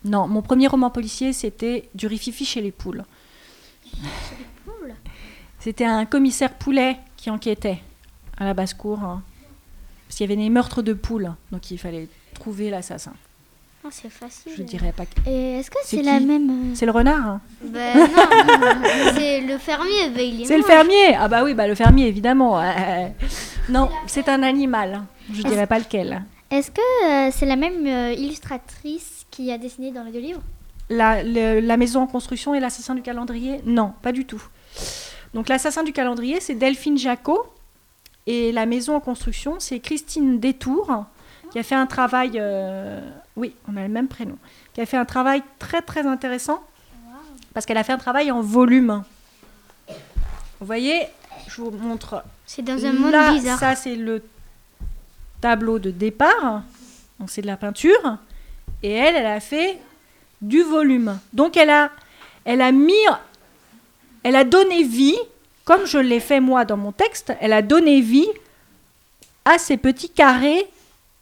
Non, 0.03 0.27
mon 0.27 0.41
premier 0.41 0.65
roman 0.65 0.89
policier, 0.89 1.33
c'était 1.33 1.87
du 1.93 2.07
rififi 2.07 2.45
chez 2.45 2.61
les 2.61 2.71
poules. 2.71 3.03
poules? 4.65 4.95
C'était 5.59 5.85
un 5.85 6.07
commissaire 6.07 6.55
poulet 6.57 6.97
qui 7.15 7.29
enquêtait 7.29 7.79
à 8.37 8.45
la 8.45 8.55
basse-cour. 8.55 9.03
hein. 9.03 9.21
Parce 10.07 10.17
qu'il 10.17 10.27
y 10.27 10.33
avait 10.33 10.41
des 10.41 10.49
meurtres 10.49 10.81
de 10.81 10.93
poules, 10.93 11.31
donc 11.51 11.69
il 11.69 11.77
fallait 11.77 12.09
trouver 12.33 12.71
l'assassin. 12.71 13.13
Oh, 13.83 13.89
c'est 13.91 14.09
facile. 14.11 14.51
Je 14.55 14.61
dirais 14.63 14.93
pas 14.95 15.05
que... 15.05 15.27
Et 15.29 15.59
est-ce 15.59 15.71
que 15.71 15.77
C'est 15.83 15.97
c'est 15.97 16.03
la 16.03 16.19
même. 16.19 16.49
euh, 16.49 16.75
C'est 16.75 16.85
le 16.85 16.91
renard 16.91 17.25
hein 17.27 17.41
Ben 17.63 17.97
non, 17.97 18.05
c'est 19.15 19.41
le 19.41 19.57
fermier. 19.57 20.09
Ben, 20.15 20.21
il 20.21 20.41
est 20.41 20.45
C'est 20.45 20.57
le 20.57 20.63
fermier 20.63 21.15
Ah 21.17 21.27
bah 21.27 21.43
oui, 21.43 21.53
bah 21.55 21.67
le 21.67 21.73
fermier, 21.73 22.07
évidemment. 22.07 22.59
Euh, 22.61 23.07
non, 23.69 23.89
c'est 24.05 24.29
un 24.29 24.43
animal. 24.43 25.01
Je 25.33 25.41
dirais 25.41 25.65
pas 25.65 25.79
lequel. 25.79 26.23
Est-ce 26.51 26.69
que 26.69 27.05
euh, 27.27 27.31
c'est 27.33 27.45
la 27.47 27.55
même 27.55 27.87
euh, 27.87 28.13
illustratrice 28.13 29.25
qui 29.31 29.51
a 29.51 29.57
dessiné 29.57 29.91
dans 29.91 30.03
les 30.03 30.11
deux 30.11 30.19
livres? 30.19 30.41
La, 30.89 31.23
le- 31.23 31.59
la 31.61 31.77
maison 31.77 32.01
en 32.01 32.07
construction 32.07 32.53
et 32.53 32.59
l'assassin 32.59 32.93
du 32.93 33.01
calendrier? 33.01 33.61
Non, 33.65 33.93
pas 34.03 34.11
du 34.11 34.25
tout. 34.25 34.43
Donc 35.33 35.47
l'assassin 35.49 35.83
du 35.83 35.93
calendrier, 35.93 36.39
c'est 36.39 36.55
Delphine 36.55 36.97
Jacot. 36.97 37.45
Et 38.27 38.51
la 38.51 38.67
maison 38.67 38.95
en 38.95 38.99
construction, 38.99 39.55
c'est 39.57 39.79
Christine 39.79 40.39
Détour, 40.39 41.05
qui 41.51 41.59
a 41.59 41.63
fait 41.63 41.75
un 41.75 41.85
travail... 41.85 42.31
euh, 42.35 42.99
oui, 43.35 43.53
on 43.67 43.75
a 43.77 43.81
le 43.81 43.89
même 43.89 44.07
prénom. 44.07 44.37
Qui 44.73 44.81
a 44.81 44.85
fait 44.85 44.97
un 44.97 45.05
travail 45.05 45.43
très 45.59 45.81
très 45.81 46.05
intéressant. 46.07 46.63
Parce 47.53 47.65
qu'elle 47.65 47.77
a 47.77 47.83
fait 47.83 47.91
un 47.93 47.97
travail 47.97 48.31
en 48.31 48.41
volume. 48.41 49.03
Vous 50.59 50.65
voyez, 50.65 51.07
je 51.47 51.61
vous 51.61 51.71
montre 51.71 52.23
C'est 52.45 52.61
dans 52.61 52.83
un 52.85 52.93
monde 52.93 53.11
Là, 53.11 53.33
bizarre. 53.33 53.59
ça 53.59 53.75
c'est 53.75 53.95
le 53.95 54.23
tableau 55.41 55.77
de 55.79 55.91
départ. 55.91 56.63
Donc 57.19 57.29
c'est 57.29 57.41
de 57.41 57.47
la 57.47 57.57
peinture. 57.57 58.17
Et 58.83 58.91
elle, 58.91 59.15
elle 59.15 59.25
a 59.25 59.39
fait 59.39 59.79
du 60.41 60.63
volume. 60.63 61.19
Donc 61.33 61.57
elle 61.57 61.69
a, 61.69 61.91
elle 62.45 62.61
a 62.61 62.71
mis, 62.71 62.93
elle 64.23 64.35
a 64.35 64.43
donné 64.43 64.83
vie, 64.83 65.17
comme 65.65 65.85
je 65.85 65.97
l'ai 65.97 66.19
fait 66.19 66.39
moi 66.39 66.63
dans 66.63 66.77
mon 66.77 66.91
texte, 66.91 67.33
elle 67.41 67.53
a 67.53 67.61
donné 67.61 67.99
vie 68.01 68.29
à 69.45 69.57
ces 69.57 69.77
petits 69.77 70.09
carrés 70.09 70.65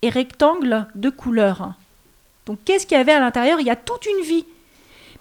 et 0.01 0.09
rectangles 0.09 0.87
de 0.95 1.09
couleur. 1.09 1.73
Donc 2.45 2.59
qu'est-ce 2.65 2.85
qu'il 2.87 2.97
y 2.97 3.01
avait 3.01 3.11
à 3.11 3.19
l'intérieur? 3.19 3.59
Il 3.59 3.67
y 3.67 3.71
a 3.71 3.75
toute 3.75 4.05
une 4.05 4.23
vie. 4.23 4.45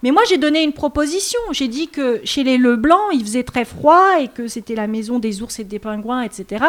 Mais 0.01 0.11
moi, 0.11 0.21
j'ai 0.29 0.37
donné 0.37 0.63
une 0.63 0.73
proposition. 0.73 1.39
J'ai 1.51 1.67
dit 1.67 1.89
que 1.89 2.21
chez 2.23 2.43
les 2.43 2.57
Leblanc, 2.57 3.09
il 3.11 3.21
faisait 3.21 3.43
très 3.43 3.65
froid 3.65 4.19
et 4.19 4.29
que 4.29 4.47
c'était 4.47 4.75
la 4.75 4.87
maison 4.87 5.19
des 5.19 5.41
ours 5.41 5.59
et 5.59 5.63
des 5.63 5.79
pingouins, 5.79 6.21
etc. 6.21 6.65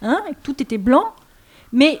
Hein, 0.00 0.22
tout 0.42 0.62
était 0.62 0.78
blanc. 0.78 1.12
Mais 1.72 2.00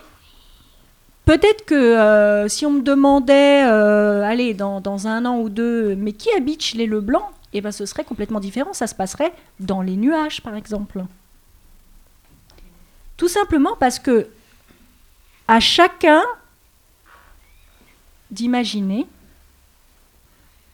peut-être 1.26 1.64
que 1.66 1.74
euh, 1.74 2.48
si 2.48 2.64
on 2.64 2.70
me 2.70 2.80
demandait, 2.80 3.64
euh, 3.66 4.22
allez, 4.22 4.54
dans, 4.54 4.80
dans 4.80 5.06
un 5.06 5.26
an 5.26 5.38
ou 5.38 5.50
deux, 5.50 5.94
mais 5.94 6.12
qui 6.12 6.30
habite 6.34 6.62
chez 6.62 6.78
les 6.78 6.86
Leblanc 6.86 7.30
Eh 7.52 7.60
ben, 7.60 7.70
ce 7.70 7.84
serait 7.84 8.04
complètement 8.04 8.40
différent. 8.40 8.72
Ça 8.72 8.86
se 8.86 8.94
passerait 8.94 9.34
dans 9.60 9.82
les 9.82 9.96
nuages, 9.96 10.40
par 10.40 10.56
exemple. 10.56 11.04
Tout 13.18 13.28
simplement 13.28 13.76
parce 13.78 13.98
que 13.98 14.26
à 15.48 15.60
chacun 15.60 16.22
d'imaginer 18.30 19.06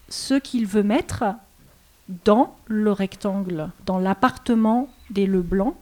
ce 0.08 0.34
qu'il 0.34 0.66
veut 0.66 0.82
mettre 0.82 1.24
dans 2.24 2.56
le 2.66 2.92
rectangle, 2.92 3.70
dans 3.84 3.98
l'appartement 3.98 4.88
des 5.10 5.26
Leblanc, 5.26 5.76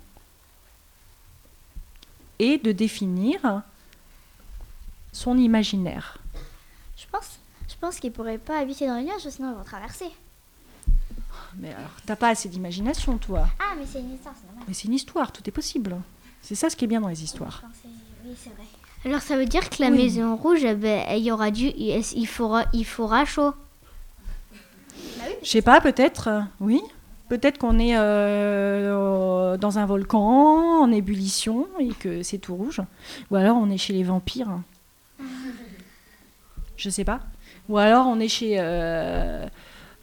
et 2.38 2.58
de 2.58 2.72
définir 2.72 3.62
son 5.12 5.38
imaginaire. 5.38 6.18
Je 6.96 7.06
pense, 7.10 7.38
je 7.68 7.74
pense 7.80 7.98
qu'ils 7.98 8.12
pourraient 8.12 8.38
pas 8.38 8.58
habiter 8.58 8.86
dans 8.86 8.96
les 8.96 9.04
nuages, 9.04 9.28
sinon 9.28 9.52
ils 9.52 9.56
vont 9.56 9.64
traverser. 9.64 10.10
Mais 11.58 11.72
alors, 11.72 11.90
t'as 12.04 12.16
pas 12.16 12.28
assez 12.28 12.48
d'imagination, 12.48 13.16
toi. 13.16 13.48
Ah, 13.58 13.74
mais 13.78 13.86
c'est 13.86 14.00
une 14.00 14.14
histoire, 14.14 14.34
c'est 14.38 14.46
normal. 14.46 14.64
Mais 14.68 14.74
c'est 14.74 14.88
une 14.88 14.94
histoire, 14.94 15.32
tout 15.32 15.42
est 15.46 15.52
possible. 15.52 15.96
C'est 16.42 16.54
ça 16.54 16.68
ce 16.68 16.76
qui 16.76 16.84
est 16.84 16.88
bien 16.88 17.00
dans 17.00 17.08
les 17.08 17.24
histoires. 17.24 17.62
Oui, 18.26 18.34
c'est 18.42 18.50
vrai. 18.50 18.64
Alors 19.04 19.20
ça 19.22 19.36
veut 19.36 19.46
dire 19.46 19.68
que 19.70 19.80
la 19.82 19.90
Oui. 19.90 19.98
maison 19.98 20.36
rouge, 20.36 20.64
eh 20.64 20.74
ben, 20.74 21.04
il 21.16 21.22
y 21.22 21.30
aura 21.30 21.50
du, 21.50 21.66
il 21.76 22.02
il 22.14 22.26
fera, 22.26 22.64
il 22.72 22.84
fera 22.84 23.24
chaud. 23.24 23.52
Je 25.42 25.48
sais 25.48 25.62
pas, 25.62 25.80
peut-être, 25.80 26.28
euh, 26.28 26.40
oui. 26.60 26.80
Peut-être 27.28 27.58
qu'on 27.58 27.78
est 27.80 27.96
euh, 27.96 29.56
dans 29.56 29.78
un 29.78 29.86
volcan 29.86 30.80
en 30.82 30.92
ébullition 30.92 31.66
et 31.80 31.88
que 31.88 32.22
c'est 32.22 32.38
tout 32.38 32.54
rouge. 32.54 32.80
Ou 33.30 33.36
alors 33.36 33.56
on 33.56 33.68
est 33.70 33.78
chez 33.78 33.92
les 33.92 34.04
vampires. 34.04 34.60
Je 36.76 36.90
sais 36.90 37.04
pas. 37.04 37.20
Ou 37.68 37.78
alors 37.78 38.06
on 38.06 38.20
est 38.20 38.28
chez 38.28 38.56
euh, 38.60 39.46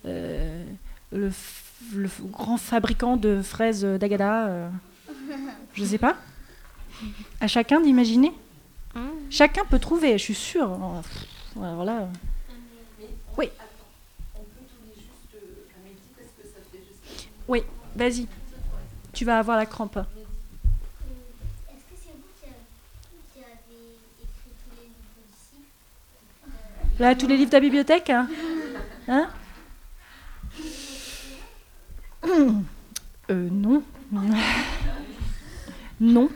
euh, 0.06 0.66
le, 1.14 1.30
f- 1.30 1.62
le 1.96 2.10
grand 2.32 2.58
fabricant 2.58 3.16
de 3.16 3.42
fraises 3.42 3.86
d'Agada. 3.86 4.48
euh, 4.48 4.70
je 5.74 5.86
sais 5.86 5.98
pas. 5.98 6.18
À 7.40 7.48
chacun 7.48 7.82
d'imaginer. 7.82 8.32
Chacun 9.30 9.64
peut 9.66 9.80
trouver, 9.80 10.14
je 10.18 10.24
suis 10.24 10.36
sûre. 10.36 10.70
Oh, 10.82 11.02
pff, 11.02 11.28
Alors 11.62 11.84
là, 11.84 12.08
Oui. 13.38 13.50
On 14.36 14.40
peut 14.40 14.46
tourner 14.70 14.94
juste 14.96 15.34
à 15.76 15.80
midi 15.88 16.08
parce 16.16 16.30
que 16.38 16.44
ça 16.48 16.60
fait 16.72 16.78
juste. 16.78 17.28
oui, 17.48 17.64
vas-y. 17.96 18.28
Tu 19.14 19.26
vas 19.26 19.40
avoir 19.40 19.58
la 19.58 19.66
crampe. 19.66 19.98
Est-ce 19.98 20.06
que 20.06 21.96
c'est 21.96 22.12
vous 22.12 22.30
qui, 22.40 22.48
qui 23.34 23.40
avez 23.44 23.98
écrit 24.22 24.54
tous 24.64 24.76
les 24.78 24.86
livres 24.88 25.18
d'ici 25.32 27.00
Là, 27.00 27.16
tous 27.16 27.28
les 27.28 27.38
livres 27.38 27.50
de 27.50 27.56
la 27.56 27.60
bibliothèque 27.62 28.10
Hein, 28.12 28.28
Hein? 29.08 29.30
Euh, 33.30 33.50
non. 33.52 33.84
non. 36.00 36.30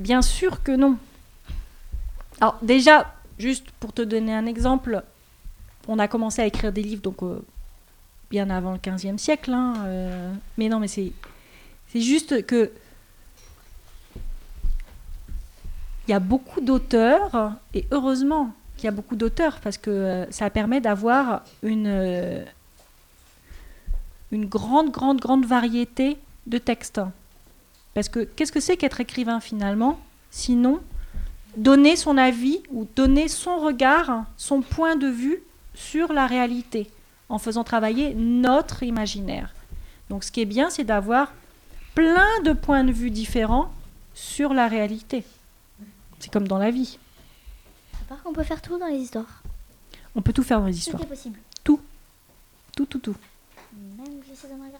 Bien 0.00 0.22
sûr 0.22 0.62
que 0.62 0.72
non. 0.72 0.96
Alors, 2.40 2.56
déjà, 2.62 3.14
juste 3.38 3.70
pour 3.80 3.92
te 3.92 4.00
donner 4.00 4.34
un 4.34 4.46
exemple, 4.46 5.02
on 5.88 5.98
a 5.98 6.08
commencé 6.08 6.40
à 6.40 6.46
écrire 6.46 6.72
des 6.72 6.82
livres 6.82 7.02
donc 7.02 7.22
euh, 7.22 7.38
bien 8.30 8.48
avant 8.48 8.72
le 8.72 8.78
15e 8.78 9.18
siècle. 9.18 9.52
hein, 9.52 9.74
euh, 9.84 10.32
mais 10.56 10.70
non, 10.70 10.80
mais 10.80 10.88
c'est, 10.88 11.12
juste 11.94 12.46
que. 12.46 12.72
Il 16.08 16.12
y 16.12 16.14
a 16.14 16.18
beaucoup 16.18 16.62
d'auteurs, 16.62 17.52
et 17.74 17.86
heureusement 17.90 18.54
qu'il 18.78 18.86
y 18.86 18.88
a 18.88 18.92
beaucoup 18.92 19.16
d'auteurs, 19.16 19.60
parce 19.60 19.76
que 19.76 19.90
euh, 19.90 20.30
ça 20.30 20.48
permet 20.48 20.80
d'avoir 20.80 21.44
une 21.62 22.46
grande, 24.32 24.92
grande, 24.92 25.20
grande 25.20 25.44
variété 25.44 26.16
de 26.46 26.56
textes. 26.56 27.02
Parce 27.94 28.08
que 28.08 28.20
qu'est-ce 28.20 28.52
que 28.52 28.60
c'est 28.60 28.76
qu'être 28.76 29.00
écrivain 29.00 29.40
finalement 29.40 30.00
Sinon, 30.30 30.80
donner 31.56 31.96
son 31.96 32.16
avis 32.16 32.60
ou 32.70 32.86
donner 32.96 33.28
son 33.28 33.58
regard, 33.58 34.24
son 34.36 34.62
point 34.62 34.96
de 34.96 35.08
vue 35.08 35.42
sur 35.74 36.12
la 36.12 36.26
réalité, 36.26 36.90
en 37.28 37.38
faisant 37.38 37.64
travailler 37.64 38.14
notre 38.14 38.82
imaginaire. 38.82 39.52
Donc 40.08 40.24
ce 40.24 40.30
qui 40.32 40.40
est 40.40 40.46
bien, 40.46 40.70
c'est 40.70 40.84
d'avoir 40.84 41.32
plein 41.94 42.40
de 42.44 42.52
points 42.52 42.84
de 42.84 42.92
vue 42.92 43.10
différents 43.10 43.72
sur 44.14 44.54
la 44.54 44.68
réalité. 44.68 45.24
C'est 46.18 46.32
comme 46.32 46.46
dans 46.46 46.58
la 46.58 46.70
vie. 46.70 46.98
À 47.94 48.04
part 48.08 48.22
qu'on 48.22 48.32
peut 48.32 48.42
faire 48.44 48.62
tout 48.62 48.78
dans 48.78 48.86
les 48.86 48.98
histoires. 48.98 49.42
On 50.14 50.22
peut 50.22 50.32
tout 50.32 50.42
faire 50.42 50.60
dans 50.60 50.66
les 50.66 50.72
Tout 50.72 50.78
histoires. 50.78 51.02
est 51.02 51.06
possible. 51.06 51.38
Tout, 51.64 51.80
tout, 52.86 52.98
tout. 52.98 53.16
Même 53.72 54.20
glisser 54.20 54.48
dans 54.48 54.54
un. 54.54 54.70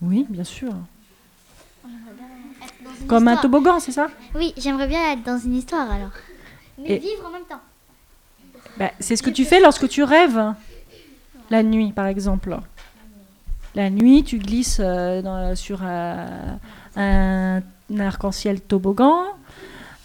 Oui, 0.00 0.26
bien 0.28 0.44
sûr. 0.44 0.74
Comme 3.08 3.28
un 3.28 3.36
toboggan, 3.36 3.80
c'est 3.80 3.92
ça? 3.92 4.08
Oui, 4.34 4.54
j'aimerais 4.56 4.86
bien 4.86 5.12
être 5.12 5.22
dans 5.22 5.38
une 5.38 5.54
histoire 5.56 5.90
alors. 5.90 6.10
Mais 6.78 6.92
Et- 6.94 6.98
vivre 6.98 7.26
en 7.26 7.30
même 7.30 7.44
temps. 7.48 7.60
Bah, 8.78 8.90
C'est 9.00 9.16
ce 9.16 9.22
que 9.22 9.30
tu 9.30 9.44
fais 9.44 9.60
lorsque 9.60 9.88
tu 9.88 10.02
rêves. 10.02 10.42
La 11.50 11.62
nuit, 11.62 11.92
par 11.92 12.06
exemple. 12.06 12.56
La 13.74 13.90
nuit, 13.90 14.24
tu 14.24 14.38
glisses 14.38 14.80
euh, 14.80 15.20
dans- 15.22 15.54
sur 15.54 15.80
euh, 15.82 16.26
un, 16.96 17.60
un 17.92 18.00
arc-en-ciel 18.00 18.60
toboggan. 18.60 19.24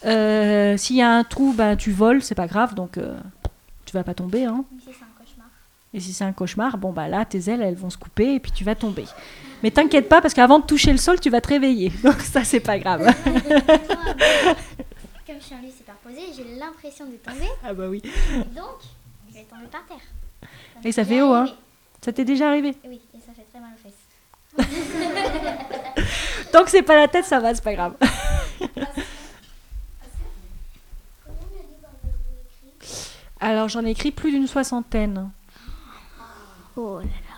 Euh, 0.04 0.76
S'il 0.76 0.96
y 0.96 1.02
a 1.02 1.10
un 1.10 1.24
trou, 1.24 1.52
ben, 1.56 1.76
tu 1.76 1.90
voles, 1.92 2.22
c'est 2.22 2.34
pas 2.34 2.46
grave, 2.46 2.74
donc 2.74 2.98
tu 3.86 3.92
vas 3.92 4.04
pas 4.04 4.14
tomber. 4.14 4.44
Hein. 4.44 4.64
Et 5.92 5.98
si 6.00 6.12
c'est 6.12 6.24
un 6.24 6.32
cauchemar, 6.32 6.78
bon 6.78 6.92
bah 6.92 7.08
là, 7.08 7.24
tes 7.24 7.50
ailes, 7.50 7.62
elles 7.62 7.74
vont 7.74 7.90
se 7.90 7.98
couper 7.98 8.34
et 8.34 8.40
puis 8.40 8.52
tu 8.52 8.62
vas 8.62 8.76
tomber. 8.76 9.06
Mais 9.62 9.70
t'inquiète 9.70 10.08
pas, 10.08 10.20
parce 10.20 10.34
qu'avant 10.34 10.58
de 10.58 10.66
toucher 10.66 10.90
le 10.92 10.98
sol, 10.98 11.18
tu 11.20 11.30
vas 11.30 11.40
te 11.40 11.48
réveiller. 11.48 11.90
Donc 12.02 12.20
ça, 12.20 12.44
c'est 12.44 12.60
pas 12.60 12.78
grave. 12.78 13.06
Comme 13.24 13.34
je 15.38 15.44
suis 15.44 15.54
un 15.54 15.60
lit 15.60 15.72
superposé, 15.76 16.20
j'ai 16.36 16.44
l'impression 16.58 17.06
de 17.06 17.16
tomber. 17.16 17.48
ah 17.64 17.72
bah 17.74 17.88
oui. 17.88 18.02
Donc, 18.54 18.80
je 19.28 19.34
vais 19.34 19.44
tomber 19.44 19.66
par 19.70 19.84
terre. 19.86 19.98
Ça 20.82 20.88
Et 20.88 20.92
ça 20.92 21.04
fait 21.04 21.22
haut, 21.22 21.32
hein. 21.32 21.46
Ça 22.02 22.12
t'est 22.12 22.24
déjà 22.24 22.48
arrivé 22.48 22.74
Oui, 22.84 23.00
et 23.14 23.18
ça 23.18 23.32
fait 23.36 23.44
très 23.50 23.60
mal 23.60 23.70
aux 23.74 23.78
fesses. 23.82 23.92
Tant 26.52 26.64
que 26.64 26.70
c'est 26.70 26.82
pas 26.82 26.96
la 26.96 27.06
tête, 27.08 27.24
ça 27.26 27.38
va, 27.38 27.54
c'est 27.54 27.62
pas 27.62 27.74
grave. 27.74 27.94
Alors 33.38 33.68
j'en 33.68 33.84
ai 33.84 33.90
écrit 33.90 34.10
plus 34.10 34.32
d'une 34.32 34.46
soixantaine. 34.46 35.30
Oh 36.76 36.98
là 36.98 37.04
là. 37.04 37.29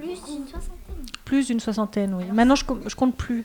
Plus 0.00 0.22
d'une 0.24 0.46
soixantaine. 0.46 1.06
Plus 1.24 1.46
d'une 1.46 1.60
soixantaine, 1.60 2.14
oui. 2.14 2.24
Maintenant, 2.32 2.54
je, 2.54 2.64
je 2.86 2.94
compte 2.94 3.14
plus. 3.16 3.44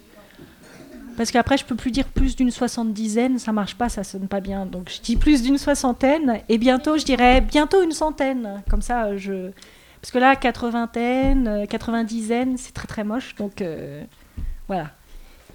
Parce 1.17 1.31
qu'après, 1.31 1.57
je 1.57 1.65
peux 1.65 1.75
plus 1.75 1.91
dire 1.91 2.07
plus 2.07 2.35
d'une 2.35 2.51
soixante-dizaine, 2.51 3.39
ça 3.39 3.51
marche 3.53 3.75
pas, 3.75 3.87
ça 3.87 4.03
sonne 4.03 4.27
pas 4.27 4.41
bien. 4.41 4.65
Donc 4.65 4.89
je 4.89 4.99
dis 5.01 5.15
plus 5.15 5.41
d'une 5.41 5.57
soixantaine, 5.57 6.41
et 6.49 6.57
bientôt, 6.57 6.97
je 6.97 7.05
dirais 7.05 7.39
bientôt 7.41 7.81
une 7.81 7.93
centaine. 7.93 8.61
Comme 8.69 8.81
ça, 8.81 9.15
je. 9.15 9.51
Parce 10.01 10.11
que 10.11 10.17
là, 10.19 10.35
quatre-vingtaine, 10.35 11.47
euh, 11.47 11.65
quatre-vingt-dizaine, 11.65 12.57
c'est 12.57 12.73
très 12.73 12.87
très 12.87 13.03
moche, 13.03 13.33
donc 13.35 13.61
euh, 13.61 14.03
voilà. 14.67 14.91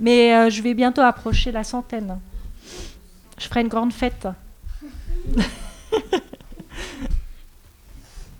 Mais 0.00 0.34
euh, 0.34 0.50
je 0.50 0.62
vais 0.62 0.74
bientôt 0.74 1.02
approcher 1.02 1.52
la 1.52 1.62
centaine. 1.62 2.18
Je 3.38 3.46
ferai 3.46 3.60
une 3.60 3.68
grande 3.68 3.92
fête. 3.92 4.26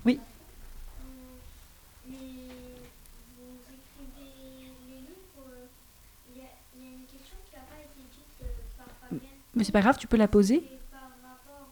Mais 0.03 0.17
vous 3.37 3.61
écrivez 3.71 4.31
les 4.89 5.01
livres, 5.01 5.45
euh, 5.47 5.65
il 6.33 6.41
y, 6.41 6.45
a 6.45 6.49
il 6.75 6.83
y 6.83 6.87
a 6.87 6.91
une 6.91 7.05
question 7.05 7.37
qui 7.45 7.53
n'a 7.55 7.61
pas 7.61 7.79
été 7.79 8.01
dite 8.11 8.41
euh, 8.41 8.45
par 8.77 8.87
Fabienne. 9.01 9.40
Mais 9.53 9.63
c'est 9.63 9.71
pas 9.71 9.81
grave, 9.81 9.97
tu 9.97 10.07
peux 10.07 10.17
la 10.17 10.27
poser. 10.27 10.63
Par 10.91 11.01
rapport 11.01 11.67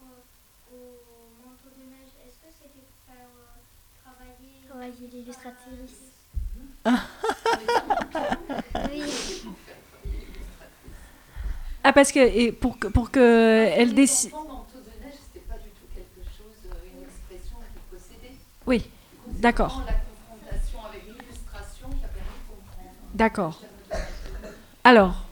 euh, 0.73 0.75
au 0.75 1.47
manteau 1.47 1.69
de 1.77 1.83
neige. 1.89 2.11
Est-ce 2.27 2.39
que 2.39 2.51
c'était 2.51 2.83
pour 2.83 2.91
faire 3.07 3.29
euh, 3.39 4.69
travailler 4.69 5.07
l'illustratrice. 5.07 6.09
Oui. 8.91 9.03
Ah, 11.83 11.93
parce 11.93 12.11
que 12.11 12.19
et 12.19 12.51
pour 12.51 12.77
que, 12.77 12.87
pour 12.87 13.09
que 13.11 13.69
elle 13.73 13.93
décide. 13.93 14.33
Euh. 14.33 14.37
Oui, 18.67 18.89
d'accord. 19.25 19.81
vraiment 19.81 19.85
La 19.87 19.93
confrontation 19.93 20.79
avec 20.87 21.03
l'illustration 21.05 21.89
qui 21.89 22.03
a 22.03 22.07
permis 22.09 22.29
de 22.29 22.51
comprendre. 22.51 22.91
D'accord. 23.13 23.61
Alors, 24.83 25.25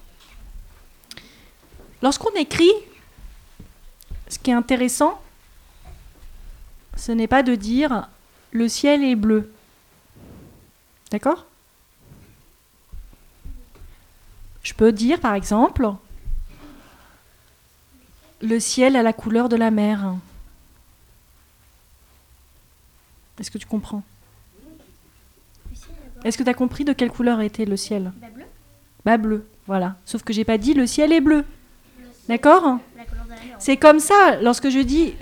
lorsqu'on 2.07 2.33
écrit, 2.39 2.71
ce 4.29 4.39
qui 4.39 4.49
est 4.49 4.53
intéressant, 4.53 5.21
ce 6.95 7.11
n'est 7.11 7.27
pas 7.27 7.43
de 7.43 7.53
dire 7.53 8.07
le 8.53 8.69
ciel 8.69 9.03
est 9.03 9.17
bleu. 9.17 9.51
D'accord? 11.11 11.45
Je 14.63 14.73
peux 14.73 14.93
dire, 14.93 15.19
par 15.19 15.33
exemple, 15.33 15.91
le 18.41 18.59
ciel 18.61 18.95
a 18.95 19.03
la 19.03 19.11
couleur 19.11 19.49
de 19.49 19.57
la 19.57 19.69
mer. 19.69 20.15
Est-ce 23.37 23.51
que 23.51 23.57
tu 23.57 23.67
comprends? 23.67 24.03
Est-ce 26.23 26.37
que 26.37 26.43
tu 26.43 26.49
as 26.49 26.53
compris 26.53 26.85
de 26.85 26.93
quelle 26.93 27.11
couleur 27.11 27.41
était 27.41 27.65
le 27.65 27.75
ciel? 27.75 28.13
Bah 28.15 28.27
bleu. 28.33 28.45
bah 29.03 29.17
bleu, 29.17 29.47
voilà. 29.65 29.97
Sauf 30.05 30.23
que 30.23 30.31
j'ai 30.31 30.45
pas 30.45 30.57
dit 30.57 30.73
le 30.73 30.87
ciel 30.87 31.11
est 31.11 31.19
bleu. 31.19 31.43
D'accord. 32.27 32.77
C'est 33.59 33.77
comme 33.77 33.99
ça 33.99 34.37
lorsque 34.41 34.69
je 34.69 34.79
dis 34.79 35.13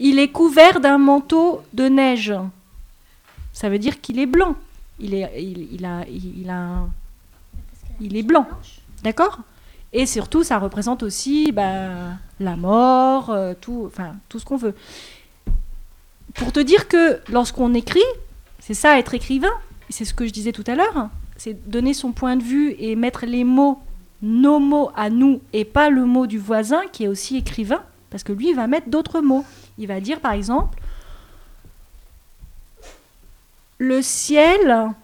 il 0.00 0.18
est 0.18 0.28
couvert 0.32 0.80
d'un 0.80 0.98
manteau 0.98 1.62
de 1.72 1.84
neige. 1.88 2.34
Ça 3.52 3.68
veut 3.68 3.78
dire 3.78 4.00
qu'il 4.00 4.18
est 4.18 4.26
blanc. 4.26 4.56
Il 4.98 5.14
est 5.14 5.30
il, 5.42 5.68
il 5.72 5.84
a 5.84 6.04
il, 6.08 6.40
il 6.42 6.50
a 6.50 6.56
un- 6.58 6.90
il 8.00 8.16
est 8.16 8.22
blanc. 8.24 8.46
D'accord 9.04 9.38
Et 9.92 10.06
surtout 10.06 10.42
ça 10.42 10.58
représente 10.58 11.02
aussi 11.04 11.52
bah, 11.52 12.16
la 12.40 12.56
mort, 12.56 13.30
euh, 13.30 13.54
tout 13.60 13.84
enfin 13.86 14.16
tout 14.28 14.38
ce 14.40 14.44
qu'on 14.44 14.56
veut. 14.56 14.74
Pour 16.34 16.50
te 16.52 16.58
dire 16.60 16.88
que 16.88 17.20
lorsqu'on 17.28 17.74
écrit, 17.74 18.02
c'est 18.58 18.74
ça 18.74 18.98
être 18.98 19.14
écrivain, 19.14 19.52
c'est 19.88 20.04
ce 20.04 20.12
que 20.14 20.26
je 20.26 20.32
disais 20.32 20.50
tout 20.50 20.64
à 20.66 20.74
l'heure, 20.74 21.08
c'est 21.36 21.54
donner 21.70 21.94
son 21.94 22.10
point 22.10 22.34
de 22.36 22.42
vue 22.42 22.74
et 22.80 22.96
mettre 22.96 23.24
les 23.26 23.44
mots, 23.44 23.80
nos 24.24 24.58
mots 24.58 24.90
à 24.96 25.10
nous, 25.10 25.42
et 25.52 25.66
pas 25.66 25.90
le 25.90 26.06
mot 26.06 26.26
du 26.26 26.38
voisin 26.38 26.82
qui 26.92 27.04
est 27.04 27.08
aussi 27.08 27.36
écrivain, 27.36 27.84
parce 28.08 28.24
que 28.24 28.32
lui, 28.32 28.48
il 28.48 28.56
va 28.56 28.66
mettre 28.66 28.88
d'autres 28.88 29.20
mots. 29.20 29.44
Il 29.76 29.86
va 29.86 30.00
dire, 30.00 30.20
par 30.20 30.32
exemple, 30.32 30.80
le 33.78 34.00
ciel 34.00 34.94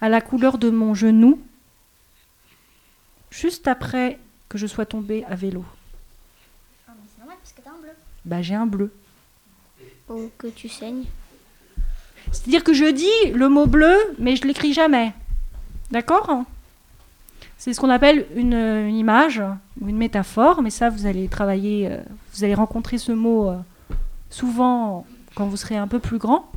à 0.00 0.08
la 0.08 0.20
couleur 0.20 0.58
de 0.58 0.68
mon 0.68 0.94
genou, 0.94 1.40
juste 3.30 3.68
après 3.68 4.18
que 4.48 4.58
je 4.58 4.66
sois 4.66 4.86
tombée 4.86 5.24
à 5.26 5.36
vélo. 5.36 5.64
Ah, 6.88 6.92
mais 6.96 7.08
c'est 7.14 7.20
normal, 7.20 7.36
Parce 7.40 7.52
que 7.52 7.60
t'as 7.60 7.70
un 7.70 7.80
bleu. 7.80 7.90
Bah 8.24 8.42
j'ai 8.42 8.54
un 8.54 8.66
bleu. 8.66 8.92
Ou 10.08 10.28
que 10.38 10.48
tu 10.48 10.68
saignes. 10.68 11.04
C'est-à-dire 12.32 12.64
que 12.64 12.74
je 12.74 12.86
dis 12.86 13.32
le 13.32 13.48
mot 13.48 13.66
bleu, 13.66 13.96
mais 14.18 14.34
je 14.34 14.44
l'écris 14.44 14.72
jamais. 14.72 15.14
D'accord 15.90 16.44
C'est 17.58 17.72
ce 17.72 17.80
qu'on 17.80 17.90
appelle 17.90 18.26
une, 18.36 18.54
une 18.54 18.94
image 18.94 19.42
ou 19.80 19.88
une 19.88 19.96
métaphore, 19.96 20.62
mais 20.62 20.70
ça, 20.70 20.88
vous 20.90 21.06
allez 21.06 21.28
travailler, 21.28 21.88
euh, 21.90 21.98
vous 22.34 22.44
allez 22.44 22.54
rencontrer 22.54 22.98
ce 22.98 23.12
mot 23.12 23.50
euh, 23.50 23.56
souvent 24.30 25.04
quand 25.34 25.46
vous 25.46 25.56
serez 25.56 25.76
un 25.76 25.88
peu 25.88 25.98
plus 25.98 26.18
grand. 26.18 26.50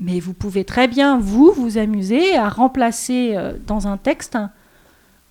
Mais 0.00 0.20
vous 0.20 0.32
pouvez 0.32 0.64
très 0.64 0.86
bien, 0.86 1.18
vous, 1.18 1.52
vous 1.52 1.76
amuser 1.76 2.36
à 2.36 2.48
remplacer 2.48 3.34
euh, 3.36 3.54
dans 3.66 3.88
un 3.88 3.96
texte 3.96 4.36
un, 4.36 4.52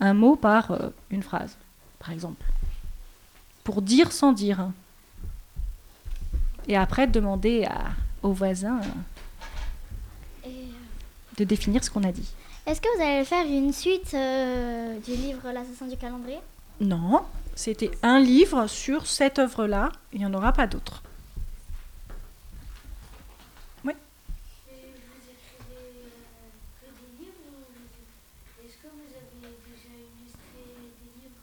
un 0.01 0.13
mot 0.13 0.35
par 0.35 0.77
une 1.09 1.23
phrase, 1.23 1.55
par 1.99 2.11
exemple. 2.11 2.43
Pour 3.63 3.81
dire 3.81 4.11
sans 4.11 4.33
dire. 4.33 4.69
Et 6.67 6.75
après, 6.75 7.07
demander 7.07 7.65
à, 7.65 7.85
au 8.23 8.33
voisin 8.33 8.79
Et, 10.43 10.49
euh, 10.49 10.51
de 11.37 11.43
définir 11.43 11.83
ce 11.83 11.89
qu'on 11.89 12.03
a 12.03 12.11
dit. 12.11 12.33
Est-ce 12.67 12.81
que 12.81 12.97
vous 12.97 13.01
allez 13.01 13.23
faire 13.23 13.45
une 13.45 13.71
suite 13.71 14.13
euh, 14.13 14.99
du 14.99 15.11
livre 15.11 15.49
L'assassin 15.53 15.87
du 15.87 15.95
calendrier? 15.95 16.39
Non, 16.81 17.23
c'était 17.55 17.91
un 18.03 18.19
livre 18.19 18.67
sur 18.67 19.07
cette 19.07 19.39
œuvre-là. 19.39 19.89
Il 20.11 20.19
n'y 20.19 20.25
en 20.25 20.33
aura 20.33 20.51
pas 20.51 20.67
d'autres. 20.67 21.01
Et 23.85 23.89
vous 23.89 23.95
écrivez 25.31 25.93
que 26.81 26.87
des 26.91 27.23
livres 27.23 27.47
ou 27.49 28.65
est-ce 28.67 28.75
que 28.75 28.87
vous 28.87 29.15
avez 29.15 29.55
déjà 29.65 29.95
illustré 29.95 30.59
des 30.99 31.21
livres 31.21 31.39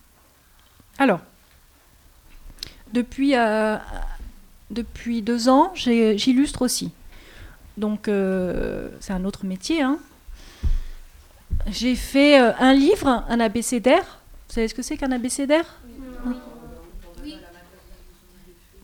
Alors, 0.99 1.21
depuis, 2.93 3.35
euh, 3.35 3.79
depuis 4.71 5.23
deux 5.23 5.49
ans, 5.49 5.73
j'illustre 5.75 6.61
aussi. 6.63 6.93
Donc, 7.79 8.09
euh, 8.09 8.91
c'est 9.01 9.15
un 9.15 9.25
autre 9.25 9.47
métier. 9.47 9.81
hein. 9.83 9.99
J'ai 11.71 11.97
fait 11.97 12.41
euh, 12.41 12.53
un 12.59 12.75
livre, 12.75 13.25
un 13.29 13.41
abécédaire. 13.41 14.19
Vous 14.49 14.55
savez 14.55 14.69
ce 14.69 14.75
que 14.75 14.83
c'est 14.83 14.97
qu'un 14.97 15.13
abécédaire? 15.13 15.65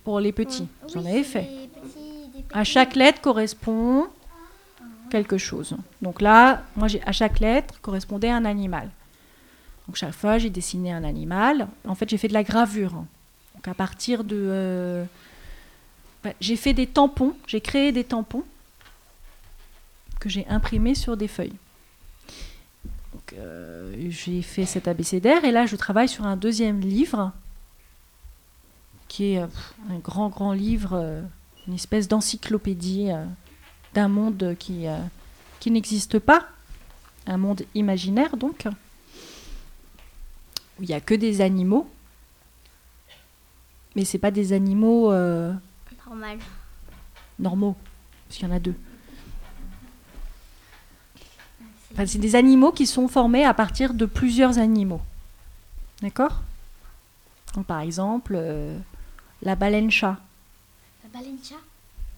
Pour 0.05 0.19
les 0.21 0.33
petits. 0.33 0.67
Vous 0.89 0.97
en 0.97 1.03
Oui, 1.03 1.09
avez 1.11 1.25
c'est 1.25 1.43
fait. 1.43 1.51
petits- 1.83 2.45
À 2.53 2.65
chaque 2.65 2.97
lettre 2.97 3.21
correspond 3.21 4.07
quelque 5.11 5.39
chose. 5.39 5.77
Donc 6.01 6.21
là, 6.23 6.63
moi, 6.77 6.89
à 7.05 7.13
chaque 7.13 7.39
lettre 7.41 7.75
correspondait 7.83 8.31
un 8.31 8.45
animal. 8.45 8.89
Donc 9.87 9.97
chaque 9.97 10.15
fois, 10.15 10.39
j'ai 10.39 10.51
dessiné 10.51 10.93
un 10.93 11.05
animal. 11.05 11.69
En 11.87 11.95
fait, 11.95 12.09
j'ai 12.09 12.17
fait 12.17 12.29
de 12.29 12.33
la 12.33 12.45
gravure. 12.45 12.93
Donc 13.55 13.69
à 13.69 13.75
partir 13.75 14.25
de... 14.25 14.37
euh, 14.37 15.05
bah, 16.25 16.31
j'ai 16.41 16.57
fait 16.57 16.73
des 16.73 16.87
tampons, 16.87 17.35
j'ai 17.47 17.61
créé 17.61 17.93
des 17.93 18.05
tampons 18.05 18.45
que 20.19 20.29
j'ai 20.29 20.47
imprimés 20.49 20.95
sur 20.95 21.17
des 21.17 21.29
feuilles. 21.29 21.53
Donc, 23.31 23.39
euh, 23.39 24.11
j'ai 24.11 24.43
fait 24.43 24.67
cet 24.67 24.89
abécédaire 24.89 25.45
et 25.45 25.53
là, 25.53 25.67
je 25.67 25.77
travaille 25.77 26.09
sur 26.09 26.27
un 26.27 26.37
deuxième 26.37 26.81
livre 26.81 27.33
qui 29.09 29.33
est 29.33 29.41
euh, 29.41 29.47
pff, 29.47 29.75
un 29.91 29.99
grand, 29.99 30.29
grand 30.29 30.53
livre, 30.53 30.95
euh, 30.95 31.23
une 31.67 31.75
espèce 31.75 32.09
d'encyclopédie 32.09 33.11
euh, 33.11 33.25
d'un 33.95 34.09
monde 34.09 34.57
qui, 34.59 34.87
qui 35.59 35.71
n'existe 35.71 36.19
pas, 36.21 36.49
un 37.27 37.37
monde 37.37 37.63
imaginaire 37.75 38.37
donc, 38.37 38.67
où 40.79 40.83
il 40.83 40.89
n'y 40.89 40.95
a 40.95 41.01
que 41.01 41.15
des 41.15 41.41
animaux, 41.41 41.91
mais 43.97 44.05
c'est 44.05 44.19
pas 44.19 44.31
des 44.31 44.53
animaux 44.53 45.11
Normal. 45.11 46.39
normaux, 47.41 47.77
parce 48.29 48.39
qu'il 48.39 48.49
y 48.49 48.51
en 48.51 48.55
a 48.55 48.61
deux. 48.61 48.77
Enfin, 51.93 52.07
c'est 52.07 52.19
des 52.19 52.37
animaux 52.37 52.73
qui 52.73 52.87
sont 52.87 53.09
formés 53.09 53.45
à 53.45 53.55
partir 53.55 53.95
de 53.95 54.07
plusieurs 54.07 54.59
animaux. 54.59 55.01
D'accord? 56.03 56.41
Par 57.67 57.81
exemple, 57.81 58.35
euh, 58.37 58.79
la 59.43 59.57
baleine-chat. 59.57 60.17
La 61.03 61.19
baleine 61.19 61.39
chat? 61.43 61.57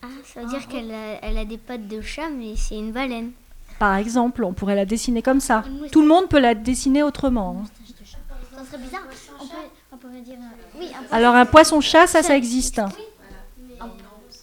Ah, 0.03 0.07
ça 0.25 0.41
veut 0.43 0.49
dire 0.49 0.69
qu'elle 0.69 0.91
a, 0.91 1.25
elle 1.25 1.39
a 1.39 1.45
des 1.45 1.57
pattes 1.59 1.89
de 1.89 2.01
chat, 2.03 2.29
mais 2.29 2.55
c'est 2.57 2.77
une 2.77 2.93
baleine. 2.93 3.33
Par 3.79 3.97
exemple, 3.97 4.45
on 4.45 4.53
pourrait 4.53 4.77
la 4.77 4.85
dessiner 4.85 5.23
comme 5.23 5.41
ça. 5.41 5.65
Tout 5.91 6.03
le 6.03 6.09
monde 6.09 6.29
peut 6.29 6.39
la 6.39 6.55
dessiner 6.55 7.03
autrement. 7.03 7.65
hein. 7.65 7.71
Chat. 8.05 8.19
Ça 8.57 8.65
serait 8.67 8.79
bizarre. 8.83 9.01
On 9.41 9.47
peut, 9.47 9.55
on 9.93 9.97
pourrait 9.97 10.21
dire. 10.21 10.35
euh, 10.39 10.79
Oui, 10.79 10.87
un 10.89 10.99
poisson. 10.99 11.15
Alors 11.15 11.35
un 11.35 11.47
poisson-chat, 11.47 12.07
ça, 12.07 12.23
ça 12.23 12.37
existe. 12.37 12.81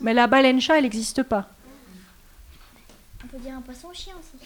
Mais 0.01 0.13
la 0.13 0.27
baleine-chat, 0.27 0.77
elle 0.77 0.83
n'existe 0.83 1.23
pas. 1.23 1.47
On 3.23 3.27
peut 3.27 3.37
dire 3.37 3.55
un 3.55 3.61
poisson 3.61 3.89
chien 3.93 4.13
aussi. 4.19 4.43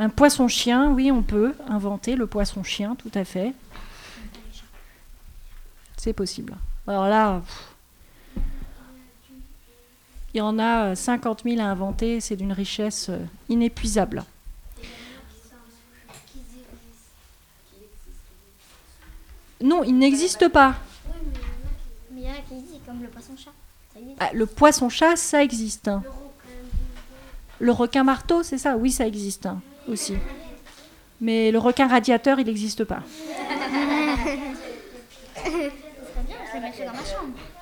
Un 0.00 0.08
poisson-chien, 0.08 0.90
oui, 0.92 1.10
on 1.12 1.22
peut 1.22 1.54
inventer 1.68 2.16
le 2.16 2.26
poisson-chien, 2.26 2.96
tout 2.96 3.10
à 3.14 3.22
fait. 3.22 3.52
C'est 5.98 6.14
possible. 6.14 6.56
Alors 6.86 7.06
là, 7.06 7.42
pff, 7.44 8.42
il 10.32 10.38
y 10.38 10.40
en 10.40 10.58
a 10.58 10.86
euh, 10.86 10.94
50 10.94 11.42
000 11.44 11.60
à 11.60 11.64
inventer, 11.64 12.20
c'est 12.20 12.34
d'une 12.36 12.52
richesse 12.52 13.10
euh, 13.10 13.18
inépuisable. 13.50 14.24
Non, 19.62 19.84
il 19.84 19.98
n'existe 19.98 20.48
pas. 20.48 20.76
Mais 22.10 22.22
il 22.22 22.26
y 22.26 22.26
en 22.26 22.32
a 22.32 22.36
qui 22.36 22.54
disent 22.54 22.80
comme 22.86 23.02
le 23.02 23.08
poisson 23.08 23.34
chat. 23.36 23.50
Ça 23.92 24.00
existe. 24.00 24.16
Ah, 24.18 24.30
le 24.32 24.46
poisson-chat, 24.46 25.16
ça 25.16 25.42
existe. 25.44 25.88
hein. 25.88 26.02
Le 27.58 27.72
requin-marteau, 27.72 28.42
c'est 28.42 28.56
ça 28.56 28.78
Oui, 28.78 28.90
ça 28.90 29.06
existe 29.06 29.44
aussi. 29.90 30.14
Mais 31.20 31.50
le 31.50 31.58
requin 31.58 31.86
radiateur, 31.86 32.38
il 32.40 32.46
n'existe 32.46 32.84
pas. 32.84 33.02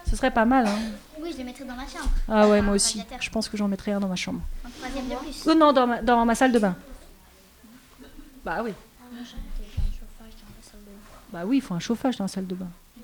Ce 0.08 0.16
serait 0.16 0.30
pas 0.30 0.44
mal. 0.44 0.66
Hein. 0.66 0.78
Oui, 1.20 1.30
je 1.32 1.38
les 1.38 1.44
mettrais 1.44 1.64
dans 1.64 1.74
ma 1.74 1.86
chambre. 1.86 2.10
Ah 2.28 2.48
ouais, 2.48 2.62
moi 2.62 2.74
aussi. 2.74 3.02
Je 3.20 3.30
pense 3.30 3.48
que 3.48 3.56
j'en 3.56 3.68
mettrais 3.68 3.92
un 3.92 4.00
dans 4.00 4.08
ma 4.08 4.16
chambre. 4.16 4.40
Un 4.64 4.70
troisième 4.70 5.08
de 5.08 5.14
plus. 5.16 5.44
Oh 5.46 5.54
non, 5.54 5.72
dans 5.72 5.86
ma, 5.86 6.02
dans 6.02 6.24
ma 6.24 6.34
salle 6.34 6.52
de 6.52 6.58
bain. 6.58 6.76
Bah 8.44 8.60
oui. 8.64 8.72
Bah 11.30 11.42
oui, 11.44 11.58
il 11.58 11.60
faut 11.60 11.74
un 11.74 11.80
chauffage 11.80 12.16
dans 12.16 12.24
la 12.24 12.28
salle 12.28 12.46
de 12.46 12.54
bain. 12.54 12.68
En. 12.96 13.02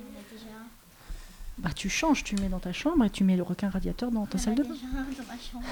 Bah 1.59 1.71
tu 1.75 1.91
changes, 1.91 2.25
tu 2.25 2.37
mets 2.37 2.49
dans 2.49 2.59
ta 2.59 2.73
chambre 2.73 3.05
et 3.05 3.11
tu 3.11 3.23
mets 3.25 3.37
le 3.37 3.43
requin 3.43 3.69
radiateur 3.69 4.11
dans 4.11 4.25
ta 4.27 4.39
en 4.39 4.41
salle 4.41 4.55
de 4.55 4.63
bain. 4.63 4.73
déjà 4.73 4.87
un 4.87 5.03
dans 5.03 5.29
ma 5.29 5.39
chambre. 5.39 5.65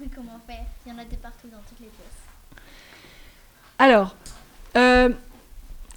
Oui, 0.00 0.08
comment 0.14 0.38
faire 0.46 0.64
Il 0.86 0.92
y 0.92 0.94
en 0.94 0.98
a 0.98 1.04
de 1.04 1.16
partout 1.16 1.48
dans 1.48 1.60
toutes 1.68 1.80
les 1.80 1.86
pièces. 1.86 2.62
Alors, 3.78 4.16
euh, 4.76 5.10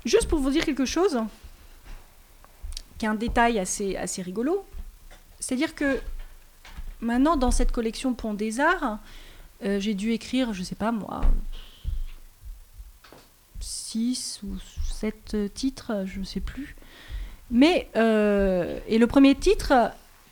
juste 0.06 0.28
pour 0.28 0.40
vous 0.40 0.50
dire 0.50 0.66
quelque 0.66 0.86
chose, 0.86 1.20
qui 2.98 3.06
est 3.06 3.10
un 3.10 3.16
détail 3.16 3.60
assez, 3.60 3.96
assez 3.96 4.22
rigolo, 4.22 4.66
c'est-à-dire 5.40 5.76
que 5.76 6.00
maintenant, 7.00 7.38
dans 7.38 7.52
cette 7.52 7.72
collection 7.72 8.14
Pont 8.14 8.34
des 8.34 8.60
Arts, 8.60 9.00
euh, 9.64 9.80
j'ai 9.80 9.94
dû 9.94 10.12
écrire, 10.12 10.54
je 10.54 10.64
sais 10.64 10.76
pas 10.76 10.92
moi, 10.92 11.22
six 13.60 14.42
ou 14.44 14.58
sept 14.90 15.36
titres, 15.54 16.06
je 16.06 16.20
ne 16.20 16.26
sais 16.26 16.40
plus. 16.40 16.76
Mais, 17.52 17.90
euh, 17.96 18.80
et 18.88 18.98
le 18.98 19.08
premier 19.08 19.36
titre 19.36 19.92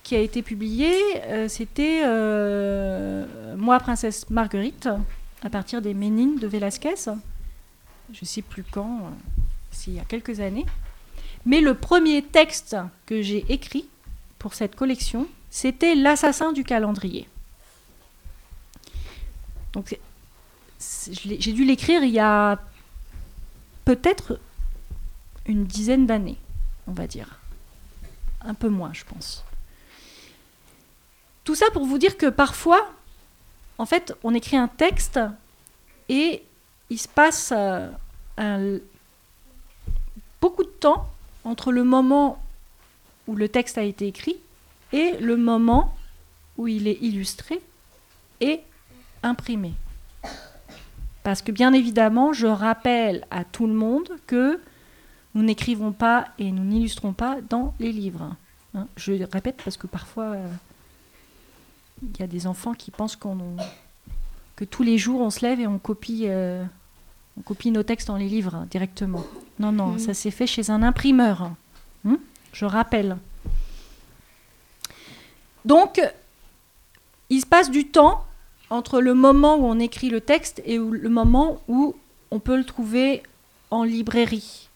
qui 0.09 0.15
a 0.15 0.21
été 0.21 0.41
publié, 0.41 0.91
euh, 1.25 1.47
c'était 1.47 2.01
euh, 2.03 3.55
Moi, 3.57 3.79
Princesse 3.79 4.27
Marguerite, 4.31 4.89
à 5.43 5.51
partir 5.51 5.83
des 5.83 5.93
Ménines 5.93 6.39
de 6.39 6.47
Velázquez 6.47 6.95
je 8.11 8.17
ne 8.19 8.25
sais 8.25 8.41
plus 8.41 8.63
quand, 8.63 9.01
euh, 9.01 9.09
c'est 9.69 9.91
il 9.91 9.97
y 9.97 9.99
a 9.99 10.03
quelques 10.03 10.39
années. 10.39 10.65
Mais 11.45 11.61
le 11.61 11.75
premier 11.75 12.23
texte 12.23 12.75
que 13.05 13.21
j'ai 13.21 13.45
écrit 13.49 13.87
pour 14.39 14.55
cette 14.55 14.75
collection, 14.75 15.27
c'était 15.51 15.93
L'assassin 15.93 16.53
du 16.53 16.63
calendrier. 16.63 17.29
Donc, 19.73 19.95
j'ai 20.79 21.53
dû 21.53 21.65
l'écrire 21.65 22.01
il 22.01 22.09
y 22.09 22.19
a 22.19 22.59
peut-être 23.85 24.39
une 25.45 25.65
dizaine 25.65 26.07
d'années, 26.07 26.39
on 26.87 26.93
va 26.93 27.05
dire. 27.05 27.39
Un 28.41 28.55
peu 28.55 28.69
moins, 28.69 28.91
je 28.91 29.03
pense. 29.03 29.45
Tout 31.43 31.55
ça 31.55 31.65
pour 31.71 31.85
vous 31.85 31.97
dire 31.97 32.17
que 32.17 32.27
parfois, 32.27 32.91
en 33.77 33.85
fait, 33.85 34.13
on 34.23 34.33
écrit 34.33 34.57
un 34.57 34.67
texte 34.67 35.19
et 36.09 36.43
il 36.89 36.99
se 36.99 37.07
passe 37.07 37.53
euh, 37.55 38.79
beaucoup 40.41 40.63
de 40.63 40.69
temps 40.69 41.09
entre 41.43 41.71
le 41.71 41.83
moment 41.83 42.41
où 43.27 43.35
le 43.35 43.47
texte 43.47 43.77
a 43.77 43.83
été 43.83 44.07
écrit 44.07 44.37
et 44.91 45.17
le 45.19 45.37
moment 45.37 45.95
où 46.57 46.67
il 46.67 46.87
est 46.87 46.97
illustré 47.01 47.61
et 48.41 48.61
imprimé. 49.23 49.73
Parce 51.23 51.41
que 51.41 51.51
bien 51.51 51.73
évidemment, 51.73 52.33
je 52.33 52.47
rappelle 52.47 53.25
à 53.29 53.43
tout 53.43 53.67
le 53.67 53.73
monde 53.73 54.09
que 54.25 54.59
nous 55.35 55.43
n'écrivons 55.43 55.91
pas 55.91 56.29
et 56.39 56.51
nous 56.51 56.63
n'illustrons 56.63 57.13
pas 57.13 57.37
dans 57.49 57.73
les 57.79 57.91
livres. 57.91 58.35
Hein, 58.73 58.87
je 58.97 59.13
répète 59.31 59.61
parce 59.63 59.77
que 59.77 59.87
parfois, 59.87 60.25
euh, 60.25 60.47
y 62.19 62.23
a 62.23 62.27
des 62.27 62.47
enfants 62.47 62.73
qui 62.73 62.91
pensent 62.91 63.15
qu'on, 63.15 63.37
que 64.55 64.65
tous 64.65 64.83
les 64.83 64.97
jours 64.97 65.21
on 65.21 65.29
se 65.29 65.41
lève 65.45 65.59
et 65.59 65.67
on 65.67 65.79
copie, 65.79 66.23
euh, 66.27 66.63
on 67.37 67.41
copie 67.41 67.71
nos 67.71 67.83
textes 67.83 68.07
dans 68.07 68.17
les 68.17 68.27
livres 68.29 68.55
hein, 68.55 68.67
directement. 68.69 69.23
Non, 69.59 69.71
non, 69.71 69.87
Mhm. 69.87 69.99
ça 69.99 70.13
s'est 70.13 70.31
fait 70.31 70.47
chez 70.47 70.69
un 70.69 70.83
imprimeur. 70.83 71.51
Hein, 72.05 72.17
je 72.53 72.65
rappelle. 72.65 73.17
Donc, 75.65 76.01
il 77.29 77.41
se 77.41 77.45
passe 77.45 77.69
du 77.69 77.87
temps 77.87 78.25
entre 78.69 79.01
le 79.01 79.13
moment 79.13 79.55
où 79.57 79.65
on 79.65 79.79
écrit 79.79 80.09
le 80.09 80.21
texte 80.21 80.61
et 80.65 80.79
où- 80.79 80.91
le 80.93 81.09
moment 81.09 81.61
où 81.67 81.95
on 82.31 82.39
peut 82.39 82.57
le 82.57 82.63
trouver 82.63 83.23
en 83.71 83.83
librairie. 83.83 84.69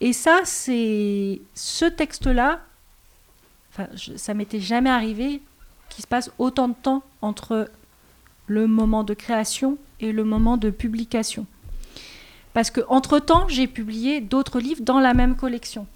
Et 0.00 0.12
ça, 0.12 0.40
c'est 0.44 1.40
ce 1.54 1.84
texte-là, 1.84 2.60
enfin, 3.72 3.88
je- 3.94 4.16
ça 4.16 4.34
m'était 4.34 4.60
jamais 4.60 4.90
arrivé 4.90 5.42
qu'il 5.94 6.02
se 6.02 6.08
passe 6.08 6.30
autant 6.38 6.68
de 6.68 6.74
temps 6.74 7.02
entre 7.20 7.70
le 8.46 8.66
moment 8.66 9.04
de 9.04 9.14
création 9.14 9.78
et 10.00 10.12
le 10.12 10.24
moment 10.24 10.56
de 10.56 10.70
publication. 10.70 11.46
Parce 12.54 12.70
que 12.70 12.80
entre 12.88 13.18
temps, 13.18 13.48
j'ai 13.48 13.66
publié 13.66 14.20
d'autres 14.20 14.60
livres 14.60 14.82
dans 14.82 15.00
la 15.00 15.14
même 15.14 15.36
collection. 15.36 15.86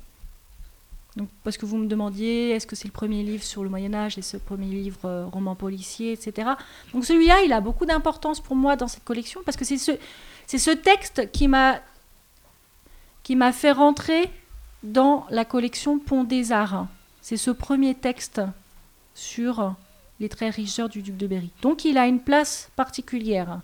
Donc, 1.17 1.29
parce 1.45 1.57
que 1.57 1.65
vous 1.65 1.79
me 1.79 1.87
demandiez, 1.87 2.51
est-ce 2.51 2.67
que 2.67 2.77
c'est 2.77 2.89
le 2.89 2.93
premier 2.93 3.23
livre 3.23 3.43
sur 3.43 3.63
le 3.63 3.71
Moyen 3.71 3.95
Âge 3.95 4.19
et 4.19 4.23
ce 4.23 4.37
premier 4.37 4.67
livre 4.67 5.01
euh, 5.07 5.27
roman 5.27 5.55
policier, 5.55 6.13
etc. 6.13 6.51
Donc 6.93 7.07
celui-là, 7.07 7.43
il 7.43 7.53
a 7.55 7.61
beaucoup 7.63 7.87
d'importance 7.87 8.41
pour 8.41 8.55
moi 8.55 8.77
dans 8.77 8.87
cette 8.87 9.05
collection 9.05 9.41
parce 9.45 9.57
que 9.57 9.65
c'est 9.65 9.79
ce, 9.79 9.93
c'est 10.47 10.59
ce 10.59 10.71
texte 10.71 11.31
qui 11.33 11.49
m'a 11.49 11.81
qui 13.23 13.35
m'a 13.35 13.53
fait 13.53 13.73
rentrer 13.73 14.31
dans 14.83 15.27
la 15.31 15.45
collection 15.45 15.99
Pont 15.99 16.23
des 16.23 16.53
Arts. 16.53 16.87
C'est 17.23 17.37
ce 17.37 17.51
premier 17.51 17.95
texte 17.95 18.41
sur 19.15 19.75
les 20.21 20.29
très 20.29 20.51
riches 20.51 20.79
heures 20.79 20.89
du 20.89 21.03
duc 21.03 21.17
de 21.17 21.27
Berry. 21.27 21.51
Donc 21.63 21.85
il 21.85 21.99
a 21.99 22.07
une 22.07 22.21
place 22.21 22.71
particulière. 22.77 23.61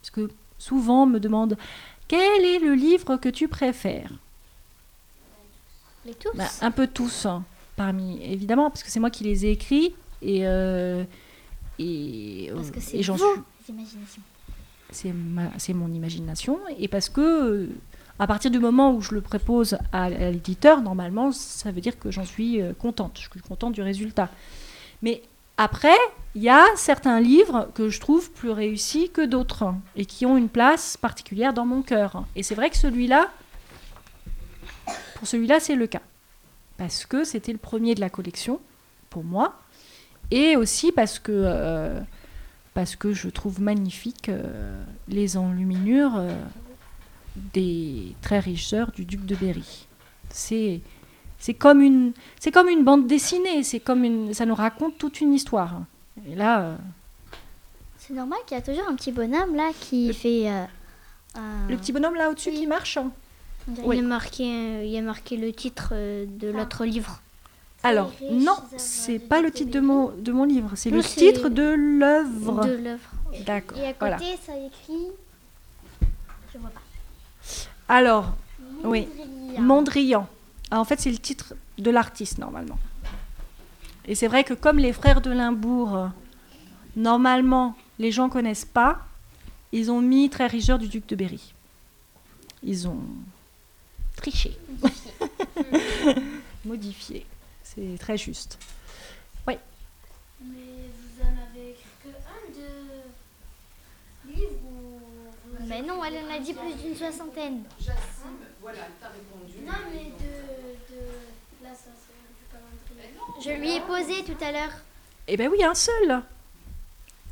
Parce 0.00 0.10
que 0.10 0.30
souvent 0.58 1.04
on 1.04 1.06
me 1.06 1.20
demande 1.20 1.56
quel 2.08 2.44
est 2.44 2.58
le 2.58 2.74
livre 2.74 3.16
que 3.16 3.28
tu 3.28 3.48
préfères? 3.48 4.10
Les 6.04 6.14
tous 6.14 6.30
Bah, 6.34 6.48
Un 6.60 6.70
peu 6.72 6.86
tous, 6.88 7.26
hein, 7.26 7.44
parmi 7.76 8.20
évidemment, 8.22 8.70
parce 8.70 8.82
que 8.82 8.90
c'est 8.90 8.98
moi 9.00 9.10
qui 9.10 9.22
les 9.24 9.46
ai 9.46 9.50
écrits 9.52 9.94
et 10.20 10.46
euh, 10.46 11.04
et, 11.78 12.50
Parce 12.54 12.68
euh, 12.68 12.70
que 12.72 12.80
c'est 12.80 13.02
j'en 13.02 13.16
suis 13.16 13.26
c'est 14.90 15.12
ma- 15.12 15.58
c'est 15.58 15.72
mon 15.72 15.92
imagination 15.92 16.58
et 16.78 16.86
parce 16.88 17.08
que 17.08 17.20
euh, 17.20 17.68
à 18.18 18.26
partir 18.26 18.50
du 18.50 18.58
moment 18.58 18.92
où 18.92 19.00
je 19.00 19.14
le 19.14 19.20
propose 19.22 19.74
à, 19.90 20.04
à 20.04 20.10
l'éditeur 20.10 20.82
normalement 20.82 21.32
ça 21.32 21.70
veut 21.72 21.80
dire 21.80 21.98
que 21.98 22.10
j'en 22.10 22.24
suis 22.26 22.60
contente. 22.78 23.18
Je 23.22 23.28
suis 23.30 23.40
contente 23.40 23.72
du 23.72 23.80
résultat 23.82 24.28
mais 25.02 25.22
après 25.56 25.96
il 26.34 26.42
y 26.42 26.48
a 26.48 26.64
certains 26.76 27.20
livres 27.20 27.68
que 27.74 27.90
je 27.90 28.00
trouve 28.00 28.30
plus 28.30 28.50
réussis 28.50 29.10
que 29.10 29.24
d'autres 29.24 29.74
et 29.96 30.06
qui 30.06 30.24
ont 30.24 30.38
une 30.38 30.48
place 30.48 30.96
particulière 30.96 31.52
dans 31.52 31.66
mon 31.66 31.82
cœur 31.82 32.24
et 32.34 32.42
c'est 32.42 32.54
vrai 32.54 32.70
que 32.70 32.76
celui-là 32.76 33.30
pour 35.16 35.28
celui-là 35.28 35.60
c'est 35.60 35.76
le 35.76 35.86
cas 35.86 36.02
parce 36.78 37.04
que 37.04 37.24
c'était 37.24 37.52
le 37.52 37.58
premier 37.58 37.94
de 37.94 38.00
la 38.00 38.10
collection 38.10 38.60
pour 39.10 39.24
moi 39.24 39.60
et 40.30 40.56
aussi 40.56 40.90
parce 40.92 41.18
que 41.18 41.32
euh, 41.32 42.00
je 42.74 43.28
trouve 43.28 43.60
magnifique 43.60 44.28
euh, 44.28 44.82
les 45.08 45.36
enluminures 45.36 46.16
euh, 46.16 46.34
des 47.36 48.14
très 48.22 48.38
riches 48.38 48.72
heures 48.72 48.92
du 48.92 49.04
duc 49.04 49.24
de 49.26 49.34
Berry. 49.34 49.86
C'est 50.30 50.80
c'est 51.44 51.54
comme 51.54 51.80
une 51.82 52.12
c'est 52.40 52.52
comme 52.52 52.68
une 52.68 52.84
bande 52.84 53.06
dessinée, 53.08 53.62
c'est 53.64 53.80
comme 53.80 54.04
une 54.04 54.32
ça 54.32 54.46
nous 54.46 54.54
raconte 54.54 54.96
toute 54.96 55.20
une 55.20 55.32
histoire. 55.34 55.72
Et 56.30 56.34
là 56.36 56.60
euh, 56.62 56.76
C'est 57.98 58.14
normal 58.14 58.38
qu'il 58.46 58.56
y 58.56 58.60
a 58.60 58.62
toujours 58.62 58.88
un 58.88 58.94
petit 58.94 59.10
bonhomme 59.12 59.54
là 59.56 59.70
qui 59.78 60.12
fait. 60.14 60.48
euh, 60.48 60.64
le 61.68 61.76
petit 61.76 61.92
bonhomme 61.92 62.14
là 62.14 62.30
au-dessus 62.30 62.50
Oui. 62.50 62.60
qui 62.60 62.66
marche. 62.66 62.96
hein. 62.96 63.10
Oui. 63.84 63.96
Il, 63.98 64.02
y 64.02 64.04
a 64.04 64.08
marqué, 64.08 64.44
euh, 64.44 64.84
il 64.84 64.96
a 64.96 65.02
marqué 65.02 65.36
le 65.36 65.52
titre 65.52 65.90
de 65.94 66.52
Ah. 66.54 66.58
l'autre 66.58 66.84
livre. 66.84 67.20
Alors 67.84 68.10
riches 68.20 68.44
non, 68.46 68.56
c'est 68.76 69.18
pas 69.18 69.40
le 69.40 69.50
titre 69.50 69.72
de 69.72 69.80
mon 69.80 70.10
de 70.16 70.30
mon 70.32 70.44
livre, 70.44 70.70
c'est 70.76 70.90
le 70.90 71.02
titre 71.02 71.48
de 71.48 71.68
l'œuvre. 71.98 72.64
De 72.66 72.76
l'œuvre. 72.76 73.10
D'accord. 73.46 73.78
Et 73.78 73.86
à 73.86 73.92
côté, 73.94 73.98
Voilà. 74.00 74.18
ça 74.46 74.52
écrit. 74.56 75.06
Je 76.52 76.58
vois 76.58 76.70
pas. 76.70 76.80
Alors, 77.88 78.26
oui. 78.84 79.08
Mondrian. 79.58 80.28
Ah, 80.74 80.80
en 80.80 80.86
fait, 80.86 80.98
c'est 80.98 81.10
le 81.10 81.18
titre 81.18 81.52
de 81.76 81.90
l'artiste, 81.90 82.38
normalement. 82.38 82.78
Et 84.06 84.14
c'est 84.14 84.26
vrai 84.26 84.42
que 84.42 84.54
comme 84.54 84.78
les 84.78 84.94
frères 84.94 85.20
de 85.20 85.30
Limbourg, 85.30 86.08
normalement, 86.96 87.76
les 87.98 88.10
gens 88.10 88.30
connaissent 88.30 88.64
pas, 88.64 89.06
ils 89.72 89.90
ont 89.90 90.00
mis 90.00 90.30
Très 90.30 90.46
Rigeur 90.46 90.78
du 90.78 90.88
duc 90.88 91.06
de 91.08 91.14
Berry. 91.14 91.52
Ils 92.62 92.88
ont 92.88 93.02
triché. 94.16 94.56
Modifié. 96.64 97.26
C'est 97.62 97.98
très 97.98 98.16
juste. 98.16 98.58
Mais 99.46 100.88
vous 100.96 101.22
en 101.22 101.50
avez 101.50 101.70
écrit 101.72 101.84
que 102.02 102.08
un 102.08 102.44
de 102.50 104.34
livre 104.34 104.56
ou 104.64 105.00
vous 105.58 105.66
Mais 105.66 105.82
non, 105.82 106.02
elle 106.02 106.24
en 106.24 106.34
a 106.34 106.38
dit 106.38 106.54
plus 106.54 106.74
d'une 106.74 106.96
soixantaine. 106.96 107.62
Jacinthe, 107.78 108.48
voilà, 108.60 108.88
t'as 109.00 109.08
répondu. 109.08 109.64
Non, 109.64 109.90
mais 109.92 110.06
de 110.06 110.51
l'assassin 111.72 112.22
du 112.38 112.44
calendrier. 112.52 113.44
Je 113.44 113.50
lui 113.60 113.76
ai 113.76 113.80
posé 113.80 114.24
tout 114.24 114.44
à 114.44 114.52
l'heure. 114.52 114.72
Eh 115.28 115.36
ben 115.36 115.48
oui, 115.50 115.62
un 115.64 115.74
seul. 115.74 116.22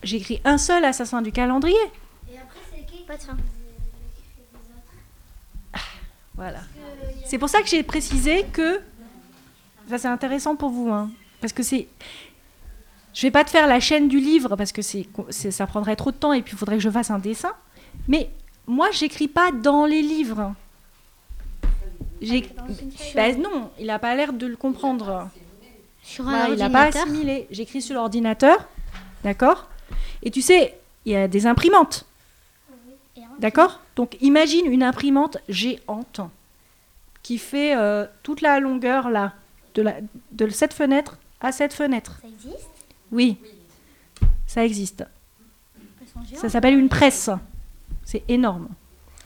J'ai 0.03 0.17
écrit 0.17 0.41
un 0.45 0.59
seul 0.59 0.85
assassin 0.85 1.21
du 1.23 1.31
calendrier. 1.33 1.77
Et 2.31 2.39
après, 2.39 2.61
c'est 2.75 2.85
qui 2.87 3.03
Pas 3.05 3.17
de 3.17 3.23
fin. 3.23 3.35
vous 3.35 3.41
a 3.41 3.43
écrit 3.43 4.33
les 4.39 4.59
autres? 4.77 5.83
Voilà. 6.35 6.61
C'est 7.27 7.39
pour 7.39 7.49
ça 7.49 7.61
que 7.63 7.69
j'ai 7.69 7.83
précisé 7.83 8.47
que. 8.53 8.81
Ça, 9.89 9.99
c'est 9.99 10.09
intéressant 10.09 10.55
pour 10.57 10.71
vous, 10.71 10.91
hein, 10.91 11.11
parce 11.41 11.53
que 11.53 11.63
c'est. 11.63 11.89
Je 13.13 13.23
vais 13.23 13.31
pas 13.33 13.43
te 13.45 13.51
faire 13.51 13.67
la 13.67 13.81
chaîne 13.81 14.07
du 14.09 14.21
livre 14.21 14.55
parce 14.55 14.71
que 14.71 14.83
c'est, 14.83 15.09
c'est- 15.31 15.51
ça 15.51 15.67
prendrait 15.67 15.97
trop 15.97 16.13
de 16.13 16.17
temps 16.17 16.33
et 16.33 16.43
puis 16.43 16.53
il 16.55 16.57
faudrait 16.59 16.77
que 16.77 16.83
je 16.83 16.91
fasse 16.91 17.11
un 17.11 17.19
dessin. 17.19 17.53
Mais 18.07 18.31
moi, 18.69 18.91
j'écris 18.93 19.27
pas 19.27 19.51
dans 19.51 19.85
les 19.85 20.01
livres. 20.01 20.55
J'ai... 22.21 22.43
Feuille. 22.43 23.13
Ben 23.15 23.43
non, 23.43 23.71
il 23.79 23.89
a 23.91 23.99
pas 23.99 24.15
l'air 24.15 24.33
de 24.33 24.47
le 24.47 24.57
comprendre. 24.57 25.29
Sur 26.03 26.25
Voilà, 26.25 26.47
un 26.47 26.49
il 26.49 26.59
n'a 26.59 26.71
pas 26.71 26.85
assimilé. 26.85 27.47
J'écris 27.51 27.83
sur 27.83 27.95
l'ordinateur, 27.95 28.69
d'accord? 29.25 29.69
Et 30.23 30.31
tu 30.31 30.43
sais, 30.43 30.79
il 31.05 31.13
y 31.13 31.17
a 31.17 31.29
des 31.29 31.47
imprimantes, 31.47 32.07
d'accord? 33.39 33.81
Donc 33.97 34.17
imagine 34.21 34.67
une 34.67 34.83
imprimante 34.83 35.39
géante 35.49 36.21
qui 37.23 37.39
fait 37.39 37.77
euh, 37.77 38.07
toute 38.23 38.41
la 38.41 38.61
longueur 38.61 39.11
là, 39.11 39.35
de, 39.75 39.83
la, 39.83 39.95
de 40.33 40.49
cette 40.49 40.73
fenêtre 40.73 41.19
à 41.41 41.53
cette 41.53 41.73
fenêtre. 41.73 42.21
Ça 42.23 42.29
existe? 42.29 42.69
Oui, 43.13 43.39
ça 44.47 44.65
existe. 44.65 45.05
Ça 46.35 46.49
s'appelle 46.49 46.79
une 46.79 46.89
presse. 46.89 47.31
C'est 48.05 48.25
énorme. 48.29 48.69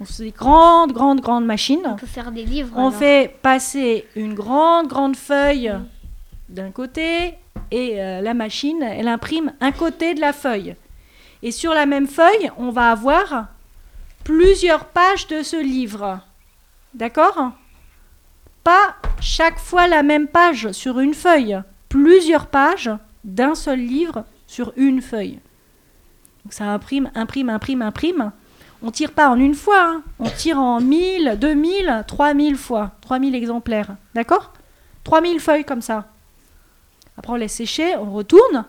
On 0.00 0.04
fait 0.04 0.24
des 0.24 0.30
grandes, 0.30 0.92
grandes, 0.92 1.20
grandes 1.20 1.46
machines. 1.46 1.82
On 1.84 1.96
peut 1.96 2.06
faire 2.06 2.32
des 2.32 2.44
livres. 2.44 2.70
On 2.74 2.88
alors. 2.88 2.94
fait 2.94 3.36
passer 3.42 4.06
une 4.16 4.34
grande, 4.34 4.88
grande 4.88 5.16
feuille 5.16 5.72
d'un 6.48 6.70
côté 6.70 7.34
et 7.70 8.00
euh, 8.00 8.20
la 8.20 8.34
machine, 8.34 8.82
elle 8.82 9.08
imprime 9.08 9.52
un 9.60 9.72
côté 9.72 10.14
de 10.14 10.20
la 10.20 10.32
feuille. 10.32 10.76
Et 11.42 11.50
sur 11.50 11.74
la 11.74 11.86
même 11.86 12.06
feuille, 12.06 12.50
on 12.56 12.70
va 12.70 12.90
avoir 12.90 13.48
plusieurs 14.24 14.86
pages 14.86 15.26
de 15.28 15.42
ce 15.42 15.62
livre. 15.62 16.20
D'accord? 16.94 17.52
Pas 18.62 18.96
chaque 19.20 19.58
fois 19.58 19.86
la 19.88 20.02
même 20.02 20.26
page 20.26 20.72
sur 20.72 21.00
une 21.00 21.14
feuille. 21.14 21.60
Plusieurs 21.88 22.46
pages 22.46 22.90
d'un 23.24 23.54
seul 23.54 23.80
livre 23.80 24.24
sur 24.46 24.72
une 24.76 25.02
feuille. 25.02 25.38
Donc 26.44 26.52
ça 26.52 26.64
imprime, 26.64 27.10
imprime, 27.14 27.50
imprime, 27.50 27.82
imprime. 27.82 28.32
On 28.86 28.90
tire 28.90 29.12
pas 29.12 29.30
en 29.30 29.38
une 29.38 29.54
fois, 29.54 29.82
hein. 29.82 30.02
on 30.18 30.28
tire 30.28 30.58
en 30.58 30.78
1000, 30.78 31.38
2000, 31.40 32.04
3000 32.06 32.56
fois, 32.58 32.92
3000 33.00 33.34
exemplaires. 33.34 33.96
D'accord? 34.14 34.52
3000 35.04 35.40
feuilles 35.40 35.64
comme 35.64 35.80
ça. 35.80 36.06
Après, 37.16 37.32
on 37.32 37.36
laisse 37.36 37.54
sécher, 37.54 37.96
on 37.96 38.12
retourne 38.12 38.66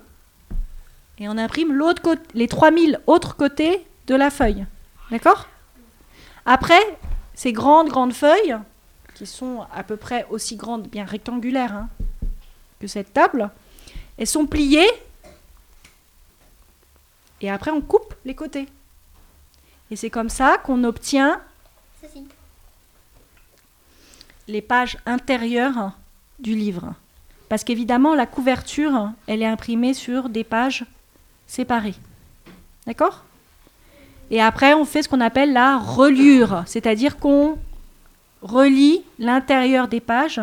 et 1.18 1.28
on 1.28 1.38
imprime 1.38 1.74
l'autre 1.74 2.01
côté, 2.01 2.22
les 2.34 2.47
3000 2.47 3.01
autres 3.07 3.36
côtés 3.36 3.86
de 4.07 4.16
la 4.16 4.30
feuille. 4.30 4.66
D'accord? 5.11 5.49
Après, 6.45 6.97
ces 7.34 7.51
grandes, 7.51 7.89
grandes 7.89 8.13
feuilles, 8.13 8.55
qui 9.16 9.26
sont 9.26 9.66
à 9.74 9.84
peu 9.84 9.97
près 9.97 10.26
aussi 10.30 10.55
grandes, 10.55 10.88
bien 10.88 11.03
rectangulaires 11.03 11.74
hein, 11.74 11.89
que 12.80 12.88
cette 12.88 13.11
table, 13.11 13.49
elles 14.18 14.28
sont 14.28 14.45
pliées 14.45 14.89
et 17.41 17.49
après, 17.49 17.72
on 17.72 17.82
coupe 17.82 18.16
les 18.24 18.34
côtés. 18.34 18.70
Et 19.91 19.95
c'est 19.95 20.09
comme 20.09 20.29
ça 20.29 20.57
qu'on 20.57 20.83
obtient 20.83 21.41
les 24.47 24.61
pages 24.61 24.97
intérieures 25.05 25.91
du 26.39 26.55
livre. 26.55 26.93
Parce 27.49 27.63
qu'évidemment, 27.63 28.15
la 28.15 28.25
couverture, 28.25 29.11
elle 29.27 29.41
est 29.41 29.47
imprimée 29.47 29.93
sur 29.93 30.29
des 30.29 30.43
pages 30.43 30.86
séparées. 31.47 31.95
D'accord? 32.86 33.23
Et 34.31 34.41
après, 34.41 34.73
on 34.73 34.86
fait 34.86 35.03
ce 35.03 35.09
qu'on 35.09 35.21
appelle 35.21 35.53
la 35.53 35.77
reliure, 35.77 36.63
c'est-à-dire 36.65 37.17
qu'on 37.17 37.57
relie 38.41 39.03
l'intérieur 39.19 39.88
des 39.88 39.99
pages 39.99 40.41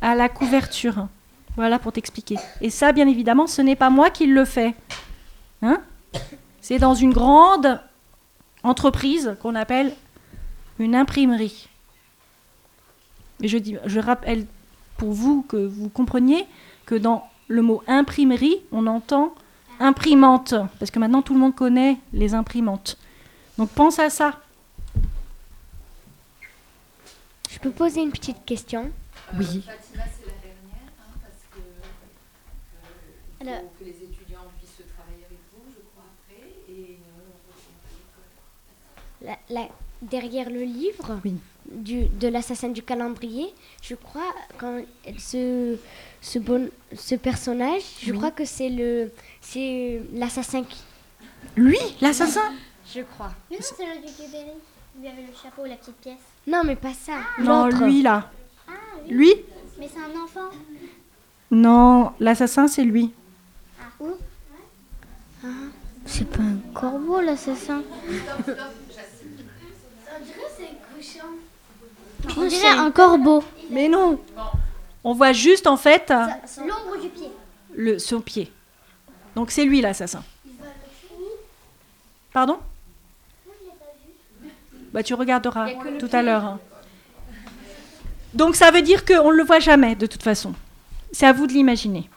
à 0.00 0.14
la 0.14 0.28
couverture. 0.28 1.08
Voilà 1.56 1.78
pour 1.78 1.92
t'expliquer. 1.92 2.36
Et 2.60 2.70
ça, 2.70 2.92
bien 2.92 3.08
évidemment, 3.08 3.46
ce 3.46 3.62
n'est 3.62 3.76
pas 3.76 3.90
moi 3.90 4.10
qui 4.10 4.26
le 4.26 4.44
fais. 4.44 4.74
Hein? 5.62 5.80
C'est 6.60 6.78
dans 6.78 6.94
une 6.94 7.12
grande 7.12 7.80
entreprise 8.62 9.36
qu'on 9.40 9.54
appelle 9.54 9.94
une 10.78 10.94
imprimerie. 10.94 11.68
Et 13.42 13.48
je, 13.48 13.58
dis, 13.58 13.76
je 13.86 14.00
rappelle 14.00 14.46
pour 14.96 15.12
vous 15.12 15.42
que 15.42 15.56
vous 15.56 15.88
compreniez 15.88 16.44
que 16.86 16.94
dans 16.94 17.28
le 17.48 17.62
mot 17.62 17.82
imprimerie, 17.86 18.56
on 18.72 18.86
entend 18.86 19.34
imprimante, 19.78 20.54
parce 20.78 20.90
que 20.90 20.98
maintenant 20.98 21.22
tout 21.22 21.32
le 21.34 21.40
monde 21.40 21.54
connaît 21.54 21.96
les 22.12 22.34
imprimantes. 22.34 22.98
Donc 23.56 23.70
pense 23.70 23.98
à 23.98 24.10
ça. 24.10 24.38
Je 27.50 27.58
peux 27.58 27.70
poser 27.70 28.02
une 28.02 28.10
petite 28.12 28.44
question? 28.44 28.90
Oui. 29.34 29.44
Fatima, 29.44 30.04
c'est 30.18 30.26
la 30.26 30.32
dernière, 30.38 30.90
hein, 31.00 31.12
parce 31.20 31.44
que 31.50 31.58
euh, 31.58 31.82
il 33.40 33.46
faut 33.46 33.50
Alors- 33.50 33.70
que 33.78 33.84
les 33.84 33.90
étudiants 33.90 34.46
puissent 34.58 34.86
travailler 34.94 35.24
avec 35.26 35.38
vous, 35.52 35.64
je 35.68 35.80
crois, 35.92 36.04
après, 36.12 36.46
et 36.68 36.98
nous, 37.00 37.20
on 37.20 37.52
retourne 37.52 37.80
à 37.84 39.19
l'école. 39.19 39.19
La- 39.30 39.38
la- 39.62 39.68
Derrière 40.02 40.48
le 40.48 40.62
livre 40.62 41.20
Oui. 41.26 41.34
du, 41.70 42.06
de 42.06 42.28
l'assassin 42.28 42.70
du 42.70 42.82
calendrier, 42.82 43.52
je 43.82 43.94
crois, 43.94 44.32
quand 44.56 44.80
ce, 45.18 45.76
ce, 46.22 46.38
bon, 46.38 46.70
ce 46.96 47.16
personnage, 47.16 47.82
je 48.02 48.10
Oui. 48.12 48.16
crois 48.16 48.30
que 48.30 48.46
c'est 48.46 48.70
le 48.70 49.12
c'est 49.42 50.00
l'assassin 50.14 50.62
qui... 50.64 50.80
Lui, 51.56 51.76
l'assassin 52.00 52.50
Je 52.94 53.02
crois. 53.02 53.32
Mais 53.50 53.58
non, 53.58 53.62
c'est 53.76 53.84
le 53.84 54.00
duc. 54.00 54.14
Il 55.02 55.06
avait 55.06 55.20
le 55.22 55.34
chapeau, 55.40 55.66
la 55.66 55.76
petite 55.76 55.96
pièce. 55.96 56.16
Non, 56.46 56.62
mais 56.64 56.76
pas 56.76 56.94
ça. 56.94 57.18
Non, 57.38 57.66
lui 57.68 58.00
là. 58.02 58.30
Ah. 58.66 58.72
Lui 59.08 59.32
Mais 59.78 59.88
c'est 59.92 60.00
un 60.00 60.22
enfant. 60.24 60.48
Non, 61.50 62.12
l'assassin 62.20 62.68
c'est 62.68 62.84
lui. 62.84 63.12
C'est 66.06 66.28
pas 66.28 66.42
un 66.42 66.56
corbeau 66.74 67.20
l'assassin. 67.20 67.82
On 72.36 72.46
dirait 72.46 72.68
un 72.68 72.90
corbeau. 72.90 73.42
Mais 73.70 73.88
non. 73.88 74.18
On 75.04 75.12
voit 75.14 75.32
juste 75.32 75.66
en 75.66 75.76
fait 75.76 76.10
L'ombre 76.58 77.00
du 77.00 77.08
pied. 77.08 77.28
le, 77.74 77.98
son 77.98 78.20
pied. 78.20 78.52
Donc 79.34 79.50
c'est 79.50 79.64
lui 79.64 79.80
l'assassin. 79.80 80.22
Pardon? 82.32 82.58
Bah 84.92 85.02
tu 85.02 85.14
regarderas 85.14 85.68
tout 85.98 86.08
à 86.12 86.22
l'heure. 86.22 86.44
hein. 86.44 86.60
Donc 88.34 88.56
ça 88.56 88.70
veut 88.70 88.82
dire 88.82 89.04
qu'on 89.04 89.30
ne 89.30 89.36
le 89.36 89.44
voit 89.44 89.60
jamais 89.60 89.94
de 89.94 90.06
toute 90.06 90.22
façon. 90.22 90.52
C'est 91.12 91.26
à 91.26 91.32
vous 91.32 91.46
de 91.46 91.52
l'imaginer. 91.52 92.08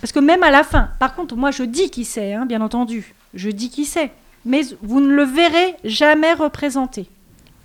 Parce 0.00 0.12
que 0.12 0.18
même 0.18 0.42
à 0.42 0.50
la 0.50 0.64
fin, 0.64 0.90
par 0.98 1.14
contre, 1.14 1.36
moi 1.36 1.50
je 1.52 1.62
dis 1.62 1.90
qui 1.90 2.04
c'est, 2.04 2.32
hein, 2.34 2.44
bien 2.46 2.60
entendu. 2.60 3.14
Je 3.34 3.50
dis 3.50 3.70
qui 3.70 3.84
c'est. 3.84 4.10
Mais 4.44 4.62
vous 4.82 5.00
ne 5.00 5.12
le 5.14 5.22
verrez 5.22 5.76
jamais 5.84 6.32
représenté. 6.34 7.08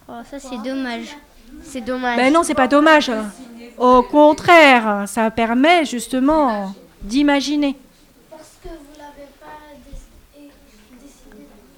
Oh, 0.10 0.14
ça 0.30 0.40
c'est 0.40 0.58
dommage. 0.64 1.16
C'est 1.64 1.82
dommage. 1.82 2.18
Ben 2.18 2.32
non, 2.34 2.44
c'est 2.44 2.54
pas 2.56 2.68
dommage. 2.68 3.12
Au 3.78 4.02
contraire, 4.04 5.04
ça 5.08 5.30
permet 5.32 5.86
justement 5.86 6.74
d'imaginer. 7.02 7.76
Parce 8.30 8.54
que 8.64 8.70
vous 8.70 8.98
l'avez 8.98 9.28
pas 9.40 9.48
dessiné. 9.92 10.52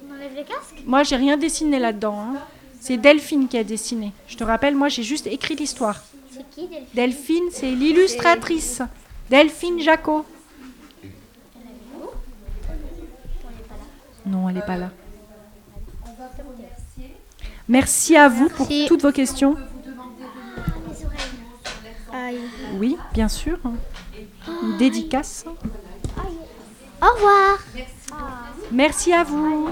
On 0.08 0.14
enlève 0.14 0.34
les 0.34 0.44
casques? 0.44 0.82
Moi, 0.86 1.02
j'ai 1.02 1.16
rien 1.16 1.36
dessiné 1.36 1.78
là-dedans. 1.78 2.18
hein. 2.18 2.36
C'est 2.80 2.96
Delphine 2.96 3.46
qui 3.48 3.58
a 3.58 3.64
dessiné. 3.64 4.12
Je 4.26 4.36
te 4.36 4.44
rappelle, 4.44 4.74
moi, 4.74 4.88
j'ai 4.88 5.02
juste 5.02 5.26
écrit 5.26 5.54
l'histoire. 5.56 6.00
C'est 6.32 6.48
qui 6.50 6.66
Delphine? 6.68 6.86
Delphine, 6.94 7.44
c'est 7.52 7.70
l'illustratrice. 7.72 8.80
Delphine 9.28 9.80
Jacot. 9.80 10.24
Non, 14.24 14.48
elle 14.48 14.54
n'est 14.54 14.62
pas 14.62 14.76
là. 14.76 14.90
Merci 17.70 18.16
à 18.16 18.28
vous 18.28 18.48
pour 18.48 18.66
Merci. 18.68 18.86
toutes 18.88 19.02
vos 19.02 19.12
questions. 19.12 19.54
Oui, 22.74 22.96
bien 23.14 23.28
sûr. 23.28 23.58
Une 24.64 24.76
dédicace. 24.76 25.44
Au 27.00 27.14
revoir. 27.14 27.58
Merci 28.72 29.12
à 29.12 29.22
vous. 29.22 29.68